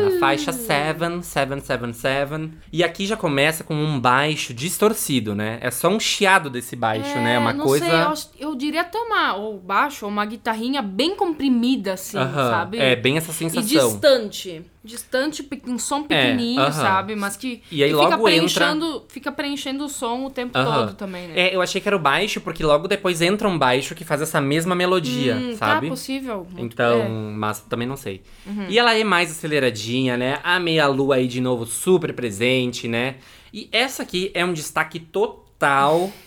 A 0.07 0.21
faixa 0.21 0.53
7777. 0.53 2.51
E 2.73 2.85
aqui 2.85 3.07
já 3.07 3.17
começa 3.17 3.65
com 3.65 3.75
um 3.75 3.99
baixo 3.99 4.55
distorcido, 4.55 5.35
né? 5.35 5.59
É 5.61 5.71
só 5.71 5.89
um 5.89 5.99
chiado 5.99 6.49
desse 6.49 6.77
baixo, 6.77 7.15
né? 7.17 7.35
É 7.35 7.39
uma 7.39 7.53
não 7.53 7.65
coisa. 7.65 8.15
sei, 8.15 8.41
eu, 8.41 8.51
eu 8.51 8.55
diria 8.57 8.83
até 8.83 8.99
uma, 8.99 9.35
ou 9.35 9.59
baixo, 9.59 10.05
ou 10.05 10.11
uma 10.13 10.25
guitarrinha 10.25 10.81
bem 10.81 11.17
comprimida, 11.17 11.95
assim, 11.95 12.19
sabe? 12.19 12.79
É, 12.79 12.95
bem 12.95 13.17
essa 13.17 13.33
E 13.33 13.35
sensação. 13.35 13.91
distante. 13.93 14.65
Distante, 14.85 15.49
um 15.66 15.78
som 15.78 16.03
pequenininho, 16.03 16.61
aham. 16.61 16.72
sabe? 16.72 17.14
Mas 17.14 17.37
que, 17.37 17.62
E 17.70 17.85
aí 17.85 17.91
que 17.91 17.95
logo 17.95 18.11
fica, 18.11 18.33
entra- 18.33 18.66
preenchendo, 18.66 19.05
fica 19.09 19.30
preenchendo 19.33 19.85
o 19.85 19.89
som 19.89 20.24
o 20.24 20.30
tempo 20.30 20.59
Aham. 20.59 20.87
todo 20.89 20.97
também, 20.97 21.28
né? 21.28 21.35
É, 21.39 21.55
eu 21.55 21.62
achei 21.62 21.80
que 21.80 21.89
era 21.89 21.97
o 21.97 22.01
baixo, 22.01 22.41
porque 22.41 22.64
logo 22.64 22.89
depois 22.89 23.20
entra 23.22 23.49
um 23.49 23.57
baixo 23.57 23.95
que 23.95 24.05
faz 24.05 24.20
essa 24.20 24.41
mesma 24.41 24.74
melodia, 24.74 25.37
Hum, 25.37 25.57
sabe? 25.57 25.87
Tá 25.87 25.93
possível. 25.93 26.47
Então, 26.59 27.01
é. 27.03 27.09
mas 27.09 27.61
também 27.61 27.87
não 27.87 27.97
sei. 27.97 28.22
E 28.68 28.76
ela 28.78 28.93
é 28.95 29.05
mais 29.05 29.30
aceleradinha, 29.30 30.16
né? 30.16 30.41
A 30.43 30.59
meia-lua 30.59 31.14
aí 31.16 31.28
de 31.28 31.41
novo 31.41 31.64
super 31.64 32.12
presente, 32.12 32.89
né? 32.89 33.16
E 33.53 33.68
essa 33.70 34.03
aqui 34.03 34.30
é 34.35 34.45
um 34.45 34.53
destaque 34.53 34.99
total 34.99 35.43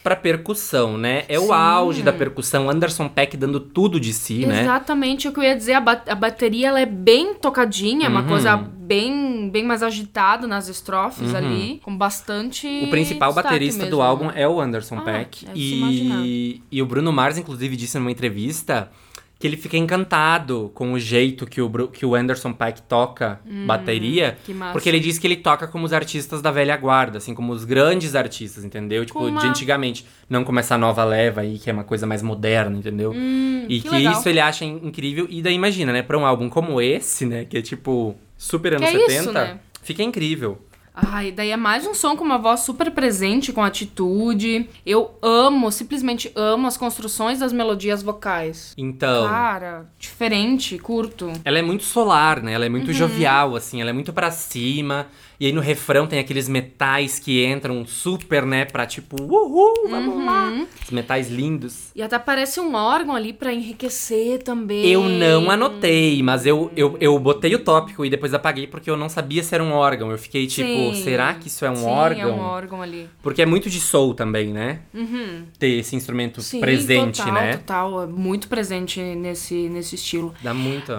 pra 0.03 0.15
percussão, 0.15 0.97
né? 0.97 1.23
É 1.27 1.37
o 1.39 1.47
Sim. 1.47 1.51
auge 1.53 2.01
da 2.03 2.13
percussão, 2.13 2.69
Anderson 2.69 3.07
Peck 3.09 3.35
dando 3.35 3.59
tudo 3.59 3.99
de 3.99 4.13
si, 4.13 4.45
né? 4.45 4.61
Exatamente 4.61 5.27
o 5.27 5.31
que 5.33 5.39
eu 5.39 5.43
ia 5.43 5.55
dizer. 5.55 5.73
A, 5.73 5.81
ba- 5.81 6.01
a 6.07 6.15
bateria 6.15 6.67
ela 6.69 6.79
é 6.79 6.85
bem 6.85 7.33
tocadinha, 7.35 8.05
é 8.05 8.09
uma 8.09 8.21
Uhum. 8.21 8.27
coisa 8.27 8.55
bem, 8.57 9.49
bem 9.49 9.63
mais 9.63 9.81
agitada 9.83 10.47
nas 10.47 10.67
estrofes 10.67 11.33
ali, 11.33 11.79
com 11.83 11.95
bastante. 11.97 12.67
O 12.83 12.89
principal 12.89 13.33
baterista 13.33 13.83
mesmo. 13.83 13.97
do 13.97 14.01
álbum 14.01 14.29
é 14.33 14.47
o 14.47 14.59
Anderson 14.61 14.97
Ah, 14.99 15.01
Peck. 15.01 15.45
é. 15.47 15.51
E, 15.55 16.61
e 16.71 16.81
o 16.81 16.85
Bruno 16.85 17.11
Mars, 17.11 17.37
inclusive, 17.37 17.75
disse 17.75 17.97
numa 17.97 18.11
entrevista 18.11 18.89
que 19.37 19.45
ele 19.45 19.57
fica 19.57 19.75
encantado 19.77 20.71
com 20.73 20.93
o 20.93 20.99
jeito 20.99 21.45
que 21.45 21.61
o, 21.61 21.67
Bru- 21.67 21.89
que 21.89 22.05
o 22.05 22.15
Anderson 22.15 22.53
Peck 22.53 22.81
toca 22.83 23.39
bateria. 23.67 24.37
Hum, 24.39 24.43
que 24.45 24.53
massa. 24.53 24.71
Porque 24.73 24.87
ele 24.87 24.99
diz 24.99 25.19
que 25.19 25.27
ele 25.27 25.35
toca 25.35 25.67
como 25.67 25.85
os 25.85 25.91
artistas 25.93 26.41
da 26.41 26.51
velha 26.51 26.75
guarda, 26.77 27.17
assim, 27.17 27.33
como 27.35 27.51
os 27.51 27.65
grandes 27.65 28.15
artistas, 28.15 28.63
entendeu? 28.63 29.05
Tipo, 29.05 29.19
uma- 29.25 29.41
de 29.41 29.47
antigamente. 29.47 30.05
Não 30.29 30.43
como 30.43 30.59
essa 30.59 30.77
nova 30.77 31.03
leva 31.03 31.41
aí, 31.41 31.59
que 31.59 31.69
é 31.69 31.73
uma 31.73 31.83
coisa 31.83 32.07
mais 32.07 32.21
moderna, 32.21 32.77
entendeu? 32.77 33.11
Hum, 33.11 33.65
e 33.67 33.81
que 33.81 33.89
que, 33.89 33.95
isso 34.07 34.29
ele 34.29 34.39
acha 34.39 34.63
in- 34.63 34.79
incrível. 34.83 35.27
E 35.29 35.41
daí 35.41 35.53
imagina, 35.53 35.91
né? 35.91 36.01
Pra 36.01 36.17
um 36.17 36.25
álbum 36.25 36.49
como 36.49 36.79
esse, 36.81 37.25
né? 37.25 37.43
Que 37.45 37.57
é 37.57 37.61
tipo 37.61 38.15
super 38.37 38.73
anos 38.75 38.87
é 38.87 38.93
isso, 38.93 39.05
70, 39.11 39.33
né? 39.33 39.59
fica 39.83 40.01
incrível. 40.01 40.57
Ai, 40.97 41.29
daí 41.31 41.51
é 41.51 41.57
mais 41.57 41.85
um 41.85 41.93
som 41.93 42.15
com 42.15 42.23
uma 42.23 42.37
voz 42.37 42.61
super 42.61 42.89
presente, 42.91 43.51
com 43.51 43.61
atitude. 43.61 44.69
Eu 44.85 45.11
amo, 45.21 45.69
simplesmente 45.69 46.31
amo 46.35 46.67
as 46.67 46.77
construções 46.77 47.39
das 47.39 47.51
melodias 47.51 48.01
vocais. 48.01 48.73
Então. 48.77 49.27
Cara, 49.27 49.85
diferente, 49.99 50.77
curto. 50.79 51.33
Ela 51.43 51.59
é 51.59 51.61
muito 51.61 51.83
solar, 51.83 52.41
né? 52.41 52.53
Ela 52.53 52.63
é 52.65 52.67
Uhum. 52.67 52.71
muito 52.71 52.93
jovial, 52.93 53.55
assim, 53.57 53.81
ela 53.81 53.89
é 53.89 53.93
muito 53.93 54.13
pra 54.13 54.31
cima. 54.31 55.07
E 55.39 55.45
aí 55.47 55.51
no 55.51 55.61
refrão 55.61 56.07
tem 56.07 56.19
aqueles 56.19 56.47
metais 56.47 57.19
que 57.19 57.45
entram 57.45 57.85
super, 57.85 58.45
né? 58.45 58.65
Pra 58.65 58.85
tipo, 58.85 59.21
uhul, 59.21 59.89
vamos 59.89 60.15
Uhum. 60.15 60.25
lá. 60.25 60.65
Os 60.83 60.91
metais 60.91 61.29
lindos. 61.29 61.89
E 61.95 62.01
até 62.01 62.17
parece 62.19 62.59
um 62.59 62.73
órgão 62.75 63.15
ali 63.15 63.33
pra 63.33 63.53
enriquecer 63.53 64.41
também. 64.43 64.85
Eu 64.87 65.03
não 65.09 65.49
anotei, 65.51 66.21
mas 66.23 66.45
eu, 66.45 66.71
eu, 66.75 66.95
eu 66.99 67.17
botei 67.19 67.53
o 67.55 67.59
tópico 67.59 68.05
e 68.05 68.09
depois 68.09 68.33
apaguei 68.33 68.67
porque 68.67 68.89
eu 68.89 68.95
não 68.97 69.09
sabia 69.09 69.43
se 69.43 69.53
era 69.53 69.63
um 69.63 69.71
órgão. 69.73 70.11
Eu 70.11 70.17
fiquei 70.17 70.47
tipo, 70.47 70.93
Sim. 70.93 71.01
será 71.03 71.33
que 71.33 71.47
isso 71.47 71.65
é 71.65 71.69
um 71.71 71.75
Sim, 71.75 71.85
órgão? 71.85 72.29
é 72.29 72.33
um 72.33 72.39
órgão 72.41 72.81
ali. 72.81 73.09
Porque 73.21 73.41
é 73.41 73.45
muito 73.45 73.69
de 73.69 73.79
soul 73.79 74.13
também, 74.13 74.53
né? 74.53 74.79
Uhum. 74.93 75.45
Ter 75.59 75.69
esse 75.79 75.95
instrumento 75.95 76.41
Sim, 76.41 76.59
presente, 76.59 77.17
total, 77.19 77.33
né? 77.33 77.57
total. 77.57 78.03
É 78.03 78.07
muito 78.07 78.47
presente 78.47 78.99
nesse, 79.01 79.67
nesse 79.69 79.95
estilo. 79.95 80.33
Dá 80.41 80.53
muito. 80.53 80.91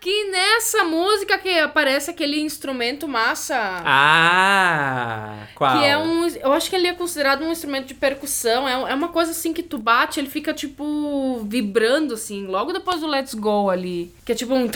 Aqui 0.00 0.30
nessa 0.30 0.82
música 0.82 1.36
que 1.36 1.58
aparece 1.58 2.10
aquele 2.10 2.40
instrumento 2.40 3.06
massa. 3.06 3.82
Ah! 3.84 5.46
Qual? 5.54 5.78
Que 5.78 5.84
é 5.84 5.98
um. 5.98 6.26
Eu 6.26 6.54
acho 6.54 6.70
que 6.70 6.76
ele 6.76 6.86
é 6.86 6.94
considerado 6.94 7.44
um 7.44 7.52
instrumento 7.52 7.88
de 7.88 7.92
percussão. 7.92 8.66
É, 8.66 8.92
é 8.92 8.94
uma 8.94 9.08
coisa 9.08 9.32
assim 9.32 9.52
que 9.52 9.62
tu 9.62 9.76
bate, 9.76 10.18
ele 10.18 10.30
fica 10.30 10.54
tipo 10.54 11.44
vibrando 11.46 12.14
assim, 12.14 12.46
logo 12.46 12.72
depois 12.72 13.02
do 13.02 13.06
Let's 13.06 13.34
Go 13.34 13.68
ali. 13.68 14.10
Que 14.24 14.32
é 14.32 14.34
tipo 14.34 14.54
um. 14.54 14.70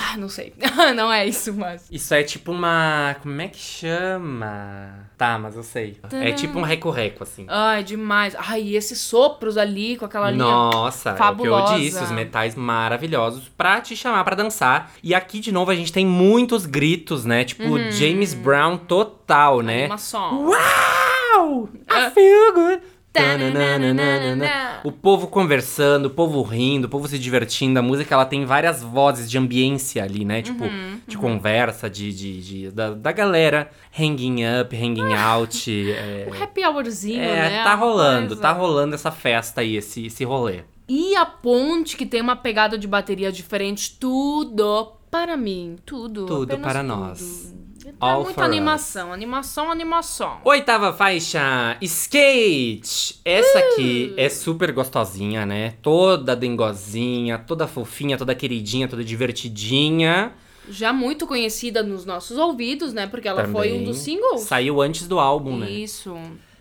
Ah, 0.00 0.16
não 0.16 0.28
sei. 0.28 0.52
não 0.94 1.12
é 1.12 1.26
isso, 1.26 1.52
mas. 1.52 1.86
Isso 1.90 2.12
é 2.14 2.22
tipo 2.22 2.52
uma. 2.52 3.16
Como 3.22 3.40
é 3.40 3.48
que 3.48 3.58
chama? 3.58 5.08
Tá, 5.16 5.38
mas 5.38 5.56
eu 5.56 5.62
sei. 5.62 5.98
É 6.12 6.32
tipo 6.32 6.58
um 6.58 6.62
reco-reco, 6.62 7.22
assim. 7.22 7.46
Ai, 7.48 7.82
demais. 7.82 8.34
Ai, 8.38 8.62
e 8.62 8.76
esses 8.76 9.00
sopros 9.00 9.56
ali 9.56 9.96
com 9.96 10.04
aquela 10.04 10.30
linha. 10.30 10.44
Nossa, 10.44 11.10
é 11.10 11.12
o 11.12 11.16
que 11.16 11.18
fabulosa. 11.18 11.74
eu 11.74 11.78
disse, 11.80 12.02
os 12.02 12.10
metais 12.10 12.54
maravilhosos 12.54 13.48
pra 13.48 13.80
te 13.80 13.96
chamar 13.96 14.24
pra 14.24 14.34
dançar. 14.34 14.92
E 15.02 15.14
aqui, 15.14 15.40
de 15.40 15.52
novo, 15.52 15.70
a 15.70 15.74
gente 15.74 15.92
tem 15.92 16.06
muitos 16.06 16.66
gritos, 16.66 17.24
né? 17.24 17.44
Tipo, 17.44 17.64
Uhum. 17.64 17.90
James 17.90 18.34
Brown 18.34 18.76
total, 18.76 19.60
né? 19.62 19.80
Animação. 19.80 20.46
Uau! 20.48 21.68
Ah. 21.88 22.08
I 22.08 22.10
feel 22.10 22.52
good! 22.54 22.82
Tananana. 23.14 24.80
O 24.84 24.92
povo 24.92 25.26
conversando, 25.28 26.06
o 26.06 26.10
povo 26.10 26.42
rindo, 26.42 26.86
o 26.86 26.90
povo 26.90 27.08
se 27.08 27.18
divertindo. 27.18 27.78
A 27.78 27.82
música 27.82 28.14
ela 28.14 28.24
tem 28.26 28.44
várias 28.44 28.82
vozes 28.82 29.30
de 29.30 29.38
ambiência 29.38 30.02
ali, 30.02 30.24
né? 30.24 30.42
Tipo, 30.42 30.64
Uhum, 30.64 31.00
de 31.06 31.16
conversa, 31.16 31.88
de, 31.88 32.12
de, 32.12 32.40
de- 32.42 32.70
da, 32.70 32.90
da 32.90 33.12
galera 33.12 33.70
hanging 33.98 34.42
up, 34.60 34.74
hanging 34.76 35.14
out. 35.14 35.70
é, 35.92 36.28
Um 36.30 36.42
happy 36.42 36.64
hourzinho, 36.66 37.20
é, 37.22 37.50
né? 37.50 37.62
tá 37.64 37.74
rolando, 37.74 38.28
coisa. 38.28 38.42
tá 38.42 38.52
rolando 38.52 38.94
essa 38.94 39.10
festa 39.10 39.60
aí, 39.60 39.76
esse, 39.76 40.06
esse 40.06 40.24
rolê. 40.24 40.62
E 40.88 41.16
a 41.16 41.24
ponte, 41.24 41.96
que 41.96 42.04
tem 42.04 42.20
uma 42.20 42.36
pegada 42.36 42.76
de 42.76 42.86
bateria 42.86 43.32
diferente, 43.32 43.96
tudo 43.98 44.92
para 45.10 45.36
mim. 45.36 45.76
Tudo. 45.86 46.26
Tudo 46.26 46.58
para 46.58 46.80
tudo. 46.80 46.88
nós. 46.88 47.54
É 47.88 47.92
All 48.00 48.22
muita 48.22 48.34
for 48.34 48.44
animação, 48.44 49.12
animação, 49.12 49.70
animação. 49.70 50.38
Oitava 50.44 50.92
faixa, 50.92 51.76
Skate. 51.82 53.20
Essa 53.24 53.58
aqui 53.58 54.14
é 54.16 54.28
super 54.28 54.72
gostosinha, 54.72 55.44
né? 55.44 55.74
Toda 55.82 56.34
dengozinha, 56.34 57.38
toda 57.38 57.66
fofinha, 57.66 58.16
toda 58.16 58.34
queridinha, 58.34 58.88
toda 58.88 59.04
divertidinha. 59.04 60.32
Já 60.68 60.92
muito 60.94 61.26
conhecida 61.26 61.82
nos 61.82 62.06
nossos 62.06 62.38
ouvidos, 62.38 62.94
né? 62.94 63.06
Porque 63.06 63.28
ela 63.28 63.46
foi 63.48 63.68
um 63.68 63.72
Também. 63.72 63.84
dos 63.84 63.98
singles. 63.98 64.40
Saiu 64.42 64.80
antes 64.80 65.06
do 65.06 65.18
álbum, 65.18 65.58
né? 65.58 65.70
Isso. 65.70 66.16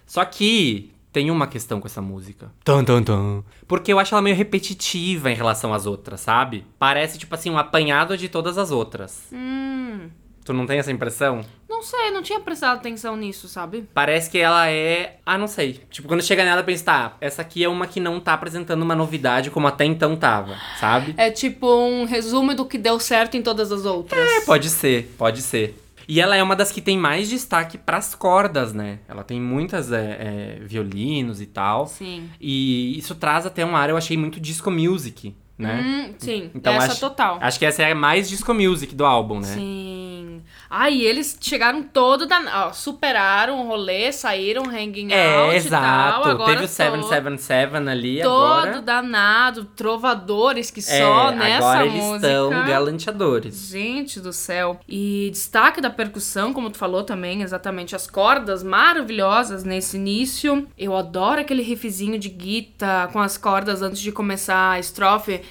Só 0.06 0.26
que 0.26 0.92
tem 1.14 1.32
uma 1.32 1.48
questão 1.48 1.80
com 1.80 1.88
essa 1.88 2.02
música. 2.02 2.52
Tan, 2.66 2.84
tan, 2.84 3.02
tan. 3.02 3.44
Porque 3.66 3.94
eu 3.94 4.00
acho 4.00 4.14
ela 4.14 4.22
meio 4.22 4.36
repetitiva 4.36 5.32
em 5.32 5.36
relação 5.36 5.74
às 5.74 5.86
outras, 5.86 6.20
sabe? 6.20 6.66
Parece, 6.78 7.18
tipo 7.18 7.34
assim, 7.34 7.50
um 7.50 7.58
apanhado 7.58 8.18
de 8.18 8.28
todas 8.28 8.58
as 8.58 8.72
outras. 8.72 9.28
Hum. 9.32 10.10
Tu 10.44 10.54
não 10.54 10.66
tem 10.66 10.80
essa 10.80 10.92
impressão? 10.92 11.42
Não 11.70 11.82
sei, 11.82 12.12
não 12.12 12.22
tinha 12.22 12.40
prestado 12.40 12.78
atenção 12.78 13.16
nisso, 13.16 13.48
sabe? 13.48 13.88
Parece 13.94 14.30
que 14.30 14.38
ela 14.38 14.70
é. 14.70 15.18
Ah, 15.26 15.38
não 15.38 15.48
sei. 15.48 15.82
Tipo, 15.90 16.08
quando 16.08 16.22
chega 16.22 16.44
nela, 16.44 16.62
eu 16.62 16.66
penso, 16.66 16.84
tá, 16.84 17.18
essa 17.20 17.42
aqui 17.42 17.64
é 17.64 17.70
uma 17.70 17.88
que 17.88 18.00
não 18.00 18.20
tá 18.20 18.34
apresentando 18.34 18.82
uma 18.82 18.96
novidade 18.96 19.50
como 19.50 19.68
até 19.68 19.86
então 19.86 20.16
tava, 20.16 20.56
sabe? 20.80 21.14
É 21.18 21.32
tipo 21.32 21.68
um 21.68 22.06
resumo 22.06 22.54
do 22.54 22.66
que 22.66 22.78
deu 22.78 23.00
certo 23.00 23.36
em 23.36 23.42
todas 23.42 23.72
as 23.72 23.86
outras. 23.86 24.20
É, 24.20 24.42
pode 24.42 24.70
ser, 24.70 25.14
pode 25.18 25.42
ser. 25.42 25.80
E 26.08 26.20
ela 26.20 26.36
é 26.36 26.44
uma 26.44 26.56
das 26.56 26.72
que 26.72 26.82
tem 26.82 26.98
mais 26.98 27.30
destaque 27.30 27.78
pras 27.78 28.14
cordas, 28.14 28.74
né? 28.74 29.00
Ela 29.08 29.24
tem 29.24 29.40
muitas 29.40 29.92
é, 29.92 30.58
é, 30.60 30.60
violinos 30.66 31.42
e 31.42 31.46
tal. 31.46 31.88
Sim. 31.88 32.30
E 32.40 32.98
isso 32.98 33.16
traz 33.16 33.46
até 33.46 33.64
uma 33.64 33.80
área, 33.80 33.94
eu 33.94 33.98
achei 33.98 34.18
muito 34.18 34.40
disco 34.40 34.70
music, 34.70 35.36
né? 35.58 35.82
Hum, 36.10 36.14
sim, 36.18 36.52
Então 36.56 36.74
essa 36.74 36.92
acho, 36.94 37.00
total. 37.00 37.38
Acho 37.42 37.60
que 37.60 37.66
essa 37.66 37.84
é 37.84 37.92
a 37.92 37.96
mais 37.96 38.28
disco 38.30 38.54
music 38.54 38.94
do 38.96 39.06
álbum, 39.06 39.40
né? 39.40 39.48
Sim. 39.48 40.42
Ah, 40.76 40.90
e 40.90 41.04
eles 41.06 41.38
chegaram 41.40 41.84
todo 41.84 42.26
da. 42.26 42.68
Ó, 42.68 42.74
superaram 42.74 43.62
o 43.62 43.68
rolê, 43.68 44.12
saíram 44.12 44.64
hanging 44.66 45.12
É, 45.14 45.36
out 45.38 45.56
exato. 45.56 45.84
e 46.22 46.24
tal. 46.24 46.32
Agora 46.32 46.52
Teve 46.54 46.66
o 46.66 46.68
777 46.68 47.76
ali 47.90 48.22
todo 48.24 48.44
agora. 48.44 48.82
danado, 48.82 49.66
trovadores 49.66 50.72
que 50.72 50.80
É, 50.80 50.84
só 50.84 51.32
nessa 51.32 51.58
agora 51.68 51.86
eles 51.86 52.04
música. 52.04 52.28
estão 52.28 52.50
galanteadores. 52.66 53.68
Gente 53.70 54.20
do 54.20 54.34
céu. 54.34 54.80
E 54.90 55.30
destaque 55.32 55.80
da 55.80 55.92
percussão, 55.92 56.52
como 56.52 56.72
tu 56.72 56.78
falou 56.80 57.04
também, 57.04 57.44
exatamente 57.44 57.96
as 57.96 58.08
cordas 58.10 58.64
maravilhosas 58.64 59.64
nesse 59.64 59.98
início. 59.98 60.68
Eu 60.76 60.98
adoro 60.98 61.40
aquele 61.42 61.62
riffzinho 61.62 62.18
de 62.18 62.30
guitarra 62.30 63.08
com 63.10 63.20
as 63.20 63.38
cordas 63.38 63.84
antes 63.84 64.00
de 64.02 64.12
começar 64.12 64.72
a 64.72 64.80
estrofe. 64.80 65.42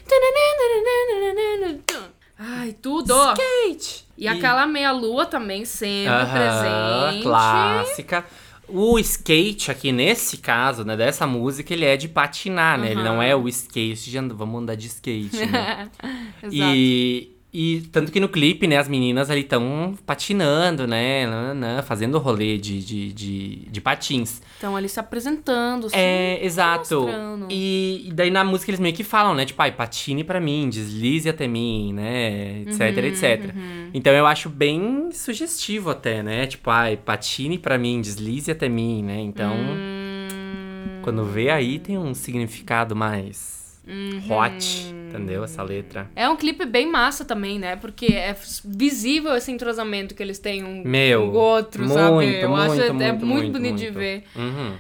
Ai, 2.39 2.73
tudo! 2.73 3.15
Skate! 3.15 4.05
E 4.19 4.27
aquela 4.29 4.67
meia-lua 4.67 5.27
também 5.27 5.65
sempre 5.65 6.09
Aham, 6.13 6.33
presente. 7.09 7.23
clássica. 7.23 8.25
O 8.69 8.99
skate 8.99 9.71
aqui, 9.71 9.93
nesse 9.93 10.39
caso, 10.39 10.85
né, 10.85 10.97
dessa 10.97 11.27
música, 11.27 11.73
ele 11.75 11.85
é 11.85 11.97
de 11.97 12.09
patinar, 12.09 12.79
né? 12.79 12.93
Ele 12.93 13.03
não 13.03 13.23
é 13.23 13.35
o 13.37 13.47
skate 13.49 14.11
de 14.11 14.19
and- 14.19 14.35
vamos 14.35 14.63
andar 14.63 14.77
de 14.77 14.87
skate, 14.87 15.45
né? 15.47 15.91
Exato. 16.43 16.55
E, 16.55 17.32
e 17.55 17.83
tanto 17.93 18.11
que 18.11 18.19
no 18.19 18.29
clipe, 18.29 18.67
né, 18.67 18.79
as 18.79 18.89
meninas 18.89 19.31
ali 19.31 19.43
estão 19.43 19.95
patinando, 20.07 20.87
né? 20.87 21.27
Fazendo 21.85 22.19
rolê 22.19 22.57
de, 22.57 22.83
de, 22.83 23.13
de, 23.13 23.57
de 23.71 23.81
patins. 23.81 24.41
Estão 24.55 24.75
ali 24.75 24.89
se 24.89 24.99
apresentando. 24.99 25.87
assim. 25.89 25.97
É, 25.97 26.43
exato. 26.45 27.07
E, 27.51 28.05
e 28.09 28.13
daí 28.13 28.31
na 28.31 28.43
música 28.43 28.71
eles 28.71 28.81
meio 28.81 28.95
que 28.95 29.05
falam, 29.05 29.35
né? 29.35 29.45
Tipo, 29.45 29.61
ai, 29.61 29.73
patine 29.73 30.25
pra 30.25 30.41
mim, 30.41 30.71
deslize 30.71 31.29
até 31.29 31.47
mim, 31.47 31.93
né? 31.93 32.63
Etc, 32.63 32.81
Uhum, 32.81 33.05
etc. 33.05 33.55
Então 33.93 34.13
eu 34.15 34.27
acho 34.27 34.49
bem 34.49 35.11
sugestivo 35.13 35.91
até, 35.91 36.23
né? 36.23 36.47
Tipo, 36.47 36.71
ai, 36.71 36.97
patine 36.97 37.59
pra 37.59 37.77
mim, 37.77 38.01
deslize 38.01 38.51
até 38.51 38.69
mim, 38.69 39.03
né? 39.03 39.21
Então, 39.21 39.53
Hum, 39.55 41.01
quando 41.03 41.25
vê 41.25 41.51
aí 41.51 41.79
tem 41.79 41.99
um 41.99 42.15
significado 42.15 42.95
mais 42.97 43.62
Uhum. 43.87 44.23
hot, 44.31 44.87
entendeu? 45.09 45.43
Essa 45.43 45.63
letra. 45.63 46.09
É 46.15 46.29
um 46.29 46.37
clipe 46.37 46.65
bem 46.65 46.87
massa 46.91 47.25
também, 47.25 47.59
né? 47.59 47.75
Porque 47.77 48.07
é 48.07 48.37
visível 48.65 49.35
esse 49.37 49.51
entrosamento 49.51 50.15
que 50.15 50.23
eles 50.23 50.39
têm 50.39 50.63
um 50.63 50.83
Meu, 50.85 51.23
com 51.23 51.29
o 51.29 51.41
outro, 51.41 51.83
muito, 51.83 51.95
sabe? 51.95 52.41
Eu 52.41 52.49
muito, 52.51 52.63
acho 52.73 52.81
é- 52.81 52.87
é 52.87 52.93
muito, 52.93 53.03
muito, 53.03 53.27
muito, 53.27 53.53
bonito 53.53 53.77
de 53.77 53.85
muito. 53.87 53.99
ver. 53.99 54.25
Uhum. 54.37 54.75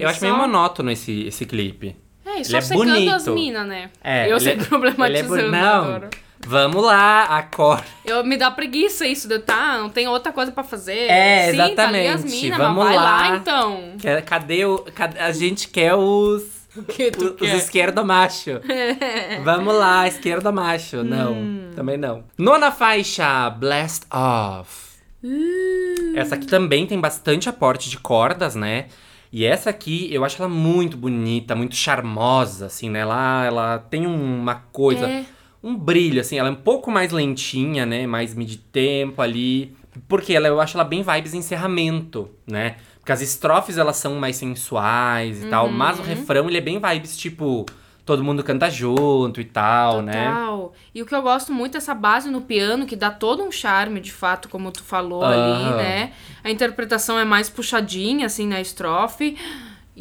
Eu 0.00 0.08
acho 0.08 0.20
só... 0.20 0.26
meio 0.26 0.36
monótono 0.36 0.90
esse, 0.90 1.26
esse 1.26 1.46
clipe. 1.46 1.96
É, 2.26 2.30
e 2.30 2.34
Ele 2.36 2.44
só 2.44 2.58
é 2.58 2.60
secando 2.60 2.90
as 3.10 3.24
bonito. 3.24 3.34
minas, 3.34 3.66
né? 3.66 3.90
É, 4.02 4.26
eu 4.26 4.32
ele 4.36 4.40
sei 4.40 4.52
é- 4.54 4.56
problematizando. 4.56 5.36
ele 5.36 5.42
é 5.46 5.50
bu- 5.50 5.56
Não. 5.56 6.00
Vamos 6.44 6.82
lá, 6.84 7.22
acorda. 7.24 7.84
Eu, 8.04 8.24
me 8.24 8.36
dá 8.36 8.50
preguiça 8.50 9.06
isso 9.06 9.28
de 9.28 9.38
tá, 9.38 9.78
não 9.78 9.88
tem 9.88 10.08
outra 10.08 10.32
coisa 10.32 10.50
pra 10.50 10.64
fazer. 10.64 11.08
É, 11.08 11.52
Sim, 11.52 11.56
tá 11.56 11.66
exatamente. 11.68 12.24
minas, 12.24 12.58
Vamos 12.58 12.84
mas 12.84 12.86
vai 12.86 12.96
lá, 12.96 13.02
lá. 13.30 13.36
então. 13.36 13.80
Cadê 14.26 14.64
o. 14.64 14.78
cadê- 14.92 15.20
a 15.20 15.30
gente 15.30 15.68
quer 15.68 15.94
os. 15.94 16.61
Que 16.88 17.10
tu 17.10 17.26
Os 17.34 17.36
quer? 17.36 17.56
esquerdo 17.56 18.04
macho. 18.04 18.60
Vamos 19.44 19.74
lá, 19.74 20.06
esquerdo 20.08 20.52
macho. 20.52 21.02
Não, 21.04 21.32
Hum. 21.34 21.70
também 21.74 21.96
não. 21.96 22.24
Nona 22.38 22.70
faixa, 22.72 23.50
Blast 23.50 24.04
Off. 24.12 24.92
Uh. 25.22 26.16
Essa 26.16 26.34
aqui 26.34 26.46
também 26.46 26.86
tem 26.86 26.98
bastante 27.00 27.48
aporte 27.48 27.88
de 27.90 27.98
cordas, 27.98 28.54
né? 28.54 28.86
E 29.32 29.44
essa 29.46 29.70
aqui, 29.70 30.12
eu 30.12 30.24
acho 30.24 30.36
ela 30.42 30.48
muito 30.48 30.96
bonita, 30.96 31.54
muito 31.54 31.74
charmosa, 31.74 32.66
assim, 32.66 32.90
né? 32.90 33.00
Ela, 33.00 33.44
ela 33.46 33.78
tem 33.78 34.06
uma 34.06 34.56
coisa, 34.72 35.06
É. 35.08 35.24
um 35.62 35.74
brilho, 35.74 36.20
assim. 36.20 36.38
Ela 36.38 36.48
é 36.48 36.52
um 36.52 36.56
pouco 36.56 36.90
mais 36.90 37.12
lentinha, 37.12 37.86
né? 37.86 38.06
Mais 38.06 38.34
mid-tempo 38.34 39.22
ali. 39.22 39.74
Porque 40.08 40.34
ela, 40.34 40.48
eu 40.48 40.60
acho 40.60 40.76
ela 40.76 40.84
bem 40.84 41.02
vibes 41.02 41.32
encerramento, 41.34 42.28
né? 42.46 42.76
Porque 43.02 43.10
as 43.12 43.20
estrofes, 43.20 43.76
elas 43.76 43.96
são 43.96 44.14
mais 44.14 44.36
sensuais 44.36 45.42
e 45.42 45.48
tal. 45.48 45.68
Mas 45.68 45.98
Uhum. 45.98 46.04
o 46.04 46.06
refrão, 46.06 46.48
ele 46.48 46.58
é 46.58 46.60
bem 46.62 46.80
vibes, 46.80 47.16
tipo... 47.16 47.66
Todo 48.04 48.24
mundo 48.24 48.42
canta 48.42 48.68
junto 48.68 49.40
e 49.40 49.44
tal, 49.44 50.02
né? 50.02 50.26
Total. 50.26 50.72
E 50.92 51.00
o 51.02 51.06
que 51.06 51.14
eu 51.14 51.22
gosto 51.22 51.52
muito 51.52 51.76
é 51.76 51.78
essa 51.78 51.94
base 51.94 52.28
no 52.28 52.40
piano, 52.40 52.84
que 52.84 52.96
dá 52.96 53.12
todo 53.12 53.44
um 53.44 53.52
charme, 53.52 54.00
de 54.00 54.10
fato, 54.12 54.48
como 54.48 54.72
tu 54.72 54.82
falou 54.82 55.24
ali, 55.24 55.76
né? 55.76 56.12
A 56.42 56.50
interpretação 56.50 57.16
é 57.16 57.24
mais 57.24 57.48
puxadinha, 57.48 58.26
assim, 58.26 58.44
na 58.48 58.60
estrofe. 58.60 59.38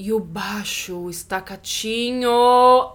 E 0.04 0.12
o 0.12 0.20
baixo, 0.20 0.96
o 0.96 1.10
estacatinho. 1.12 2.28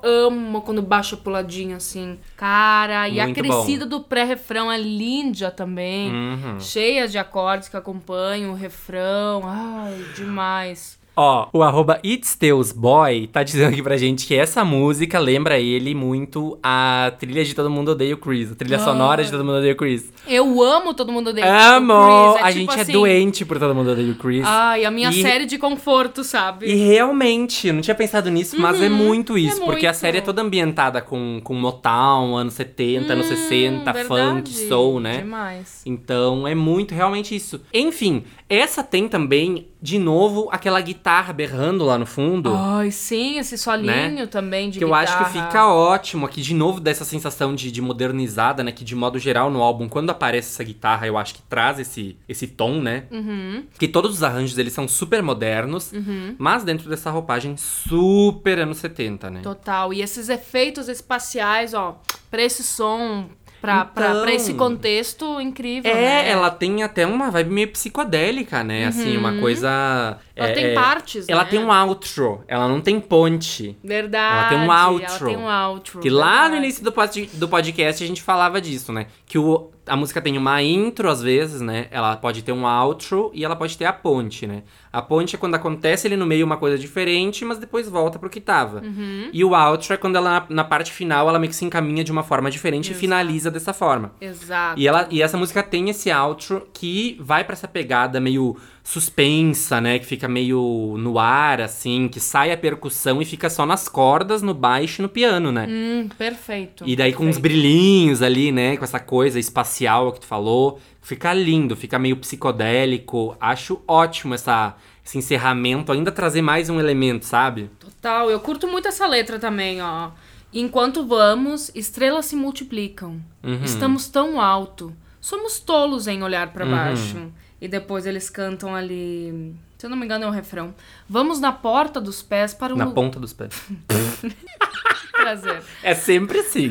Amo 0.02 0.60
quando 0.62 0.82
é 0.82 1.16
puladinho, 1.16 1.76
assim. 1.76 2.18
Cara, 2.36 3.08
e 3.08 3.20
a 3.20 3.26
Muito 3.26 3.40
crescida 3.40 3.86
do 3.86 4.00
pré-refrão 4.00 4.72
é 4.72 4.76
linda 4.76 5.48
também. 5.52 6.10
Uhum. 6.10 6.58
Cheia 6.58 7.06
de 7.06 7.16
acordes 7.16 7.68
que 7.68 7.76
acompanham 7.76 8.50
o 8.50 8.56
refrão. 8.56 9.42
Ai, 9.44 10.04
demais. 10.16 10.98
Ó, 11.18 11.48
o 11.52 11.62
arroba 11.62 11.98
itsteusboy 12.04 13.26
tá 13.28 13.42
dizendo 13.42 13.68
aqui 13.72 13.82
pra 13.82 13.96
gente 13.96 14.26
que 14.26 14.34
essa 14.34 14.64
música 14.64 15.18
lembra 15.18 15.58
ele 15.58 15.94
muito 15.94 16.58
a 16.62 17.12
trilha 17.18 17.42
de 17.44 17.54
Todo 17.54 17.70
Mundo 17.70 17.92
Odeia 17.92 18.14
o 18.14 18.18
Chris. 18.18 18.52
A 18.52 18.54
trilha 18.54 18.76
Ah. 18.76 18.80
sonora 18.80 19.24
de 19.24 19.30
Todo 19.30 19.44
Mundo 19.44 19.56
Odeia 19.58 19.72
o 19.72 19.76
Chris. 19.76 20.12
Eu 20.28 20.62
amo 20.62 20.92
Todo 20.92 21.10
Mundo 21.12 21.30
Odeia 21.30 21.46
o 21.46 21.76
Amo! 21.76 21.94
Chris. 22.34 22.36
É 22.36 22.48
a 22.48 22.52
tipo 22.52 22.58
gente 22.72 22.80
assim, 22.80 22.90
é 22.90 22.94
doente 22.94 23.44
por 23.46 23.58
Todo 23.58 23.74
Mundo 23.74 23.92
Odeia 23.92 24.12
o 24.12 24.14
Chris. 24.16 24.42
Ai, 24.44 24.84
a 24.84 24.90
minha 24.90 25.08
E- 25.10 25.22
série 25.22 25.46
de 25.46 25.56
conforto, 25.58 26.22
sabe? 26.22 26.66
E 26.66 26.74
realmente, 26.74 27.68
eu 27.68 27.74
não 27.74 27.80
tinha 27.80 27.94
pensado 27.94 28.30
nisso, 28.30 28.60
mas 28.60 28.80
é 28.82 28.88
muito 28.88 29.38
isso. 29.38 29.60
porque 29.64 29.86
a 29.86 29.90
Uhum, 29.90 29.94
muito. 29.94 30.00
série 30.00 30.18
é 30.18 30.20
toda 30.20 30.42
ambientada 30.42 31.00
com, 31.00 31.40
com 31.42 31.54
Motown, 31.54 32.36
anos 32.36 32.54
70, 32.54 33.14
anos 33.14 33.26
60, 33.26 33.90
Hum, 33.90 33.94
verdade. 33.94 34.06
funk, 34.08 34.50
soul, 34.68 35.00
né? 35.00 35.18
Demais. 35.18 35.80
Então 35.86 36.46
é 36.46 36.54
muito 36.54 36.94
realmente 36.94 37.34
isso. 37.34 37.60
Enfim, 37.72 38.24
essa 38.48 38.82
tem 38.82 39.08
também, 39.08 39.66
de 39.82 39.98
novo, 39.98 40.48
aquela 40.52 40.80
guitarra 40.80 41.32
berrando 41.32 41.84
lá 41.84 41.98
no 41.98 42.06
fundo. 42.06 42.54
Ai, 42.54 42.90
sim, 42.92 43.38
esse 43.38 43.58
solinho 43.58 44.28
também 44.28 44.70
de 44.70 44.76
Né? 44.76 44.78
Que 44.78 44.84
eu 44.84 44.94
acho 44.94 45.18
que 45.18 45.24
guitarra. 45.24 45.46
fica 45.46 45.66
ótimo 45.66 46.24
aqui, 46.26 46.40
de 46.40 46.54
novo, 46.54 46.78
dessa 46.78 47.04
sensação 47.04 47.54
de, 47.54 47.72
de 47.72 47.80
modernizada, 47.82 48.62
né? 48.62 48.70
Que 48.70 48.84
de 48.84 48.94
modo 48.94 49.18
geral 49.18 49.50
no 49.50 49.62
álbum, 49.62 49.88
quando 49.88 50.10
aparece 50.10 50.50
essa 50.54 50.62
guitarra, 50.62 51.06
eu 51.06 51.18
acho 51.18 51.34
que 51.34 51.42
traz 51.42 51.78
esse, 51.80 52.16
esse 52.28 52.46
tom, 52.46 52.80
né? 52.80 53.04
Uhum, 53.10 53.64
Que 53.78 53.88
todos 53.88 54.12
os 54.12 54.22
arranjos 54.22 54.56
eles 54.58 54.72
são 54.72 54.86
super 54.86 55.22
modernos, 55.22 55.90
mas 56.38 56.62
dentro 56.62 56.88
dessa 56.88 57.10
roupagem 57.10 57.56
super 57.56 58.58
anos 58.60 58.78
70, 58.78 59.30
né? 59.30 59.40
total. 59.42 59.92
E 59.92 60.02
esses 60.02 60.28
efeitos 60.28 60.88
espaciais, 60.88 61.74
ó, 61.74 62.00
pra 62.30 62.42
esse 62.42 62.62
som, 62.62 63.26
pra, 63.60 63.88
Então- 63.92 64.22
pra 64.22 64.32
esse 64.32 64.54
contexto 64.54 65.40
incrível, 65.40 65.90
É, 65.90 65.94
né? 65.94 66.30
ela 66.30 66.50
tem 66.50 66.82
até 66.82 67.06
uma 67.06 67.30
vibe 67.30 67.50
meio 67.50 67.68
psicodélica, 67.68 68.62
né? 68.62 68.86
Assim, 68.86 69.16
uma 69.16 69.38
coisa. 69.38 70.18
Ela 70.34 70.48
é, 70.48 70.52
tem 70.52 70.64
é- 70.66 70.74
partes, 70.74 71.28
Ela 71.28 71.44
né? 71.44 71.50
tem 71.50 71.58
um 71.58 71.70
outro, 71.88 72.44
ela 72.46 72.68
não 72.68 72.80
tem 72.80 73.00
ponte. 73.00 73.76
Verdade. 73.82 74.38
Ela 74.38 74.48
tem 74.48 74.58
um 74.58 74.64
Ela 74.72 74.88
outro. 74.90 75.26
tem 75.26 75.36
um 75.36 75.68
outro. 75.70 76.00
Que 76.00 76.10
lá 76.10 76.26
no 76.26 76.32
verdade. 76.42 76.56
início 76.64 76.84
do, 76.84 76.92
pod- 76.92 77.30
do 77.32 77.48
podcast 77.48 78.04
a 78.04 78.06
gente 78.06 78.22
falava 78.22 78.60
disso, 78.60 78.92
né? 78.92 79.06
Que 79.24 79.38
o, 79.38 79.70
a 79.86 79.96
música 79.96 80.20
tem 80.20 80.36
uma 80.36 80.62
intro 80.62 81.08
às 81.08 81.22
vezes, 81.22 81.60
né? 81.60 81.86
Ela 81.90 82.16
pode 82.16 82.42
ter 82.42 82.52
um 82.52 82.64
outro 82.66 83.30
e 83.34 83.44
ela 83.44 83.56
pode 83.56 83.78
ter 83.78 83.86
a 83.86 83.92
ponte, 83.92 84.46
né? 84.46 84.62
A 84.96 85.02
ponte 85.02 85.36
é 85.36 85.38
quando 85.38 85.54
acontece 85.54 86.06
ali 86.06 86.16
no 86.16 86.24
meio 86.24 86.46
uma 86.46 86.56
coisa 86.56 86.78
diferente, 86.78 87.44
mas 87.44 87.58
depois 87.58 87.86
volta 87.86 88.18
pro 88.18 88.30
que 88.30 88.40
tava. 88.40 88.80
Uhum. 88.80 89.28
E 89.30 89.44
o 89.44 89.50
outro 89.50 89.92
é 89.92 89.96
quando 89.98 90.16
ela, 90.16 90.46
na 90.48 90.64
parte 90.64 90.90
final, 90.90 91.28
ela 91.28 91.38
meio 91.38 91.50
que 91.50 91.56
se 91.56 91.66
encaminha 91.66 92.02
de 92.02 92.10
uma 92.10 92.22
forma 92.22 92.50
diferente 92.50 92.86
Exato. 92.86 92.96
e 92.96 93.00
finaliza 93.00 93.50
dessa 93.50 93.74
forma. 93.74 94.12
Exato. 94.18 94.80
E, 94.80 94.88
ela, 94.88 95.06
e 95.10 95.20
essa 95.20 95.36
música 95.36 95.62
tem 95.62 95.90
esse 95.90 96.10
outro 96.10 96.66
que 96.72 97.14
vai 97.20 97.44
pra 97.44 97.52
essa 97.52 97.68
pegada 97.68 98.18
meio 98.18 98.56
suspensa, 98.82 99.82
né? 99.82 99.98
Que 99.98 100.06
fica 100.06 100.28
meio 100.28 100.94
no 100.96 101.18
ar, 101.18 101.60
assim, 101.60 102.08
que 102.08 102.18
sai 102.18 102.50
a 102.50 102.56
percussão 102.56 103.20
e 103.20 103.24
fica 103.26 103.50
só 103.50 103.66
nas 103.66 103.90
cordas, 103.90 104.40
no 104.40 104.54
baixo 104.54 105.00
e 105.00 105.02
no 105.02 105.10
piano, 105.10 105.52
né? 105.52 105.66
Hum, 105.68 106.08
perfeito. 106.16 106.84
E 106.86 106.96
daí 106.96 107.12
com 107.12 107.24
uns 107.24 107.36
perfeito. 107.36 107.42
brilhinhos 107.42 108.22
ali, 108.22 108.50
né? 108.50 108.78
Com 108.78 108.84
essa 108.84 109.00
coisa 109.00 109.38
espacial 109.38 110.10
que 110.12 110.20
tu 110.20 110.26
falou. 110.26 110.80
Fica 111.06 111.32
lindo, 111.32 111.76
fica 111.76 112.00
meio 112.00 112.16
psicodélico. 112.16 113.36
Acho 113.40 113.80
ótimo 113.86 114.34
essa, 114.34 114.74
esse 115.04 115.16
encerramento, 115.16 115.92
ainda 115.92 116.10
trazer 116.10 116.42
mais 116.42 116.68
um 116.68 116.80
elemento, 116.80 117.24
sabe? 117.24 117.70
Total, 117.78 118.28
eu 118.28 118.40
curto 118.40 118.66
muito 118.66 118.88
essa 118.88 119.06
letra 119.06 119.38
também, 119.38 119.80
ó. 119.80 120.10
Enquanto 120.52 121.06
vamos, 121.06 121.70
estrelas 121.76 122.26
se 122.26 122.34
multiplicam. 122.34 123.22
Uhum. 123.40 123.62
Estamos 123.62 124.08
tão 124.08 124.40
alto. 124.40 124.92
Somos 125.20 125.60
tolos 125.60 126.08
em 126.08 126.24
olhar 126.24 126.52
pra 126.52 126.66
baixo. 126.66 127.30
E 127.60 127.68
depois 127.68 128.06
eles 128.06 128.28
cantam 128.28 128.74
ali. 128.74 129.54
Se 129.78 129.86
eu 129.86 129.90
não 129.90 129.96
me 129.96 130.04
engano, 130.04 130.24
é 130.24 130.28
o 130.28 130.30
refrão. 130.30 130.74
Vamos 131.08 131.40
na 131.40 131.52
porta 131.52 132.00
dos 132.00 132.22
pés 132.22 132.52
para 132.54 132.74
um 132.74 132.76
Na 132.76 132.86
ponta 132.90 133.18
dos 133.18 133.32
pés. 133.32 133.52
prazer. 135.12 135.62
É 135.82 135.94
sempre 135.94 136.38
assim. 136.38 136.70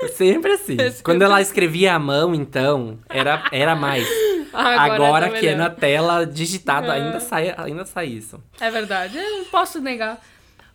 É 0.00 0.08
sempre 0.08 0.52
assim. 0.52 0.76
sempre 0.76 1.02
Quando 1.02 1.22
ela 1.22 1.40
escrevia 1.40 1.94
à 1.94 1.98
mão, 1.98 2.34
então, 2.34 2.98
era, 3.08 3.44
era 3.52 3.76
mais. 3.76 4.06
Agora 4.52 4.94
Agora, 4.94 5.28
tá 5.30 5.38
que 5.38 5.46
é 5.46 5.54
na 5.54 5.70
tela 5.70 6.26
digitado, 6.26 6.86
É. 6.88 6.90
ainda, 6.90 7.20
sai, 7.20 7.54
ainda 7.56 7.84
sai 7.84 8.06
isso. 8.06 8.42
É 8.58 8.68
verdade, 8.70 9.16
eu 9.16 9.38
não 9.38 9.44
posso 9.44 9.80
negar. 9.80 10.20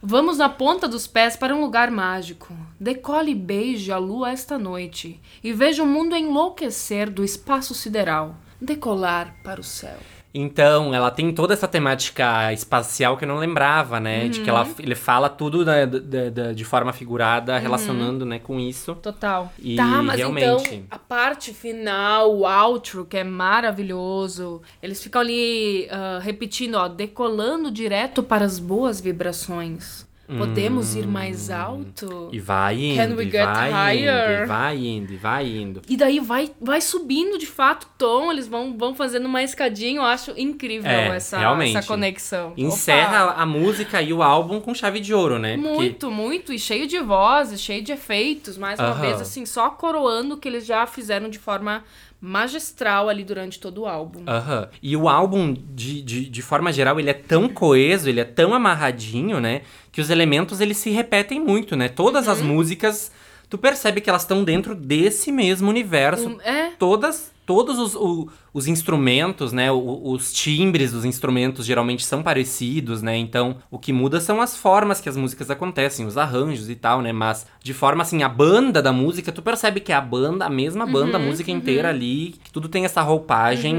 Vamos 0.01 0.37
na 0.37 0.47
ponta 0.47 0.87
dos 0.87 1.07
pés 1.07 1.35
para 1.35 1.53
um 1.53 1.61
lugar 1.61 1.89
mágico. 1.91 2.55
Decole 2.79 3.31
e 3.31 3.35
beije 3.35 3.91
a 3.91 3.97
lua 3.97 4.31
esta 4.31 4.57
noite 4.57 5.19
e 5.43 5.51
veja 5.51 5.83
o 5.83 5.87
mundo 5.87 6.15
enlouquecer 6.15 7.09
do 7.09 7.23
espaço 7.23 7.73
sideral. 7.73 8.35
Decolar 8.59 9.35
para 9.43 9.59
o 9.59 9.63
céu. 9.63 9.97
Então, 10.37 10.93
ela 10.93 11.09
tem 11.11 11.31
toda 11.33 11.53
essa 11.53 11.65
temática 11.65 12.51
espacial 12.51 13.15
que 13.15 13.23
eu 13.23 13.27
não 13.29 13.37
lembrava, 13.37 14.01
né? 14.01 14.27
De 14.27 14.41
que 14.41 14.49
ela, 14.49 14.67
ele 14.79 14.93
fala 14.93 15.29
tudo 15.29 15.63
né, 15.63 15.85
da- 15.85 16.29
da- 16.29 16.51
de 16.51 16.65
forma 16.65 16.91
figurada, 16.91 17.57
relacionando 17.57 18.25
né, 18.25 18.37
com 18.37 18.59
isso. 18.59 18.95
Total. 18.95 19.49
E 19.57 19.77
tá, 19.77 20.03
mas 20.03 20.17
realmente- 20.17 20.75
então 20.75 20.83
a 20.91 20.99
parte 20.99 21.53
final, 21.53 22.35
o 22.35 22.43
outro, 22.45 23.05
que 23.05 23.15
é 23.15 23.23
maravilhoso, 23.23 24.61
eles 24.83 25.01
ficam 25.01 25.21
ali 25.21 25.87
ah, 25.89 26.19
repetindo, 26.21 26.75
ó, 26.75 26.89
decolando 26.89 27.71
direto 27.71 28.21
para 28.21 28.43
as 28.43 28.59
boas 28.59 28.99
vibrações. 28.99 30.04
Podemos 30.27 30.95
ir 30.95 31.05
mais 31.05 31.49
alto? 31.51 32.05
Hum. 32.11 32.29
E 32.31 32.39
vai 32.39 32.75
indo, 32.83 32.95
Can 32.97 33.15
we 33.15 33.23
e 33.25 33.31
get 33.31 33.45
vai 33.45 33.67
indo, 33.69 33.75
higher? 34.07 34.41
e 34.41 34.45
vai 34.45 34.77
indo, 34.77 35.13
e 35.13 35.15
vai 35.17 35.45
indo. 35.47 35.81
E 35.87 35.95
daí 35.97 36.19
vai, 36.19 36.51
vai 36.59 36.81
subindo 36.81 37.37
de 37.37 37.45
fato 37.45 37.83
o 37.83 37.89
tom, 37.97 38.31
eles 38.31 38.47
vão, 38.47 38.77
vão 38.77 38.95
fazendo 38.95 39.25
uma 39.25 39.43
escadinha, 39.43 39.97
eu 39.99 40.03
acho 40.05 40.31
incrível 40.35 40.89
É, 40.89 41.15
essa, 41.15 41.37
realmente. 41.37 41.77
essa 41.77 41.87
conexão. 41.87 42.53
Encerra 42.57 43.25
Opa! 43.31 43.41
a 43.41 43.45
música 43.45 44.01
e 44.01 44.11
o 44.13 44.23
álbum 44.23 44.59
com 44.59 44.73
chave 44.73 44.99
de 44.99 45.13
ouro, 45.13 45.37
né? 45.37 45.55
Porque- 45.57 45.69
Muito, 45.75 46.11
muito, 46.11 46.53
e 46.53 46.57
cheio 46.59 46.87
de 46.87 46.99
vozes, 46.99 47.61
cheio 47.61 47.83
de 47.83 47.91
efeitos, 47.91 48.57
mais 48.57 48.79
uma 48.79 48.89
Aham. 48.89 49.01
vez, 49.01 49.21
assim, 49.21 49.45
só 49.45 49.69
coroando 49.69 50.35
o 50.35 50.37
que 50.37 50.47
eles 50.47 50.65
já 50.65 50.85
fizeram 50.87 51.29
de 51.29 51.37
forma 51.39 51.83
magistral 52.25 53.07
ali 53.09 53.23
durante 53.23 53.59
todo 53.59 53.81
o 53.81 53.85
álbum. 53.87 54.23
Aham. 54.27 54.67
E 54.81 54.97
o 54.97 55.07
álbum, 55.07 55.53
de, 55.73 56.01
de, 56.01 56.29
de 56.29 56.41
forma 56.41 56.71
geral, 56.73 56.99
ele 56.99 57.09
é 57.09 57.13
tão 57.13 57.47
coeso, 57.47 58.09
ele 58.09 58.19
é 58.19 58.23
tão 58.25 58.53
amarradinho, 58.53 59.39
né? 59.39 59.61
Que 59.91 60.01
os 60.01 60.09
elementos, 60.09 60.59
eles 60.59 60.77
se 60.77 60.89
repetem 60.89 61.39
muito, 61.39 61.75
né? 61.75 61.87
Todas 61.87 62.25
Uhum. 62.27 62.31
as 62.33 62.41
músicas, 62.41 63.11
tu 63.49 63.57
percebe 63.57 64.01
que 64.01 64.09
elas 64.09 64.23
estão 64.23 64.43
dentro 64.43 64.73
desse 64.75 65.31
mesmo 65.31 65.69
universo. 65.69 66.27
Um- 66.29 66.41
é, 66.41 66.71
Todas, 66.79 67.31
todos 67.45 67.77
os, 67.79 67.95
o- 67.95 68.27
os 68.53 68.67
instrumentos, 68.67 69.51
né? 69.53 69.71
o- 69.71 70.11
os 70.11 70.33
timbres 70.33 70.91
dos 70.91 71.05
instrumentos 71.05 71.65
geralmente 71.65 72.03
são 72.05 72.23
parecidos, 72.23 73.01
né? 73.01 73.15
Então, 73.17 73.57
o 73.69 73.77
que 73.77 73.93
muda 73.93 74.19
são 74.19 74.41
as 74.41 74.55
formas 74.57 74.99
que 74.99 75.09
as 75.09 75.17
músicas 75.17 75.49
acontecem, 75.49 76.05
os 76.05 76.17
arranjos 76.17 76.69
e 76.69 76.75
tal, 76.75 77.01
né? 77.01 77.11
Mas, 77.11 77.45
de 77.63 77.73
forma 77.73 78.01
assim, 78.01 78.23
a 78.23 78.29
banda 78.29 78.81
da 78.81 78.91
música, 78.91 79.31
tu 79.31 79.41
percebe 79.41 79.79
que 79.79 79.91
é 79.91 79.95
a 79.95 80.01
banda, 80.01 80.45
a 80.45 80.49
mesma 80.49 80.85
banda, 80.85 81.17
a 81.17 81.19
Uhum, 81.19 81.27
música 81.27 81.51
inteira 81.51 81.89
ali, 81.89 82.35
que 82.43 82.51
tudo 82.51 82.67
tem 82.69 82.85
essa 82.85 83.01
roupagem 83.01 83.75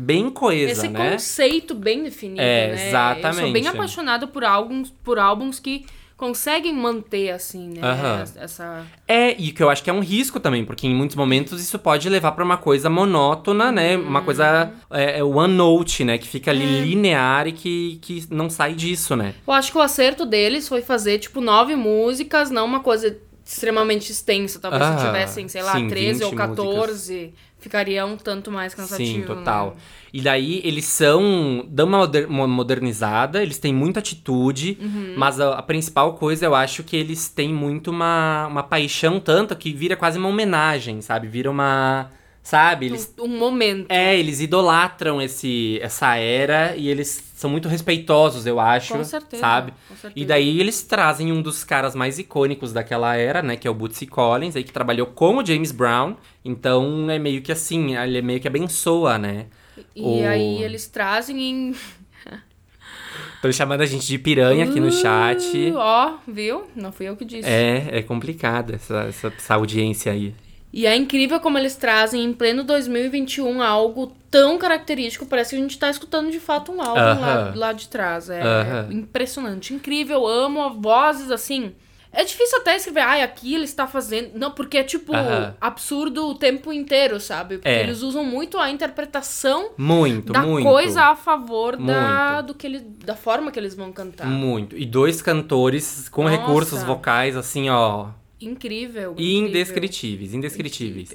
bem 0.00 0.30
coesa, 0.30 0.72
esse 0.72 0.88
né? 0.88 1.12
conceito 1.12 1.74
bem 1.74 2.02
definido, 2.02 2.40
É, 2.42 2.68
né? 2.68 2.72
Eu 2.72 2.78
sou 2.78 2.88
exatamente. 2.88 3.52
bem 3.52 3.66
apaixonada 3.68 4.26
por 4.26 4.44
álbuns, 4.44 4.90
por 5.02 5.18
álbuns 5.18 5.58
que 5.60 5.84
conseguem 6.16 6.74
manter, 6.74 7.30
assim, 7.30 7.68
né? 7.68 7.80
Aham. 7.82 8.24
Essa... 8.36 8.86
É, 9.06 9.32
e 9.32 9.52
que 9.52 9.62
eu 9.62 9.68
acho 9.68 9.82
que 9.84 9.90
é 9.90 9.92
um 9.92 10.00
risco 10.00 10.40
também, 10.40 10.64
porque 10.64 10.86
em 10.86 10.94
muitos 10.94 11.14
momentos 11.14 11.60
isso 11.60 11.78
pode 11.78 12.08
levar 12.08 12.32
pra 12.32 12.42
uma 12.44 12.56
coisa 12.56 12.88
monótona, 12.88 13.70
né? 13.70 13.96
Uma 13.96 14.22
coisa 14.22 14.72
é, 14.90 15.18
é 15.18 15.24
one 15.24 15.52
note, 15.52 16.04
né? 16.04 16.16
Que 16.18 16.26
fica 16.26 16.50
ali 16.50 16.64
É. 16.64 16.80
linear 16.84 17.46
e 17.46 17.52
que, 17.52 17.98
que 18.00 18.26
não 18.30 18.48
sai 18.48 18.74
disso, 18.74 19.14
né? 19.14 19.34
Eu 19.46 19.52
acho 19.52 19.70
que 19.70 19.78
o 19.78 19.80
acerto 19.82 20.24
deles 20.24 20.68
foi 20.68 20.80
fazer, 20.82 21.18
tipo, 21.18 21.40
nove 21.40 21.76
músicas, 21.76 22.50
não 22.50 22.64
uma 22.64 22.80
coisa 22.80 23.16
extremamente 23.44 24.10
extensa. 24.10 24.58
Talvez 24.58 24.82
Ah, 24.82 24.98
se 24.98 25.04
tivessem, 25.06 25.48
sei 25.48 25.62
lá, 25.62 25.72
sim, 25.72 25.86
13 25.86 26.24
ou 26.24 26.30
20 26.30 26.38
14, 26.38 27.34
ficaria 27.66 28.06
um 28.06 28.16
tanto 28.16 28.50
mais 28.50 28.74
cansativo. 28.74 29.20
Sim, 29.20 29.26
total. 29.26 29.70
né? 29.70 29.72
E 30.12 30.20
daí 30.22 30.60
eles 30.64 30.84
são. 30.84 31.64
dão 31.68 31.88
uma 32.28 32.46
modernizada, 32.46 33.42
eles 33.42 33.58
têm 33.58 33.74
muita 33.74 33.98
atitude, 34.00 34.78
Uhum. 34.80 35.14
mas 35.16 35.40
a, 35.40 35.54
a 35.58 35.62
principal 35.62 36.14
coisa 36.14 36.46
eu 36.46 36.54
acho 36.54 36.82
que 36.84 36.96
eles 36.96 37.28
têm 37.28 37.52
muito 37.52 37.90
uma, 37.90 38.46
uma 38.46 38.62
paixão 38.62 39.18
tanto 39.20 39.54
que 39.56 39.72
vira 39.72 39.96
quase 39.96 40.18
uma 40.18 40.28
homenagem, 40.28 41.00
sabe? 41.02 41.26
Vira 41.26 41.50
uma. 41.50 42.10
Sabe? 42.42 42.86
Eles 42.86 43.12
Um, 43.18 43.24
um 43.24 43.38
momento. 43.38 43.86
É, 43.90 44.16
eles 44.16 44.40
idolatram 44.40 45.20
esse, 45.20 45.80
essa 45.82 46.14
era 46.14 46.76
e 46.76 46.88
eles 46.88 47.25
são 47.36 47.50
muito 47.50 47.68
respeitosos, 47.68 48.46
eu 48.46 48.58
acho. 48.58 48.94
Com 48.94 49.04
certeza, 49.04 49.40
Sabe? 49.42 49.72
com 49.86 49.94
certeza. 49.94 50.14
E 50.16 50.24
daí 50.24 50.58
eles 50.58 50.82
trazem 50.82 51.30
um 51.30 51.42
dos 51.42 51.62
caras 51.62 51.94
mais 51.94 52.18
icônicos 52.18 52.72
daquela 52.72 53.14
era, 53.14 53.42
né? 53.42 53.56
Que 53.58 53.68
é 53.68 53.70
o 53.70 53.74
Bootsy 53.74 54.06
Collins, 54.06 54.56
aí 54.56 54.64
que 54.64 54.72
trabalhou 54.72 55.06
com 55.08 55.36
o 55.36 55.44
James 55.44 55.70
Brown. 55.70 56.16
Então 56.42 57.10
é 57.10 57.18
meio 57.18 57.42
que 57.42 57.52
assim, 57.52 57.94
ele 57.94 58.16
é 58.18 58.22
meio 58.22 58.40
que 58.40 58.48
abençoa, 58.48 59.18
né? 59.18 59.46
E 59.94 60.00
o- 60.02 60.26
aí 60.26 60.62
eles 60.62 60.86
trazem 60.86 61.38
em. 61.42 61.74
Estão 63.36 63.52
chamando 63.52 63.82
a 63.82 63.86
gente 63.86 64.06
de 64.06 64.18
piranha 64.18 64.64
aqui 64.64 64.80
no 64.80 64.90
chat. 64.90 65.44
Uh, 65.70 65.76
Ó, 65.76 66.14
viu? 66.26 66.64
Não 66.74 66.90
fui 66.90 67.06
eu 67.06 67.16
que 67.16 67.24
disse. 67.26 67.46
É, 67.46 67.98
é 67.98 68.02
complicado 68.02 68.74
essa, 68.74 69.00
essa, 69.08 69.28
essa 69.28 69.54
audiência 69.54 70.10
aí. 70.10 70.34
E 70.76 70.84
é 70.84 70.94
incrível 70.94 71.40
como 71.40 71.56
eles 71.56 71.74
trazem 71.74 72.22
em 72.22 72.34
pleno 72.34 72.62
2021 72.62 73.62
algo 73.62 74.12
tão 74.30 74.58
característico. 74.58 75.24
Parece 75.24 75.50
que 75.50 75.56
a 75.56 75.58
gente 75.58 75.78
tá 75.78 75.88
escutando 75.88 76.30
de 76.30 76.38
fato 76.38 76.70
um 76.70 76.82
álbum 76.82 77.18
lá, 77.18 77.34
Aham. 77.34 77.52
lá 77.56 77.72
de 77.72 77.88
trás. 77.88 78.28
É, 78.28 78.42
Aham. 78.42 78.88
é 78.90 78.92
impressionante, 78.92 79.72
incrível. 79.72 80.26
Amo 80.26 80.74
vozes 80.78 81.30
assim. 81.30 81.72
É 82.12 82.22
difícil 82.24 82.58
até 82.58 82.76
escrever, 82.76 83.00
ai, 83.00 83.22
aqui 83.22 83.54
ele 83.54 83.64
está 83.64 83.86
fazendo. 83.86 84.32
Não, 84.34 84.50
porque 84.50 84.76
é 84.76 84.84
tipo 84.84 85.16
Aham. 85.16 85.54
absurdo 85.58 86.26
o 86.28 86.34
tempo 86.34 86.70
inteiro, 86.70 87.18
sabe? 87.20 87.56
Porque 87.56 87.68
É. 87.70 87.82
eles 87.82 88.02
usam 88.02 88.22
muito 88.22 88.58
a 88.58 88.70
interpretação 88.70 89.70
Muito, 89.78 90.34
da 90.34 90.42
muito. 90.42 90.68
coisa 90.68 91.04
a 91.04 91.16
favor 91.16 91.78
da, 91.78 92.42
do 92.42 92.52
que 92.54 92.66
ele, 92.66 92.80
da 92.80 93.16
forma 93.16 93.50
que 93.50 93.58
eles 93.58 93.74
vão 93.74 93.90
cantar. 93.92 94.26
Muito. 94.26 94.76
E 94.76 94.84
dois 94.84 95.22
cantores 95.22 96.10
com 96.10 96.24
Nossa. 96.24 96.36
recursos 96.36 96.82
vocais, 96.82 97.34
assim, 97.34 97.70
ó, 97.70 98.08
Incrível. 98.40 99.12
incrível. 99.12 99.48
Indescritíveis, 99.48 100.34
indescritíveis. 100.34 101.14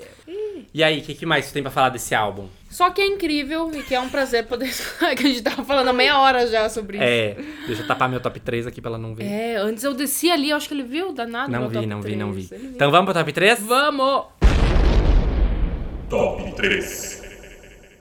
E 0.73 0.83
aí, 0.83 0.99
o 0.99 1.01
que, 1.01 1.13
que 1.13 1.25
mais 1.25 1.47
tu 1.47 1.53
tem 1.53 1.61
pra 1.61 1.71
falar 1.71 1.89
desse 1.89 2.15
álbum? 2.15 2.47
Só 2.69 2.89
que 2.89 3.01
é 3.01 3.05
incrível 3.05 3.69
e 3.73 3.83
que 3.83 3.93
é 3.93 3.99
um 3.99 4.09
prazer 4.09 4.45
poder. 4.45 4.71
que 5.17 5.27
a 5.27 5.29
gente 5.29 5.41
tava 5.41 5.65
falando 5.65 5.89
há 5.89 5.93
meia 5.93 6.17
hora 6.17 6.47
já 6.47 6.69
sobre 6.69 6.97
isso. 6.97 7.05
É, 7.05 7.35
deixa 7.67 7.81
eu 7.81 7.87
tapar 7.87 8.07
meu 8.07 8.21
top 8.21 8.39
3 8.39 8.65
aqui 8.67 8.79
pra 8.79 8.89
ela 8.91 8.97
não 8.97 9.13
ver. 9.13 9.25
É, 9.25 9.57
antes 9.57 9.83
eu 9.83 9.93
desci 9.93 10.31
ali, 10.31 10.49
eu 10.49 10.57
acho 10.57 10.69
que 10.69 10.73
ele 10.73 10.83
viu, 10.83 11.11
danado. 11.11 11.51
não 11.51 11.67
vi, 11.67 11.73
top 11.73 11.85
não 11.85 12.01
vi, 12.01 12.15
não 12.15 12.31
vi. 12.31 12.47
3. 12.47 12.61
Ele. 12.63 12.73
Então 12.75 12.89
vamos 12.89 13.05
pro 13.05 13.13
top 13.13 13.33
3? 13.33 13.59
Vamos! 13.59 14.25
Top 16.09 16.55
3. 16.55 17.21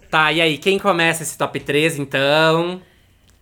Tá, 0.09 0.33
e 0.33 0.41
aí, 0.41 0.57
quem 0.57 0.79
começa 0.79 1.25
esse 1.25 1.37
top 1.37 1.59
3, 1.59 1.99
então? 1.99 2.81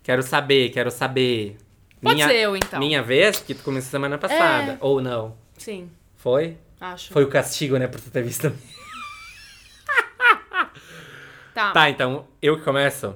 Quero 0.03 0.23
saber, 0.23 0.69
quero 0.69 0.89
saber. 0.89 1.55
Pode 2.01 2.23
ser 2.23 2.35
eu, 2.35 2.55
então. 2.55 2.79
Minha 2.79 3.03
vez, 3.03 3.39
que 3.39 3.53
tu 3.53 3.63
começou 3.63 3.91
semana 3.91 4.17
passada. 4.17 4.71
É. 4.71 4.77
Ou 4.79 5.01
não? 5.01 5.35
Sim, 5.59 5.89
Foi? 6.15 6.57
acho. 6.81 7.11
Foi 7.13 7.23
o 7.23 7.27
castigo, 7.29 7.77
né, 7.77 7.87
por 7.87 7.99
tu 8.01 8.09
ter 8.09 8.23
visto. 8.23 8.51
Tá, 10.51 10.69
tá, 11.53 11.71
Tá, 11.71 11.89
então, 11.89 12.25
eu 12.41 12.57
que 12.57 12.63
começo? 12.63 13.15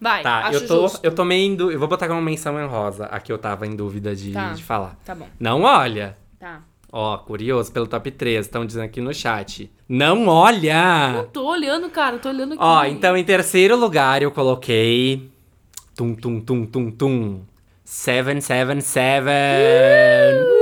vai. 0.00 0.22
Tá, 0.22 0.50
eu 0.52 0.66
tô, 0.66 0.82
justo. 0.82 1.00
eu 1.02 1.14
tô 1.14 1.24
meio. 1.24 1.70
Eu 1.70 1.78
vou 1.78 1.86
botar 1.88 2.08
como 2.08 2.20
menção 2.20 2.58
em 2.60 2.66
rosa. 2.66 3.06
Aqui 3.06 3.32
eu 3.32 3.38
tava 3.38 3.66
em 3.66 3.76
dúvida 3.76 4.14
de, 4.16 4.32
Tá. 4.32 4.52
de 4.52 4.62
falar. 4.64 4.96
Tá 5.04 5.14
bom, 5.14 5.28
Não 5.38 5.62
olha. 5.62 6.16
tá. 6.38 6.60
Ó, 6.96 7.18
curioso 7.18 7.72
pelo 7.72 7.88
top 7.88 8.08
3, 8.12 8.46
estão 8.46 8.64
dizendo 8.64 8.84
aqui 8.84 9.00
no 9.00 9.12
chat. 9.12 9.68
Não 9.88 10.28
olha! 10.28 11.08
Não 11.12 11.24
tô 11.26 11.44
olhando, 11.44 11.90
cara, 11.90 12.18
tô 12.18 12.28
olhando 12.28 12.52
aqui. 12.52 12.62
Ó, 12.62 12.84
então 12.84 13.16
em 13.16 13.24
terceiro 13.24 13.74
lugar 13.76 14.22
eu 14.22 14.30
coloquei. 14.30 15.28
Tum, 15.96 16.14
tum, 16.14 16.40
tum, 16.40 16.64
tum, 16.64 16.90
tum. 16.92 17.42
777. 17.84 19.26
Eu 20.38 20.53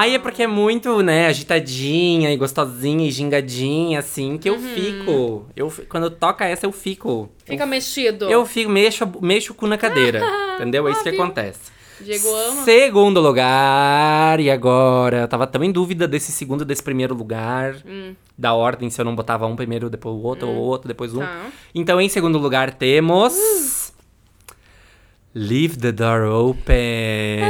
Ai, 0.00 0.14
é 0.14 0.18
porque 0.20 0.44
é 0.44 0.46
muito, 0.46 1.02
né, 1.02 1.26
agitadinha 1.26 2.32
e 2.32 2.36
gostosinha 2.36 3.08
e 3.08 3.10
gingadinha, 3.10 3.98
assim, 3.98 4.38
que 4.38 4.48
eu 4.48 4.54
Uhum. 4.54 4.60
fico. 4.74 5.46
Eu, 5.56 5.72
quando 5.88 6.08
toca 6.08 6.44
essa, 6.44 6.64
eu 6.66 6.70
fico. 6.70 7.28
Fica 7.44 7.66
mexido. 7.66 8.26
Eu 8.30 8.46
fico, 8.46 8.70
mexo, 8.70 9.10
mexo 9.20 9.50
o 9.52 9.56
cu 9.56 9.66
na 9.66 9.76
cadeira. 9.76 10.20
entendeu? 10.54 10.86
É 10.86 10.92
isso 10.92 11.02
que 11.02 11.08
acontece. 11.08 11.72
Diego 12.00 12.28
ama. 12.32 12.62
Segundo 12.62 13.20
lugar, 13.20 14.38
e 14.38 14.48
agora? 14.48 15.22
Eu 15.22 15.26
tava 15.28 15.48
tão 15.48 15.64
em 15.64 15.72
dúvida 15.72 16.06
desse 16.06 16.30
segundo 16.30 16.64
desse 16.64 16.82
primeiro 16.82 17.12
lugar. 17.12 17.74
Hum. 17.84 18.14
Da 18.38 18.54
ordem, 18.54 18.88
se 18.90 19.00
eu 19.00 19.04
não 19.04 19.16
botava 19.16 19.48
um 19.48 19.56
primeiro, 19.56 19.90
depois 19.90 20.14
o 20.14 20.20
outro, 20.20 20.46
ou 20.46 20.54
outro, 20.58 20.86
depois 20.86 21.12
um. 21.12 21.18
Tá. 21.18 21.46
Então, 21.74 22.00
em 22.00 22.08
segundo 22.08 22.38
lugar, 22.38 22.72
temos. 22.72 23.92
Leave 25.34 25.76
the 25.76 25.90
door 25.90 26.22
open. 26.22 27.40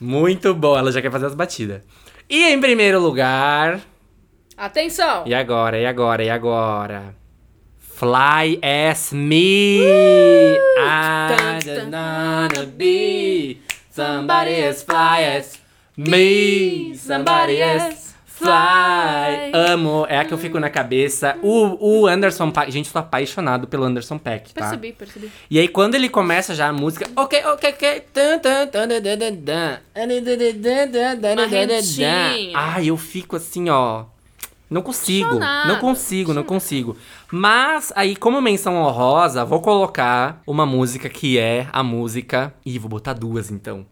Muito 0.00 0.54
bom, 0.54 0.76
ela 0.78 0.92
já 0.92 1.02
quer 1.02 1.10
fazer 1.10 1.26
as 1.26 1.34
batidas. 1.34 1.82
E 2.28 2.44
em 2.44 2.60
primeiro 2.60 3.00
lugar. 3.00 3.80
Atenção! 4.56 5.24
E 5.26 5.34
agora, 5.34 5.78
e 5.78 5.86
agora, 5.86 6.24
e 6.24 6.30
agora? 6.30 7.14
Fly 7.78 8.60
as 8.62 9.12
me. 9.12 9.80
I 9.80 11.58
don't 11.64 11.90
wanna 11.90 12.66
be. 12.66 13.60
Somebody 13.90 14.62
as 14.62 14.82
fly 14.84 15.24
as 15.36 15.60
me. 15.96 16.94
Somebody 16.96 17.60
as 17.60 18.07
fly. 18.38 19.52
Amo, 19.52 20.06
é 20.08 20.18
a 20.18 20.24
que 20.24 20.32
eu 20.32 20.38
fico 20.38 20.58
na 20.58 20.70
cabeça. 20.70 21.36
O, 21.42 22.00
o 22.02 22.06
Anderson 22.06 22.50
Paak. 22.50 22.70
Gente, 22.70 22.92
tô 22.92 22.98
apaixonado 22.98 23.66
pelo 23.66 23.84
Anderson 23.84 24.18
Paak, 24.18 24.54
tá? 24.54 24.60
Percebi, 24.60 24.92
percebi. 24.92 25.30
E 25.50 25.58
aí, 25.58 25.68
quando 25.68 25.94
ele 25.94 26.08
começa 26.08 26.54
já 26.54 26.68
a 26.68 26.72
música. 26.72 27.08
Ok, 27.16 27.44
ok, 27.44 27.70
ok. 27.70 28.00
Tan, 28.12 28.38
tan, 28.38 28.66
tan, 28.66 28.88
dan, 28.88 29.00
dan, 29.00 29.18
dan, 29.18 29.34
dan. 31.20 31.32
Uma 31.32 31.46
rentinha. 31.46 32.52
Ai, 32.54 32.86
eu 32.86 32.96
fico 32.96 33.36
assim, 33.36 33.68
ó. 33.68 34.04
Não 34.70 34.82
consigo. 34.82 35.24
Apaixonada, 35.26 35.68
Não 35.68 35.80
consigo, 35.80 36.34
não 36.34 36.44
consigo. 36.44 36.96
Mas 37.30 37.90
aí, 37.96 38.14
como 38.14 38.40
menção 38.40 38.76
honrosa, 38.76 39.44
vou 39.44 39.60
colocar 39.60 40.42
uma 40.46 40.66
música 40.66 41.08
que 41.08 41.38
é 41.38 41.66
a 41.72 41.82
música. 41.82 42.52
Ih, 42.66 42.78
vou 42.78 42.88
botar 42.88 43.14
duas 43.14 43.50
então. 43.50 43.86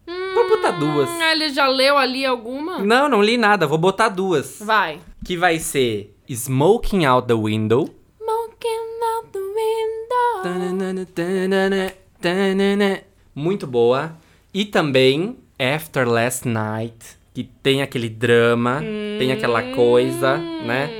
Duas. 0.79 1.09
Hum, 1.09 1.23
ele 1.23 1.49
já 1.51 1.67
leu 1.67 1.97
ali 1.97 2.25
alguma? 2.25 2.79
Não, 2.79 3.09
não 3.09 3.23
li 3.23 3.37
nada, 3.37 3.67
vou 3.67 3.79
botar 3.79 4.09
duas. 4.09 4.59
Vai. 4.61 5.01
Que 5.25 5.37
vai 5.37 5.59
ser 5.59 6.15
Smoking 6.29 7.05
Out 7.05 7.29
the 7.29 7.35
Window. 7.35 7.89
Smoking 8.21 9.05
out 9.15 9.29
the 9.33 9.39
window. 9.39 10.43
Tanana, 10.43 11.07
tanana, 11.15 11.93
tanana. 12.21 13.01
Muito 13.35 13.67
boa. 13.67 14.17
E 14.53 14.65
também 14.65 15.37
After 15.59 16.09
Last 16.09 16.47
Night, 16.49 17.17
que 17.35 17.45
tem 17.45 17.83
aquele 17.83 18.09
drama, 18.09 18.83
tem 19.19 19.33
aquela 19.33 19.63
coisa, 19.75 20.37
né? 20.39 20.91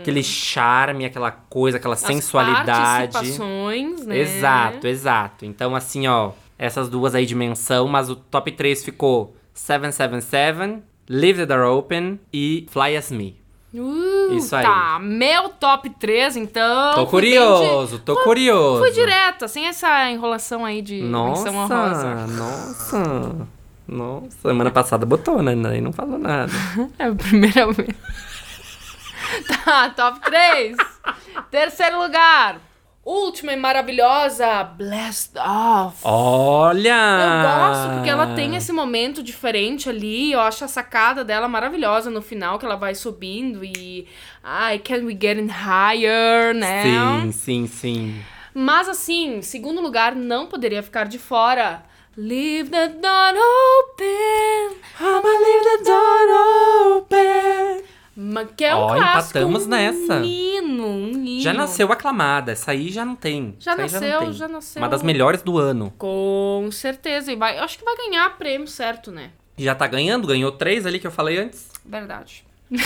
Aquele 0.00 0.22
charme, 0.22 1.04
aquela 1.04 1.30
coisa, 1.30 1.76
aquela 1.76 1.94
As 1.94 2.00
sensualidade. 2.00 3.12
participações, 3.12 4.06
né? 4.06 4.18
Exato, 4.18 4.86
exato. 4.86 5.44
Então, 5.44 5.76
assim, 5.76 6.06
ó, 6.06 6.32
essas 6.60 6.88
duas 6.90 7.14
aí 7.14 7.24
de 7.24 7.34
menção, 7.34 7.88
mas 7.88 8.10
o 8.10 8.14
top 8.16 8.52
3 8.52 8.84
ficou 8.84 9.34
777, 9.54 10.82
Leave 11.08 11.38
the 11.38 11.46
Door 11.46 11.78
Open 11.78 12.20
e 12.32 12.66
Fly 12.70 12.96
As 12.96 13.10
Me. 13.10 13.40
Uh, 13.72 14.34
Isso 14.34 14.54
aí. 14.54 14.64
Tá, 14.64 14.98
meu 15.00 15.48
top 15.48 15.88
3, 15.90 16.36
então. 16.36 16.90
Tô 16.90 16.96
bem 16.96 17.04
de- 17.04 17.10
curioso, 17.10 17.98
tô 18.00 18.16
curioso. 18.24 18.80
Fui 18.80 18.90
direta, 18.90 19.48
sem 19.48 19.66
essa 19.68 20.10
enrolação 20.10 20.64
aí 20.64 20.82
de 20.82 21.00
Nossa, 21.02 21.50
honrosa. 21.50 22.26
nossa. 22.26 23.48
Nossa, 23.88 24.38
semana 24.42 24.70
passada 24.70 25.06
botou, 25.06 25.42
né? 25.42 25.54
Daí 25.56 25.80
não 25.80 25.92
falou 25.92 26.18
nada. 26.18 26.52
É 26.98 27.04
a 27.06 27.14
primeira 27.14 27.72
vez. 27.72 27.88
tá, 29.64 29.90
top 29.90 30.20
3. 30.20 30.76
Terceiro 31.50 32.00
lugar. 32.02 32.60
Última 33.02 33.54
e 33.54 33.56
maravilhosa, 33.56 34.62
Blast 34.62 35.32
Off. 35.38 36.00
Olha! 36.04 36.90
Eu 36.92 37.48
gosto 37.48 37.94
porque 37.94 38.10
ela 38.10 38.34
tem 38.34 38.56
esse 38.56 38.72
momento 38.72 39.22
diferente 39.22 39.88
ali. 39.88 40.32
Eu 40.32 40.40
acho 40.40 40.64
a 40.64 40.68
sacada 40.68 41.24
dela 41.24 41.48
maravilhosa 41.48 42.10
no 42.10 42.20
final, 42.20 42.58
que 42.58 42.66
ela 42.66 42.76
vai 42.76 42.94
subindo 42.94 43.64
e. 43.64 44.06
Ai, 44.44 44.78
can 44.78 45.06
we 45.06 45.16
get 45.18 45.38
in 45.38 45.48
higher, 45.48 46.54
né? 46.54 46.82
Sim, 46.82 47.32
sim, 47.32 47.66
sim. 47.66 48.22
Mas 48.52 48.86
assim, 48.86 49.40
segundo 49.40 49.80
lugar, 49.80 50.14
não 50.14 50.46
poderia 50.46 50.82
ficar 50.82 51.04
de 51.08 51.18
fora. 51.18 51.82
Leave 52.16 52.68
the 52.68 52.88
door 52.88 53.34
open. 53.34 54.76
I'ma 55.00 55.38
leave 55.38 55.64
the 55.64 55.84
door 55.84 56.96
open. 56.98 57.89
Que 58.56 58.64
é 58.64 58.74
um 58.74 58.78
Ó, 58.80 58.94
clássico. 58.94 59.38
empatamos 59.38 59.66
um 59.66 59.68
nessa. 59.68 60.20
hino, 60.24 60.86
um 60.86 61.08
hino. 61.10 61.42
Já 61.42 61.52
nasceu 61.52 61.90
aclamada. 61.92 62.52
Essa 62.52 62.72
aí 62.72 62.90
já 62.90 63.04
não 63.04 63.14
tem. 63.16 63.56
Já 63.58 63.72
Essa 63.72 63.82
nasceu, 63.82 64.10
não 64.12 64.26
tem. 64.26 64.32
já 64.32 64.48
nasceu. 64.48 64.82
Uma 64.82 64.88
das 64.88 65.02
melhores 65.02 65.42
do 65.42 65.58
ano. 65.58 65.92
Com 65.96 66.68
certeza. 66.72 67.32
E 67.32 67.36
vai, 67.36 67.58
acho 67.58 67.78
que 67.78 67.84
vai 67.84 67.96
ganhar 67.96 68.36
prêmio 68.36 68.66
certo, 68.68 69.10
né? 69.10 69.30
Já 69.56 69.74
tá 69.74 69.86
ganhando, 69.86 70.26
ganhou 70.26 70.52
três 70.52 70.86
ali 70.86 70.98
que 70.98 71.06
eu 71.06 71.10
falei 71.10 71.38
antes. 71.38 71.68
Verdade. 71.84 72.44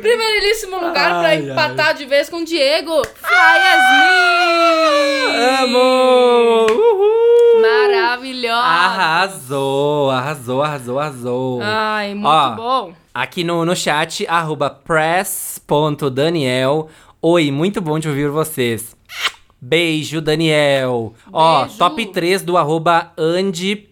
Primeiríssimo 0.00 0.76
lugar 0.76 1.20
pra 1.20 1.28
Ai, 1.28 1.38
empatar 1.38 1.94
de 1.94 2.04
vez 2.04 2.28
com 2.28 2.38
o 2.38 2.44
Diego. 2.44 3.02
Fly! 3.14 3.60
Amo! 5.62 6.66
Uhul! 6.70 7.23
Maravilhosa! 8.24 8.64
Arrasou, 8.64 10.10
arrasou, 10.10 10.62
arrasou, 10.62 10.98
arrasou. 10.98 11.60
Ai, 11.62 12.14
muito 12.14 12.26
Ó, 12.26 12.50
bom. 12.54 12.94
Aqui 13.12 13.44
no, 13.44 13.66
no 13.66 13.76
chat, 13.76 14.26
arroba 14.26 14.70
press.daniel. 14.70 16.08
Oi, 17.20 17.50
muito 17.50 17.82
bom 17.82 17.98
de 17.98 18.08
ouvir 18.08 18.30
vocês. 18.30 18.96
Beijo, 19.60 20.22
Daniel. 20.22 21.12
Ó, 21.30 21.64
Beijo. 21.64 21.76
top 21.78 22.06
3 22.06 22.40
do 22.42 22.56
arroba 22.56 23.12
andi.vinils. 23.18 23.84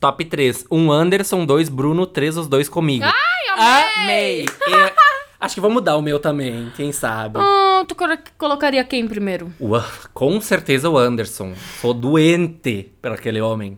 Top 0.00 0.24
3. 0.24 0.64
Um 0.70 0.92
Anderson, 0.92 1.44
dois 1.44 1.68
Bruno, 1.68 2.06
três 2.06 2.36
os 2.36 2.46
dois 2.46 2.68
comigo. 2.68 3.04
Ai, 3.04 3.12
Amei! 4.04 4.46
amei! 4.68 4.92
Acho 5.42 5.54
que 5.56 5.60
vou 5.60 5.70
mudar 5.70 5.96
o 5.96 6.02
meu 6.02 6.20
também, 6.20 6.70
quem 6.76 6.92
sabe. 6.92 7.38
Ah, 7.40 7.84
tu 7.88 7.94
colo- 7.96 8.16
colocaria 8.38 8.84
quem 8.84 9.08
primeiro? 9.08 9.52
O 9.58 9.72
com 10.14 10.40
certeza 10.40 10.88
o 10.88 10.96
Anderson. 10.96 11.52
Sou 11.80 11.92
doente 11.92 12.90
por 13.02 13.10
aquele 13.12 13.40
homem. 13.40 13.76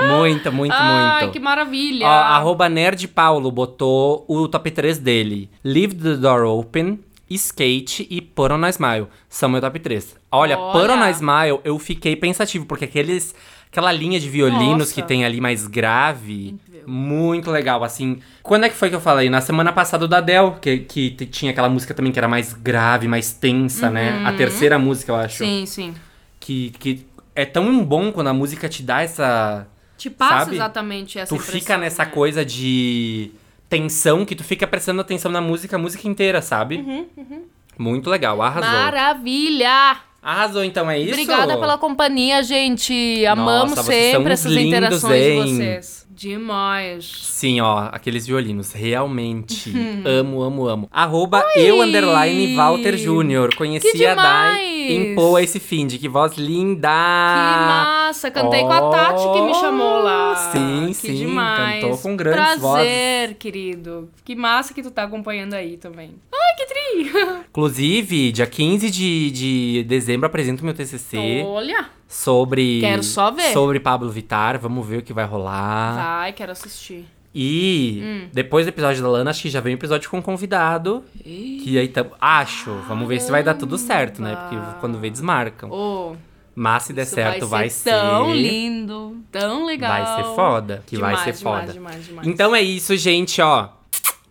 Muito, 0.00 0.52
muito, 0.52 0.72
Ai, 0.76 1.22
muito. 1.24 1.32
que 1.32 1.40
maravilha! 1.40 2.06
Ó, 2.06 2.10
arroba 2.10 2.68
Nerd 2.68 3.06
Paulo 3.08 3.50
botou 3.50 4.24
o 4.28 4.46
top 4.48 4.70
3 4.70 4.98
dele. 4.98 5.50
Leave 5.64 5.94
the 5.96 6.14
Door 6.14 6.44
Open, 6.44 7.00
Skate 7.28 8.06
e 8.08 8.20
Put 8.20 8.52
on 8.52 8.64
a 8.64 8.70
Smile. 8.70 9.08
São 9.28 9.48
meu 9.48 9.60
top 9.60 9.78
3. 9.80 10.16
Olha, 10.30 10.56
Olha. 10.56 10.72
Put 10.72 10.90
on 10.92 11.02
a 11.02 11.10
Smile, 11.10 11.60
eu 11.64 11.78
fiquei 11.78 12.14
pensativo, 12.14 12.64
porque 12.66 12.84
aqueles, 12.84 13.34
aquela 13.70 13.90
linha 13.92 14.18
de 14.20 14.28
violinos 14.30 14.78
Nossa. 14.78 14.94
que 14.94 15.02
tem 15.02 15.24
ali 15.24 15.40
mais 15.40 15.66
grave, 15.66 16.56
muito 16.86 17.50
legal, 17.50 17.82
assim. 17.84 18.20
Quando 18.42 18.64
é 18.64 18.68
que 18.68 18.74
foi 18.74 18.88
que 18.88 18.96
eu 18.96 19.00
falei? 19.00 19.30
Na 19.30 19.40
semana 19.40 19.72
passada 19.72 20.06
da 20.08 20.18
Adele, 20.18 20.52
que, 20.60 20.78
que 20.78 21.10
tinha 21.26 21.52
aquela 21.52 21.68
música 21.68 21.94
também 21.94 22.12
que 22.12 22.18
era 22.18 22.28
mais 22.28 22.52
grave, 22.52 23.06
mais 23.08 23.32
tensa, 23.32 23.90
né? 23.90 24.22
A 24.24 24.32
terceira 24.32 24.78
música, 24.78 25.12
eu 25.12 25.16
acho. 25.16 25.38
Sim, 25.38 25.64
sim. 25.66 25.94
Que, 26.38 26.70
que 26.78 27.06
é 27.34 27.44
tão 27.44 27.84
bom 27.84 28.12
quando 28.12 28.28
a 28.28 28.34
música 28.34 28.68
te 28.68 28.82
dá 28.82 29.02
essa... 29.02 29.66
Te 29.96 30.08
passa 30.08 30.44
Sabe? 30.46 30.56
exatamente 30.56 31.18
essa 31.18 31.34
tu 31.34 31.40
fica 31.40 31.76
nessa 31.76 32.06
né? 32.06 32.10
coisa 32.10 32.42
de 32.42 33.32
tensão 33.68 34.24
que 34.24 34.34
tu 34.34 34.42
fica 34.42 34.66
prestando 34.66 35.00
atenção 35.00 35.30
na 35.30 35.40
música 35.40 35.76
a 35.76 35.78
música 35.78 36.08
inteira, 36.08 36.40
sabe? 36.40 36.76
Uhum, 36.76 37.44
Muito 37.78 38.08
legal, 38.08 38.40
arrasou. 38.40 38.70
Maravilha! 38.70 40.09
Arrasou, 40.22 40.62
então 40.62 40.90
é 40.90 40.98
isso? 40.98 41.12
Obrigada 41.12 41.56
pela 41.56 41.78
companhia, 41.78 42.42
gente. 42.42 43.24
Amamos 43.26 43.76
Nossa, 43.76 43.90
sempre 43.90 44.32
essas 44.32 44.52
lindos, 44.52 44.68
interações 44.68 45.22
hein? 45.22 45.44
de 45.44 45.52
vocês. 45.56 46.06
Demais. 46.10 47.10
Sim, 47.22 47.62
ó, 47.62 47.88
aqueles 47.90 48.26
violinos, 48.26 48.72
realmente. 48.72 49.72
amo, 50.04 50.42
amo, 50.42 50.68
amo. 50.68 50.88
Arroba 50.92 51.42
eu, 51.56 51.80
underline, 51.80 52.54
Walter 52.54 52.96
Júnior. 52.98 53.54
Conheci 53.54 54.04
a 54.04 54.14
Dai 54.14 54.80
em 54.92 55.14
Poa 55.14 55.42
esse 55.42 55.58
fim 55.58 55.86
de 55.86 55.98
que 55.98 56.08
voz 56.08 56.36
linda! 56.36 56.88
Que 56.88 57.64
massa! 57.64 58.30
Cantei 58.30 58.60
com 58.60 58.72
a 58.72 58.90
Tati 58.90 59.32
que 59.32 59.42
me 59.42 59.54
chamou 59.54 60.02
lá. 60.02 60.36
Sim, 60.52 60.88
que 60.88 60.94
sim, 60.94 61.14
demais. 61.14 61.82
cantou 61.82 61.96
com 61.98 62.16
grandes 62.16 62.60
Prazer, 62.60 63.34
querido. 63.34 64.10
Que 64.24 64.34
massa 64.34 64.74
que 64.74 64.82
tu 64.82 64.90
tá 64.90 65.04
acompanhando 65.04 65.54
aí 65.54 65.76
também. 65.76 66.16
Ai, 66.32 66.39
que 66.66 66.66
tri! 66.66 67.12
Inclusive, 67.50 68.32
dia 68.32 68.46
15 68.46 68.90
de, 68.90 69.30
de 69.30 69.84
dezembro 69.88 70.26
apresento 70.26 70.64
meu 70.64 70.74
TCC. 70.74 71.42
Olha! 71.46 71.88
sobre 72.08 72.80
Quero 72.80 73.04
só 73.04 73.30
ver. 73.30 73.52
sobre 73.52 73.78
Pablo 73.78 74.10
Vittar, 74.10 74.58
vamos 74.58 74.84
ver 74.84 74.98
o 74.98 75.02
que 75.02 75.12
vai 75.12 75.24
rolar. 75.24 75.94
Vai, 75.94 76.32
quero 76.32 76.50
assistir. 76.50 77.04
E 77.32 78.00
Hum. 78.02 78.28
depois 78.32 78.66
do 78.66 78.70
episódio 78.70 79.00
da 79.00 79.08
Lana, 79.08 79.30
acho 79.30 79.42
que 79.42 79.48
já 79.48 79.60
vem 79.60 79.74
um 79.74 79.78
episódio 79.78 80.10
com 80.10 80.18
um 80.18 80.22
convidado. 80.22 81.04
Que 81.22 81.78
aí 81.78 81.86
tam... 81.86 82.06
acho. 82.20 82.72
Vamos 82.88 83.06
ver 83.08 83.20
se 83.20 83.30
vai 83.30 83.44
dar 83.44 83.54
tudo 83.54 83.78
certo, 83.78 84.20
né? 84.20 84.34
Porque 84.34 84.56
quando 84.80 84.98
vê, 84.98 85.08
desmarcam. 85.08 85.70
Ô, 85.70 86.16
Mas 86.52 86.82
se 86.82 86.92
der 86.92 87.02
isso 87.02 87.14
certo, 87.14 87.46
vai, 87.46 87.60
vai 87.60 87.70
ser 87.70 87.90
tão 87.92 88.26
ser. 88.32 88.34
lindo, 88.34 89.16
tão 89.30 89.64
legal. 89.64 89.90
Vai 90.04 90.16
ser 90.16 90.34
foda. 90.34 90.82
Que 90.88 90.96
Demais, 90.96 91.20
vai 91.20 91.32
ser 91.32 91.38
demais, 91.38 91.60
foda. 91.60 91.72
demais. 91.72 92.26
Então 92.26 92.56
é 92.56 92.60
isso, 92.60 92.96
gente, 92.96 93.40
ó. 93.40 93.68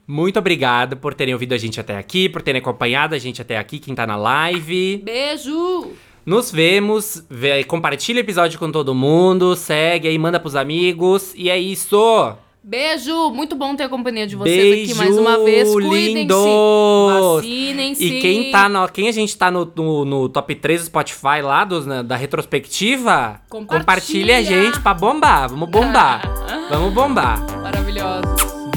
Muito 0.10 0.40
obrigado 0.40 0.98
por 0.98 1.14
terem 1.14 1.36
ouvido 1.36 1.54
a 1.54 1.58
gente 1.60 1.80
até 1.80 1.96
aqui, 1.96 2.28
por 2.28 2.42
terem 2.42 2.60
acompanhado 2.60 3.14
a 3.14 3.20
gente 3.20 3.44
até 3.44 3.60
aqui, 3.60 3.78
quem 3.78 3.94
tá 3.94 4.08
na 4.08 4.16
live. 4.16 5.04
Beijo! 5.06 5.92
Nos 6.26 6.52
vemos, 6.52 7.24
vê, 7.30 7.64
compartilha 7.64 8.18
o 8.18 8.22
episódio 8.22 8.58
com 8.58 8.72
todo 8.72 8.96
mundo, 8.96 9.56
segue 9.56 10.08
aí, 10.08 10.18
manda 10.18 10.40
pros 10.40 10.56
amigos. 10.56 11.32
E 11.36 11.48
é 11.48 11.60
isso! 11.60 12.34
Beijo! 12.64 13.30
Muito 13.30 13.56
bom 13.56 13.76
ter 13.76 13.84
a 13.84 13.90
companhia 13.90 14.26
de 14.26 14.36
vocês 14.36 14.58
Beijo, 14.58 14.94
aqui 14.94 14.98
mais 14.98 15.16
uma 15.16 15.44
vez. 15.44 15.72
Cuidem-se. 15.72 16.28
Vacinem-se. 17.36 18.04
E 18.04 18.20
quem 18.20 18.50
tá 18.50 18.68
no, 18.68 18.90
quem 18.90 19.10
a 19.10 19.12
gente 19.12 19.38
tá 19.38 19.52
no, 19.52 19.72
no, 19.76 20.06
no 20.06 20.28
top 20.28 20.56
3 20.56 20.82
do 20.82 20.86
Spotify 20.88 21.44
lá, 21.44 21.64
dos, 21.64 21.86
né, 21.86 22.02
da 22.02 22.16
retrospectiva, 22.16 23.40
Compartilha. 23.48 23.80
compartilha 23.80 24.38
a 24.40 24.42
gente 24.42 24.80
pra 24.80 24.96
bombar. 24.96 25.50
Vamos 25.50 25.70
bombar. 25.70 26.24
Vamos 26.68 26.92
bombar. 26.96 27.46
Maravilhosos. 27.62 28.49